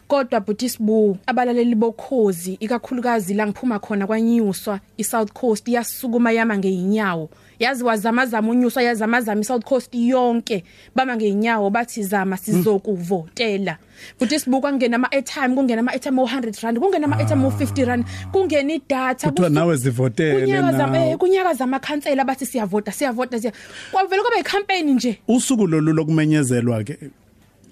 Kodwa 0.07 0.39
bhuti 0.39 0.69
sibu 0.69 1.17
abalaleli 1.27 1.75
bokhozi 1.75 2.53
ikakhulukazi 2.59 3.33
la 3.33 3.47
ngiphuma 3.47 3.79
khona 3.79 4.07
kwanyuswa 4.07 4.79
iSouth 4.97 5.31
Coast 5.33 5.67
yasukuma 5.67 6.31
yama 6.31 6.57
ngeinyawo 6.57 7.29
yazi 7.59 7.83
wazamazama 7.83 8.49
unyuswa 8.51 8.83
yazamazama 8.83 9.41
iSouth 9.41 9.63
Coast 9.63 9.95
yonke 9.95 10.63
bama 10.95 11.15
ngeinyawo 11.15 11.69
bathi 11.69 12.03
zama 12.03 12.37
sizokuvotela. 12.37 13.77
Futhi 14.19 14.39
sibuka 14.39 14.69
kungena 14.69 14.95
ama 14.95 15.11
airtime 15.11 15.55
kungena 15.55 15.79
ama 15.79 15.91
airtime 15.91 16.21
o100 16.21 16.63
rand 16.63 16.79
kungena 16.79 17.05
ama 17.05 17.17
airtime 17.17 17.43
o50 17.47 17.85
rand 17.85 18.05
kungena 18.31 18.73
idatha 18.73 19.29
kuthiwa 19.29 19.49
nawe 19.49 19.75
zivotele 19.75 20.39
kunyaka 20.41 20.71
zama 20.71 20.97
nawe 20.97 21.09
eh, 21.09 21.17
kunyaka 21.17 21.53
zama 21.53 21.79
khansela 21.79 22.23
bathi 22.25 22.45
siyavota 22.45 22.91
siyavota 22.91 23.39
siya 23.41 23.51
kwavela 23.91 24.23
kube 24.23 24.39
icampaign 24.39 24.93
nje. 24.93 25.19
Usuku 25.27 25.67
lolu 25.67 25.93
lokumenyezelwa 25.93 26.83
ke 26.83 26.97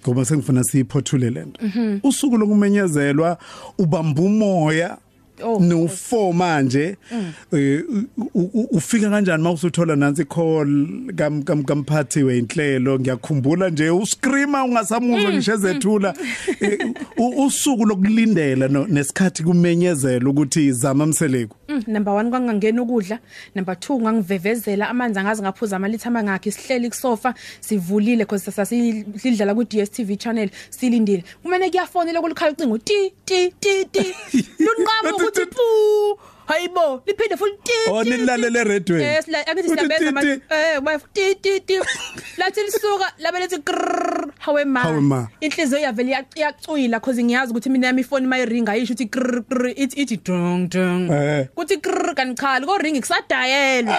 ngoba 0.07 0.25
sengifuna 0.25 0.63
siyiphothule 0.63 1.29
lento. 1.29 1.61
Usuku 2.03 2.37
lokumenyezelwa 2.37 3.37
ubamba 3.77 4.21
umoya. 4.21 4.97
No4 5.39 6.33
manje 6.33 6.97
eh, 7.53 7.83
u- 8.17 8.49
u- 8.53 8.67
ufika 8.71 9.09
kanjani 9.09 9.43
mawusuthola 9.43 9.95
nansi 9.95 10.25
call 10.25 10.87
kam 11.15 11.43
kam 11.43 11.63
kamphathi 11.63 12.23
wenhlelo? 12.23 12.99
Ngiyakhumbula 12.99 13.69
nje 13.69 13.89
uscreama 13.89 14.63
ungasamuzwa 14.63 15.31
ngisho 15.33 15.53
ezethula. 15.53 16.13
Eh, 16.61 16.79
u- 17.17 17.45
usuku 17.45 17.85
lokulindela 17.85 18.67
nesikhathi 18.67 19.43
kumenyezela 19.43 20.29
ukuthi 20.29 20.71
zama 20.71 21.05
mseleku 21.05 21.55
Mm, 21.69 21.83
number 21.87 22.13
1 22.13 22.29
kwangangena 22.29 22.81
ukudla. 22.81 23.19
Number 23.55 23.75
2 23.75 24.01
ngangivevezela 24.01 24.89
amanzi 24.89 25.19
angazi 25.19 25.41
ngaphuza 25.41 25.75
amalitha 25.75 26.11
mangakhi 26.11 26.51
sihleli 26.51 26.89
kusofa 26.89 27.33
sivulile 27.59 28.17
because 28.25 28.51
sasidlala 28.51 29.55
ku 29.55 29.63
DStv 29.63 30.15
channel 30.17 30.49
silindile. 30.69 31.23
Kumene 31.43 31.69
kuyafonela 31.69 32.21
kulikhala 32.21 32.51
ucingo 32.51 32.77
ti 32.77 33.11
ti 33.25 33.51
ti 33.59 33.85
ti. 33.91 34.15
Lunqaba 34.63 35.17
ukuthi 35.25 35.45
pu 35.45 35.65
hayibo 36.47 37.01
liphinde 37.07 37.35
futhi 37.37 37.57
ti 37.63 37.77
Oh, 37.91 38.03
ti, 38.03 38.09
ti. 38.11 38.17
nilalele 38.17 38.59
eradweni? 38.59 39.03
yes 39.03 39.27
la 39.27 39.39
akithi 39.47 39.67
Uthi 39.69 39.77
siyabenza 39.77 39.97
ti, 39.97 40.07
ama 40.07 40.21
ti. 40.21 40.31
eh 40.49 40.79
ba 40.81 40.91
ti 41.13 41.35
ti 41.41 41.59
ti 41.67 41.75
lathi 42.37 42.61
lisuka 42.63 43.07
labe 43.19 43.37
lethi 43.39 43.57
krrr 43.61 44.31
hawe 44.39 44.65
ma 44.65 44.79
Hawe 44.81 45.01
ma. 45.01 45.27
inhliziyo 45.41 45.79
yavele 45.81 46.09
iya- 46.11 46.25
iyacwila 46.35 46.99
cause 46.99 47.23
ngiyazi 47.23 47.51
ukuthi 47.51 47.69
mina 47.69 47.87
yami 47.87 48.01
ifoni 48.01 48.27
mayiringa 48.27 48.71
ayisho 48.71 48.93
ukuthi 48.93 49.05
krrr 49.09 49.41
krrr 49.49 49.73
ithi 49.75 50.01
ithi 50.01 50.17
dong 50.25 50.69
dong 50.69 51.09
Eh. 51.11 51.47
kuthi 51.55 51.77
krrr 51.77 52.13
kanichala 52.15 52.65
ko 52.65 52.77
ring 52.77 52.99
kusadayelwa 53.01 53.97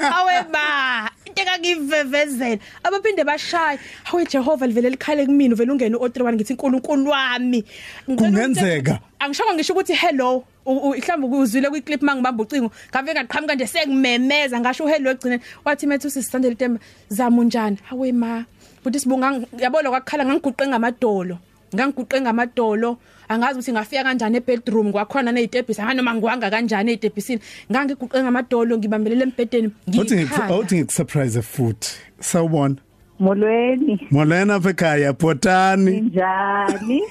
awe 0.00 0.34
ba 0.52 1.10
into 1.26 1.42
kakivevezela 1.44 2.58
abaphinde 2.84 3.24
bashaya 3.24 3.78
hawe 4.04 4.24
Jehova 4.26 4.66
livele 4.66 4.90
likhale 4.90 5.26
kumina 5.26 5.54
uvela 5.54 5.72
ungena 5.72 5.98
u03 5.98 6.34
ngithi 6.34 6.52
uNkulunkulu 6.54 7.10
wami 7.10 7.64
Ngicela 8.10 8.30
Kungenzeka. 8.30 8.92
ukuthi- 8.92 9.00
angishongo 9.20 9.54
ngisho 9.54 9.72
ukuthi 9.74 9.94
hello 9.94 10.36
u- 10.36 10.38
u- 10.38 10.44
mhlawumbe 10.66 11.26
ukuzwile 11.26 11.70
kwi 11.70 11.80
clip 11.80 12.02
mangibamba 12.02 12.42
ucingo 12.42 12.70
ngave 12.90 13.14
ngaqhamuka 13.14 13.54
nje 13.54 13.66
sengimemeza 13.66 14.60
ngasho 14.60 14.86
hello 14.86 15.10
egcine 15.10 15.40
wathi 15.64 15.86
methu 15.86 16.10
sisandele 16.10 16.54
temba 16.54 16.80
zama 17.08 17.42
unjani? 17.42 17.78
Hawe 17.88 18.12
ma 18.12 18.44
futhi 18.82 19.00
sibunga 19.00 19.40
yabona 19.58 19.90
kwakhala 19.90 20.24
ngangiguqe 20.24 20.68
ngamadolo 20.68 21.38
ngangiguqe 21.74 22.20
ngamadolo 22.20 22.98
angazi 23.28 23.58
ukuthi 23.58 23.72
ngafika 23.72 24.04
kanjani 24.04 24.36
ebedroom 24.36 24.92
kwakhona 24.92 25.32
nezitebhisi 25.32 25.82
nganoma 25.82 26.14
ngiwanga 26.14 26.50
kanjani 26.50 26.92
ezitebhisini 26.92 27.40
ngangiguqe 27.70 28.22
ngamadolo 28.22 28.78
ngibambelele 28.78 29.22
embedeni 29.22 29.70
uthi 30.00 30.16
ngikhala 30.16 30.56
uthi 30.56 30.76
ngikusurprise 30.76 31.42
futhi 31.42 31.90
sawubona. 32.20 32.76
Molweni, 33.20 34.06
molena 34.10 34.54
apha 34.54 34.70
ekhaya 34.70 35.12
bhotani. 35.12 36.00
Njani? 36.00 37.02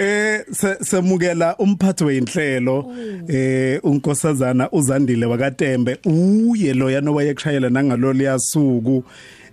eh 0.00 0.44
se- 0.52 0.76
semukela 0.84 1.56
umphathi 1.56 2.04
weinhlelo 2.04 2.86
eh 3.28 3.80
unkosazana 3.84 4.70
uzandile 4.72 5.26
wakaTembe 5.26 5.98
uye 6.04 6.74
loya 6.74 7.00
nowayekushayela 7.00 7.70
nangalo 7.70 8.12
liyasuku 8.12 9.04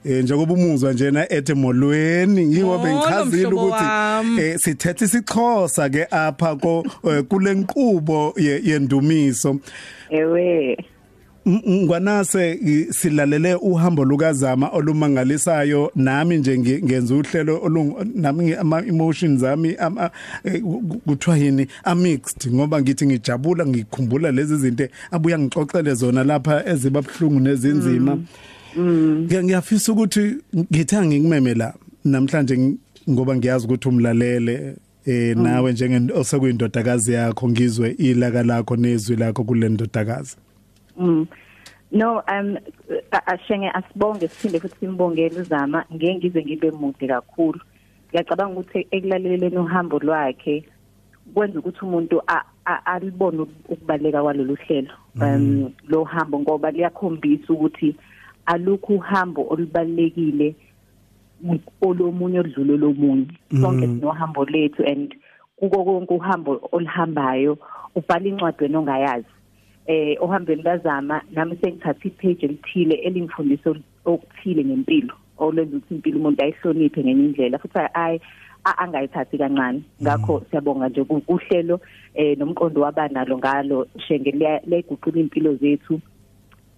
eh 0.06 0.24
njengoba 0.24 0.54
umuzwa 0.54 0.94
njena 0.94 1.32
ethe 1.34 1.54
molweni 1.54 2.56
yiwo 2.56 2.78
bengichazile 2.78 3.48
ukuthi 3.48 3.84
eh 4.42 4.58
sithethe 4.60 5.06
isixhosa 5.06 5.90
ke 5.90 6.08
apha 6.12 6.56
ko 6.56 6.86
eh, 7.10 7.24
kule 7.24 7.54
nkqubo 7.54 8.34
ye- 8.38 8.62
yendumiso. 8.64 9.60
Ewe, 10.10 10.78
ngwanase 11.48 12.52
i- 12.54 12.94
silalele 12.94 13.56
uhambo 13.56 14.06
lukazama 14.06 14.70
olumangalisayo. 14.70 15.92
Nami 15.96 16.38
nje 16.38 16.58
ngi- 16.58 16.84
ngenza 16.84 17.16
uhlelo 17.16 17.60
olung 17.64 17.96
nami 18.16 18.44
ngi- 18.46 18.60
ama 18.60 18.86
emotions 18.86 19.44
ami 19.44 19.76
ama 19.76 20.12
eh, 20.44 20.62
ku- 20.62 20.82
ku- 20.90 20.98
kuthiwa 21.06 21.38
yini? 21.38 21.68
A 21.84 21.96
mixed 21.96 22.54
ngoba 22.54 22.82
ngithi 22.82 23.06
ngijabula 23.06 23.66
ngikhumbula 23.66 24.32
lezi 24.32 24.58
zinto 24.58 24.88
abuya 25.12 25.40
ngixoxele 25.40 25.94
zona 25.94 26.24
lapha 26.24 26.66
eziba 26.66 27.02
buhlungu 27.02 27.40
nezinzima. 27.40 28.18
Ngiya- 28.78 29.44
ngiyafisa 29.44 29.92
ukuthi 29.92 30.36
ngithe 30.56 31.02
ngikumeme 31.06 31.54
la 31.54 31.74
namhlanje 32.06 32.56
ng- 32.56 32.76
ngoba 33.10 33.36
ngiyazi 33.36 33.66
ukuthi 33.66 33.88
umlalele 33.90 34.76
eh 35.06 35.38
nawe 35.38 35.72
njenge 35.74 36.14
osekuyindodakazi 36.14 37.14
yakho 37.14 37.50
ngizwe 37.50 37.92
ilaka 37.98 38.44
lakho 38.44 38.76
nezwi 38.76 39.16
lakho 39.16 39.44
kule 39.44 39.70
ndodakazi. 39.70 40.36
Mm. 40.98 41.28
No, 41.92 42.22
um 42.28 42.58
a- 43.12 43.28
ashenge 43.28 43.70
asibonge 43.70 44.28
siphinde 44.28 44.60
futhi 44.60 44.76
simbongele 44.80 45.40
uzama 45.42 45.86
ngeke 45.94 46.16
ngize 46.16 46.42
ngibe 46.44 46.72
mude 46.72 47.08
kakhulu. 47.08 47.60
Ngiyacabanga 48.10 48.60
ukuthi 48.60 48.88
ekulaleleni 48.92 49.58
uhambo 49.58 50.00
lwakhe 50.00 50.66
kwenza 51.34 51.60
ukuthi 51.60 51.86
umuntu 51.86 52.22
a- 52.28 52.44
a- 52.66 52.86
alibone 52.86 53.40
ukubaleka 53.70 54.22
kwalolu 54.24 54.56
hlelo. 54.56 54.94
Um 55.16 55.72
lo 55.88 56.04
hambo 56.04 56.40
ngoba 56.40 56.72
liyakhombisa 56.72 57.54
ukuthi 57.54 57.96
alukho 58.46 58.94
uhambo 58.94 59.48
olubalekile 59.50 60.56
olomunye 61.82 62.40
odlule 62.40 62.78
lomunye 62.78 63.28
sonke 63.62 63.88
sinohambo 63.88 64.46
lethu 64.46 64.84
and 64.86 65.16
kuko 65.56 65.84
konke 65.84 66.14
uhambo 66.14 66.70
oluhambayo 66.72 67.58
ubhala 67.96 68.26
incwadi 68.28 68.64
wena 68.64 68.80
ongayazi 68.80 69.28
eh 69.88 70.18
ohambeni 70.20 70.64
lazama 70.64 71.22
nami 71.32 71.58
sengithatha 71.62 72.08
ipage 72.08 72.46
elithile 72.46 72.96
elingifundisa 72.96 73.76
okuthile 74.06 74.66
ngempilo 74.66 75.14
olenza 75.38 75.78
ukuthi 75.78 75.94
impilo 75.96 76.20
umuntu 76.20 76.44
ayihloniphe 76.44 77.04
ngenye 77.04 77.24
indlela 77.26 77.60
futhi 77.60 77.80
ayi 77.94 78.22
angayithathi 78.78 79.38
kancane. 79.38 79.82
Ngakho 80.02 80.44
siyabonga 80.50 80.90
nje 80.90 81.04
kuhlelo 81.04 81.80
eh 82.16 82.38
nomqondo 82.38 82.82
wabanalo 82.82 83.38
ngalo 83.38 83.88
shenge 84.08 84.32
leyiguqula 84.66 85.20
impilo 85.20 85.56
zethu 85.56 86.02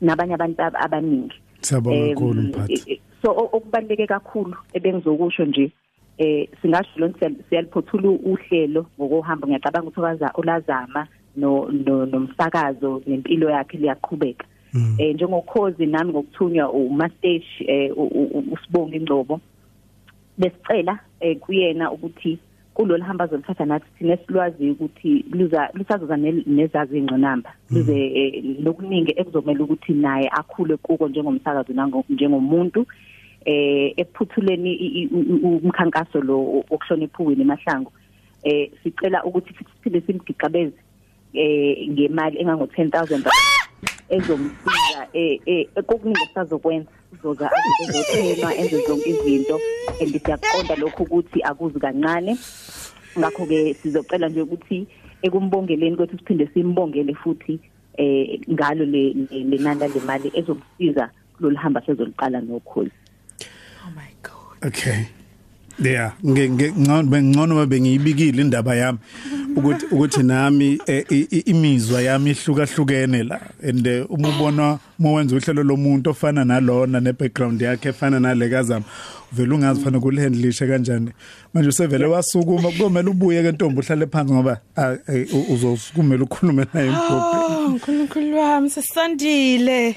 nabanye 0.01 0.33
abantu 0.33 0.61
abaningi. 0.61 1.35
Siyabonga 1.61 2.13
kakhulu 2.13 2.41
mphathi. 2.41 3.01
so 3.21 3.31
okubaleke 3.31 4.07
kakhulu 4.07 4.55
ebengizokusho 4.73 5.45
nje 5.45 5.71
eh 6.17 6.47
singasho 6.61 6.99
lonke 6.99 7.29
siyaliphothula 7.49 8.09
uhlelo 8.09 8.85
ngokuhamba. 8.99 9.47
Ngiyacabanga 9.47 9.87
ukuthi 9.87 9.99
okaza 9.99 10.33
ulazama 10.37 11.07
no 11.35 11.69
nomsakazo 12.05 13.01
nempilo 13.07 13.49
yakhe 13.49 13.77
liyaqhubeka. 13.77 14.45
Eh 14.97 15.15
njengokhozi 15.15 15.85
nami 15.85 16.11
ngokuthunywa 16.11 16.71
umastesh 16.71 17.61
eh 17.67 17.91
usibonga 18.53 18.95
ingcobo 18.97 19.41
besicela 20.37 20.99
eh 21.19 21.37
kuyena 21.37 21.91
ukuthi 21.91 22.39
kulolu 22.73 23.03
hamba 23.03 23.27
zolithatha 23.27 23.65
nathi 23.65 23.85
thina 23.97 24.17
silwazi 24.17 24.69
ukuthi 24.69 25.25
luza 25.31 25.69
lusazoza 25.73 26.17
nezazi 26.17 26.97
ingqinamba 26.97 27.53
luze 27.71 27.97
lokuningi 28.63 29.13
ekuzomela 29.17 29.63
ukuthi 29.63 29.93
naye 29.93 30.29
akhule 30.31 30.77
kuko 30.77 31.07
njengomsakazi 31.07 31.73
njengomuntu 32.09 32.85
eh 33.45 33.93
ephuthuleni 33.97 35.09
umkhankaso 35.43 36.21
lo 36.21 36.63
okuhlonipha 36.69 37.23
uwini 37.23 37.41
emahlango 37.41 37.91
eh 38.43 38.71
sicela 38.83 39.23
ukuthi 39.23 39.53
siphinde 39.53 40.01
simgigabeze 40.01 40.77
eh 41.33 41.89
ngemali 41.89 42.39
engango 42.39 42.65
10000 42.65 43.29
ezomsiza 44.09 45.07
eh 45.13 45.39
eh 45.45 45.67
kokuningi 45.85 46.29
sazokwenza 46.33 46.91
uzoza 47.13 47.51
azothelwa 47.81 48.55
enze 48.55 48.77
zonke 48.87 49.09
izinto. 49.09 49.59
And 50.01 50.13
siyaqonda 50.13 50.75
lokho 50.75 51.03
ukuthi 51.03 51.43
akuzi 51.43 51.79
kancane. 51.79 52.37
Ngakho 53.17 53.45
ke 53.45 53.73
sizocela 53.73 54.29
nje 54.29 54.41
ukuthi 54.41 54.87
ekumbongeleni 55.21 55.95
kwethu 55.95 56.17
siphinde 56.17 56.47
simbongele 56.53 57.13
futhi 57.13 57.59
eh 57.97 58.39
ngalo 58.51 58.85
le 58.85 59.13
lenanda 59.29 59.87
lemali 59.87 60.31
ezomsiza 60.33 61.09
kulolu 61.35 61.57
hamba 61.57 61.81
sezoliqala 61.85 62.41
nokhozi 62.41 62.91
oh 63.85 63.91
my 63.95 64.11
god. 64.23 64.67
Okay. 64.67 65.18
Yeah 65.81 66.11
ngengcono 66.25 67.65
bengiyibikile 67.65 68.41
indaba 68.41 68.75
yami 68.75 68.97
ukuthi 69.55 69.85
ukuthi 69.91 70.23
nami 70.23 70.79
imizwa 71.45 72.01
yami 72.01 72.31
ihlukahlukene 72.31 73.23
la. 73.23 73.39
And 73.63 73.87
uma 74.09 74.29
ubona 74.29 74.79
uma 74.99 75.11
wenza 75.11 75.35
uhlelo 75.35 75.63
lomuntu 75.63 76.09
ofana 76.09 76.45
nalona 76.45 76.99
ne 77.01 77.13
background 77.13 77.61
yakhe 77.61 77.89
efana 77.89 78.19
nale 78.19 78.49
kazama 78.49 78.85
vele 79.31 79.53
ungazi 79.53 79.81
fanele 79.81 80.01
kulihandlishe 80.01 80.67
kanjani. 80.67 81.11
Manje 81.53 81.69
usevele 81.69 82.05
wasukuma 82.05 82.71
kumele 82.71 83.09
ubuye 83.09 83.43
ke 83.43 83.51
ntombi 83.51 83.79
uhlale 83.79 84.05
phansi 84.05 84.33
ngoba 84.33 84.59
uzosukumela 85.49 86.23
ukukhuluma 86.23 86.65
naye 86.73 86.87
imphoqi 86.87 87.37
uNkulunkulu 87.67 88.37
wami 88.37 88.69
sesandile 88.69 89.95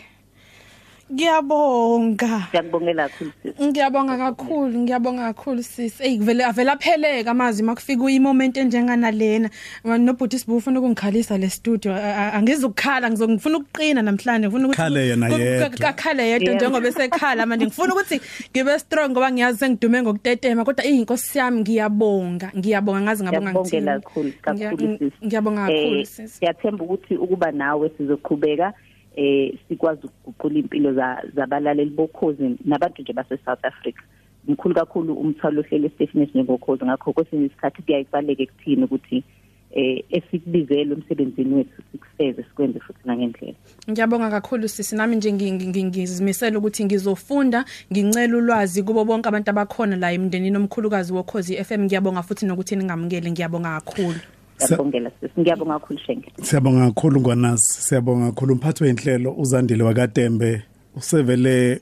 Ngiyabonga. 1.11 2.48
Ngiyakubongela 2.53 3.09
kakhulu 3.09 3.32
sisi. 3.42 3.64
Ngiyabonga 3.64 4.16
kakhulu, 4.16 4.78
ngiyabonga 4.78 5.22
kakhulu 5.32 5.62
sisi. 5.62 6.03
Ey 6.03 6.18
kuvele 6.18 6.44
avela 6.44 6.76
pheleka 6.76 7.30
amazi 7.30 7.62
makufika 7.62 8.03
uimoment 8.03 8.57
enjengana 8.57 9.11
lena. 9.11 9.50
Nobhuti 9.84 10.38
sibu 10.38 10.57
ufuna 10.57 10.80
ukungikhalisa 10.80 11.38
le 11.38 11.48
studio. 11.50 11.92
Angizukukhala 11.92 13.11
ngizongifuna 13.11 13.59
ukuqina 13.59 14.03
namhlanje. 14.03 14.48
Ngifuna 14.48 14.64
ukuthi 14.66 14.76
Khale 14.76 15.09
yena 15.09 15.28
yedwa. 15.28 15.68
Kakhale 15.70 16.30
yedwa 16.30 16.55
njengoba 16.55 16.88
esekhala 16.88 17.46
manje 17.46 17.66
ngifuna 17.66 17.92
ukuthi 17.94 18.20
ngibe 18.50 18.78
strong 18.78 19.11
ngoba 19.11 19.32
ngiyazi 19.32 19.59
sengidume 19.59 20.03
ngokutetema 20.03 20.64
kodwa 20.64 20.84
inkosi 20.84 21.38
yami 21.38 21.61
ngiyabonga. 21.61 22.53
Ngiyabonga 22.57 23.00
ngazi 23.00 23.24
ngabonga 23.24 23.53
ngithini. 23.53 23.82
Ngiyabongela 23.82 24.00
kakhulu 24.00 24.32
kakhulu 24.42 24.98
sisi. 24.98 25.26
Ngiyabonga 25.26 25.66
kakhulu 25.66 26.07
sisi. 26.07 26.28
Siyathemba 26.28 26.84
ukuthi 26.84 27.16
ukuba 27.16 27.53
nawe 27.53 27.90
sizoqhubeka 27.96 28.72
eh 29.16 29.58
sikwazi 29.68 30.06
ukuguqula 30.06 30.58
impilo 30.58 30.92
zabalaleli 31.34 31.90
bokhozi 31.90 32.56
nabantu 32.64 33.02
nje 33.02 33.12
base 33.12 33.38
South 33.44 33.64
Africa. 33.64 34.02
Mkhulu 34.48 34.74
kakhulu 34.74 35.14
umthwalo 35.14 35.60
ohlele 35.60 35.88
Stephen 35.88 36.22
njengokhozi 36.22 36.84
ngakho 36.84 37.12
kwesinye 37.12 37.46
isikhathi 37.46 37.82
kuyayibaleke 37.82 38.46
kuthini 38.46 38.84
ukuthi 38.84 39.24
eh 39.72 40.04
esikubizele 40.10 40.94
umsebenzini 40.94 41.54
wethu 41.54 41.82
sikufeze 41.92 42.42
sikwenze 42.42 42.80
futhi 42.80 43.00
nangendlela. 43.04 43.54
Ngiyabonga 43.90 44.30
kakhulu 44.30 44.68
sisi. 44.68 44.96
Nami 44.96 45.16
nje 45.16 45.32
ngizimisela 45.32 46.58
ukuthi 46.58 46.84
ngizofunda 46.84 47.64
ngincela 47.92 48.36
ulwazi 48.36 48.82
kubo 48.82 49.04
bonke 49.04 49.28
abantu 49.28 49.50
abakhona 49.50 49.96
la 49.96 50.12
emndenini 50.12 50.56
omkhulukazi 50.56 51.12
wokhozi 51.12 51.64
FM 51.64 51.84
ngiyabonga 51.84 52.22
futhi 52.22 52.46
nokuthi 52.46 52.76
ningamukele 52.76 53.30
ngiyabonga 53.30 53.80
kakhulu. 53.80 54.20
Siyabongela 54.66 55.10
sisi 55.20 55.40
ngiyabonga 55.40 55.78
kakhulu 55.78 55.98
Shenge. 55.98 56.32
Siyabonga 56.42 56.86
kakhulu 56.86 57.20
ngwanasi. 57.20 57.82
Siyabonga 57.82 58.26
kakhulu. 58.26 58.52
Umphathi 58.54 58.84
wenhlelo 58.84 59.34
uzandile 59.38 59.84
wakaTembe 59.84 60.62
usevele 60.96 61.80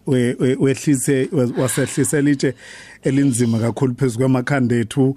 wehlise 0.61 1.29
wasehlise 1.59 2.23
litshe 2.23 2.55
elinzima 3.03 3.59
kakhulu 3.59 3.95
phezulu 3.95 4.19
kwamakhanda 4.19 4.77
ethu. 4.77 5.17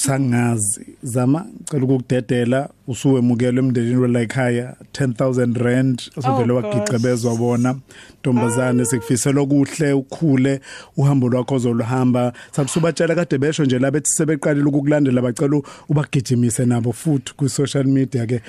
Sangazi 0.00 0.96
zama 1.02 1.46
cela 1.64 1.84
ukukudedela 1.84 2.68
usuwemukela 2.86 3.58
emndenini 3.58 3.96
welayikhaya 3.96 4.76
10000 4.92 5.58
rand 5.64 6.02
usuvele 6.16 6.52
wagicebezwa 6.52 7.36
bona 7.36 7.76
ntombazane 8.20 8.84
sikufisela 8.84 9.40
okuhle 9.40 9.92
ukhule 9.92 10.60
uhambo 10.96 11.28
lwakho 11.28 11.54
ozoluhamba. 11.54 12.32
Sathi 12.52 12.70
subatshela 12.72 13.14
kade 13.14 13.38
besho 13.38 13.64
nje 13.64 13.78
labethi 13.78 14.10
sebeqalile 14.10 14.68
ukukulandela 14.68 15.22
bacela 15.22 15.62
ubagijimise 15.88 16.64
nabo 16.64 16.92
futhi 16.92 17.34
ku 17.36 17.48
social 17.48 17.84
media 17.84 18.26
ke. 18.26 18.40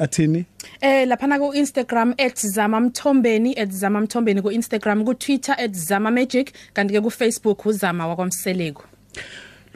Athini? 0.00 0.44
Eh 0.80 1.08
lapha 1.08 1.38
ku 1.38 1.54
Instagram 1.54 2.14
@zamamthombeni 2.34 3.56
@zamamthombeni 3.70 4.42
ku 4.42 4.50
Instagram 4.50 5.04
ku 5.04 5.14
Twitter 5.14 5.56
@zamamagic 5.72 6.52
kanti 6.72 6.94
ke 6.94 7.00
ku 7.00 7.10
Facebook 7.10 7.66
uzama 7.66 8.06
wakwamseleko. 8.06 8.84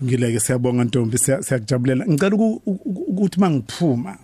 Ngileke 0.04 0.40
siyabonga 0.40 0.84
Ntombi 0.84 1.18
siyakujabulela. 1.18 2.06
Ngicela 2.06 2.36
ukuthi 2.36 3.40
mangiphuma 3.40 4.18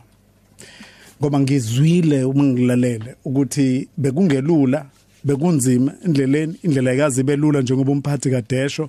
ngoba 1.20 1.40
ngizwile 1.40 2.24
uma 2.24 2.44
ngilalele 2.44 3.16
ukuthi 3.24 3.88
bekungelula 3.96 4.86
bekunzima 5.24 5.92
endleleni 6.04 6.54
indlela 6.62 6.94
ikazi 6.94 7.22
belula 7.22 7.60
njengoba 7.60 7.92
umphathi 7.92 8.30
kadesho. 8.30 8.88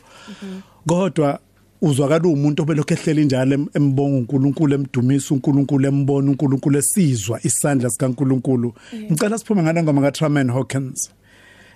Kodwa 0.88 1.40
uzwakala 1.82 2.28
umuntu 2.30 2.64
obelokho 2.64 2.94
ehlela 2.94 3.22
njalo 3.22 3.68
embonga 3.74 4.18
uNkulunkulu 4.18 4.74
emdumisa 4.76 5.34
uNkulunkulu 5.34 5.88
embona 5.88 6.32
uNkulunkulu 6.32 6.78
esizwa 6.78 7.40
isandla 7.44 7.90
sikaNkulunkulu. 7.90 8.74
Ngicela 9.12 9.38
siphume 9.38 9.64
ngale 9.64 9.84
ngoma 9.84 10.02
kaTraman 10.02 10.50
Hawkins. 10.52 11.10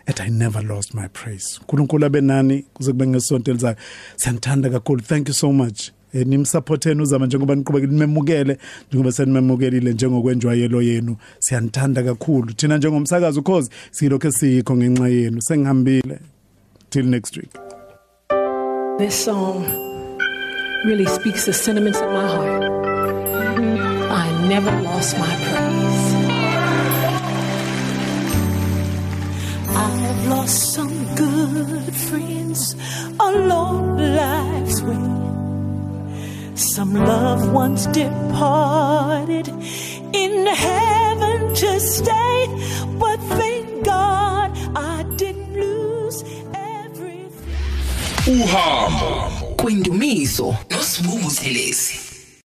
And 0.08 0.20
I 0.22 0.30
never 0.30 0.62
lost 0.62 0.94
my 0.94 1.08
praise. 1.08 1.60
uNkulunkulu 1.62 2.06
abenani 2.06 2.66
kuze 2.74 2.92
kube 2.92 3.08
ngesonto 3.08 3.52
elizayo. 3.52 3.76
Siyanthanda 4.16 4.70
kakhulu. 4.70 5.02
Thank 5.02 5.28
you 5.28 5.34
so 5.34 5.52
much. 5.54 5.92
Nimsupporteni 6.14 7.02
uzama 7.02 7.26
njengoba 7.26 7.56
niqhubeka 7.56 7.88
nimemukele 7.88 8.58
njengoba 8.90 9.12
senimemukelile 9.12 9.94
njengokwenjwayelo 9.94 10.82
yenu. 10.82 11.18
Siyanthanda 11.40 12.04
kakhulu. 12.04 12.54
Thina 12.54 12.78
njengomsakazo 12.78 13.42
cause 13.42 13.70
silokho 13.92 14.28
esikho 14.28 14.76
ngenxa 14.76 15.08
yenu. 15.08 15.42
Sengihambile. 15.42 16.20
Till 16.90 17.06
next 17.06 17.38
week. 17.38 17.50
This 18.98 19.26
song 19.26 19.66
really 20.86 21.06
speaks 21.06 21.46
the 21.46 21.54
sentiments 21.54 22.00
of 22.00 22.08
my 22.12 22.28
heart. 22.28 22.64
I 24.12 24.48
never 24.48 24.72
lost 24.82 25.18
my 25.18 25.36
praise. 25.36 25.85
I've 29.76 30.28
lost 30.28 30.74
some 30.74 30.94
good 31.16 31.94
friends. 31.96 32.76
Along 33.20 33.98
life's 33.98 34.82
way. 34.82 36.56
Some 36.56 36.94
loved 36.94 37.52
ones 37.52 37.88
departed. 37.88 39.48
In 40.14 40.46
heaven 40.48 41.54
to 41.56 41.80
stay, 41.80 42.48
but 43.00 43.18
thank 43.38 43.84
God 43.86 44.52
I 44.76 45.04
didn't 45.18 45.54
lose 45.54 46.24
everything. 46.54 48.42
Uhambo. 48.42 49.56
Kwindumiso. 49.58 50.56
Nosibungu 50.70 51.32
thelezi 51.32 52.00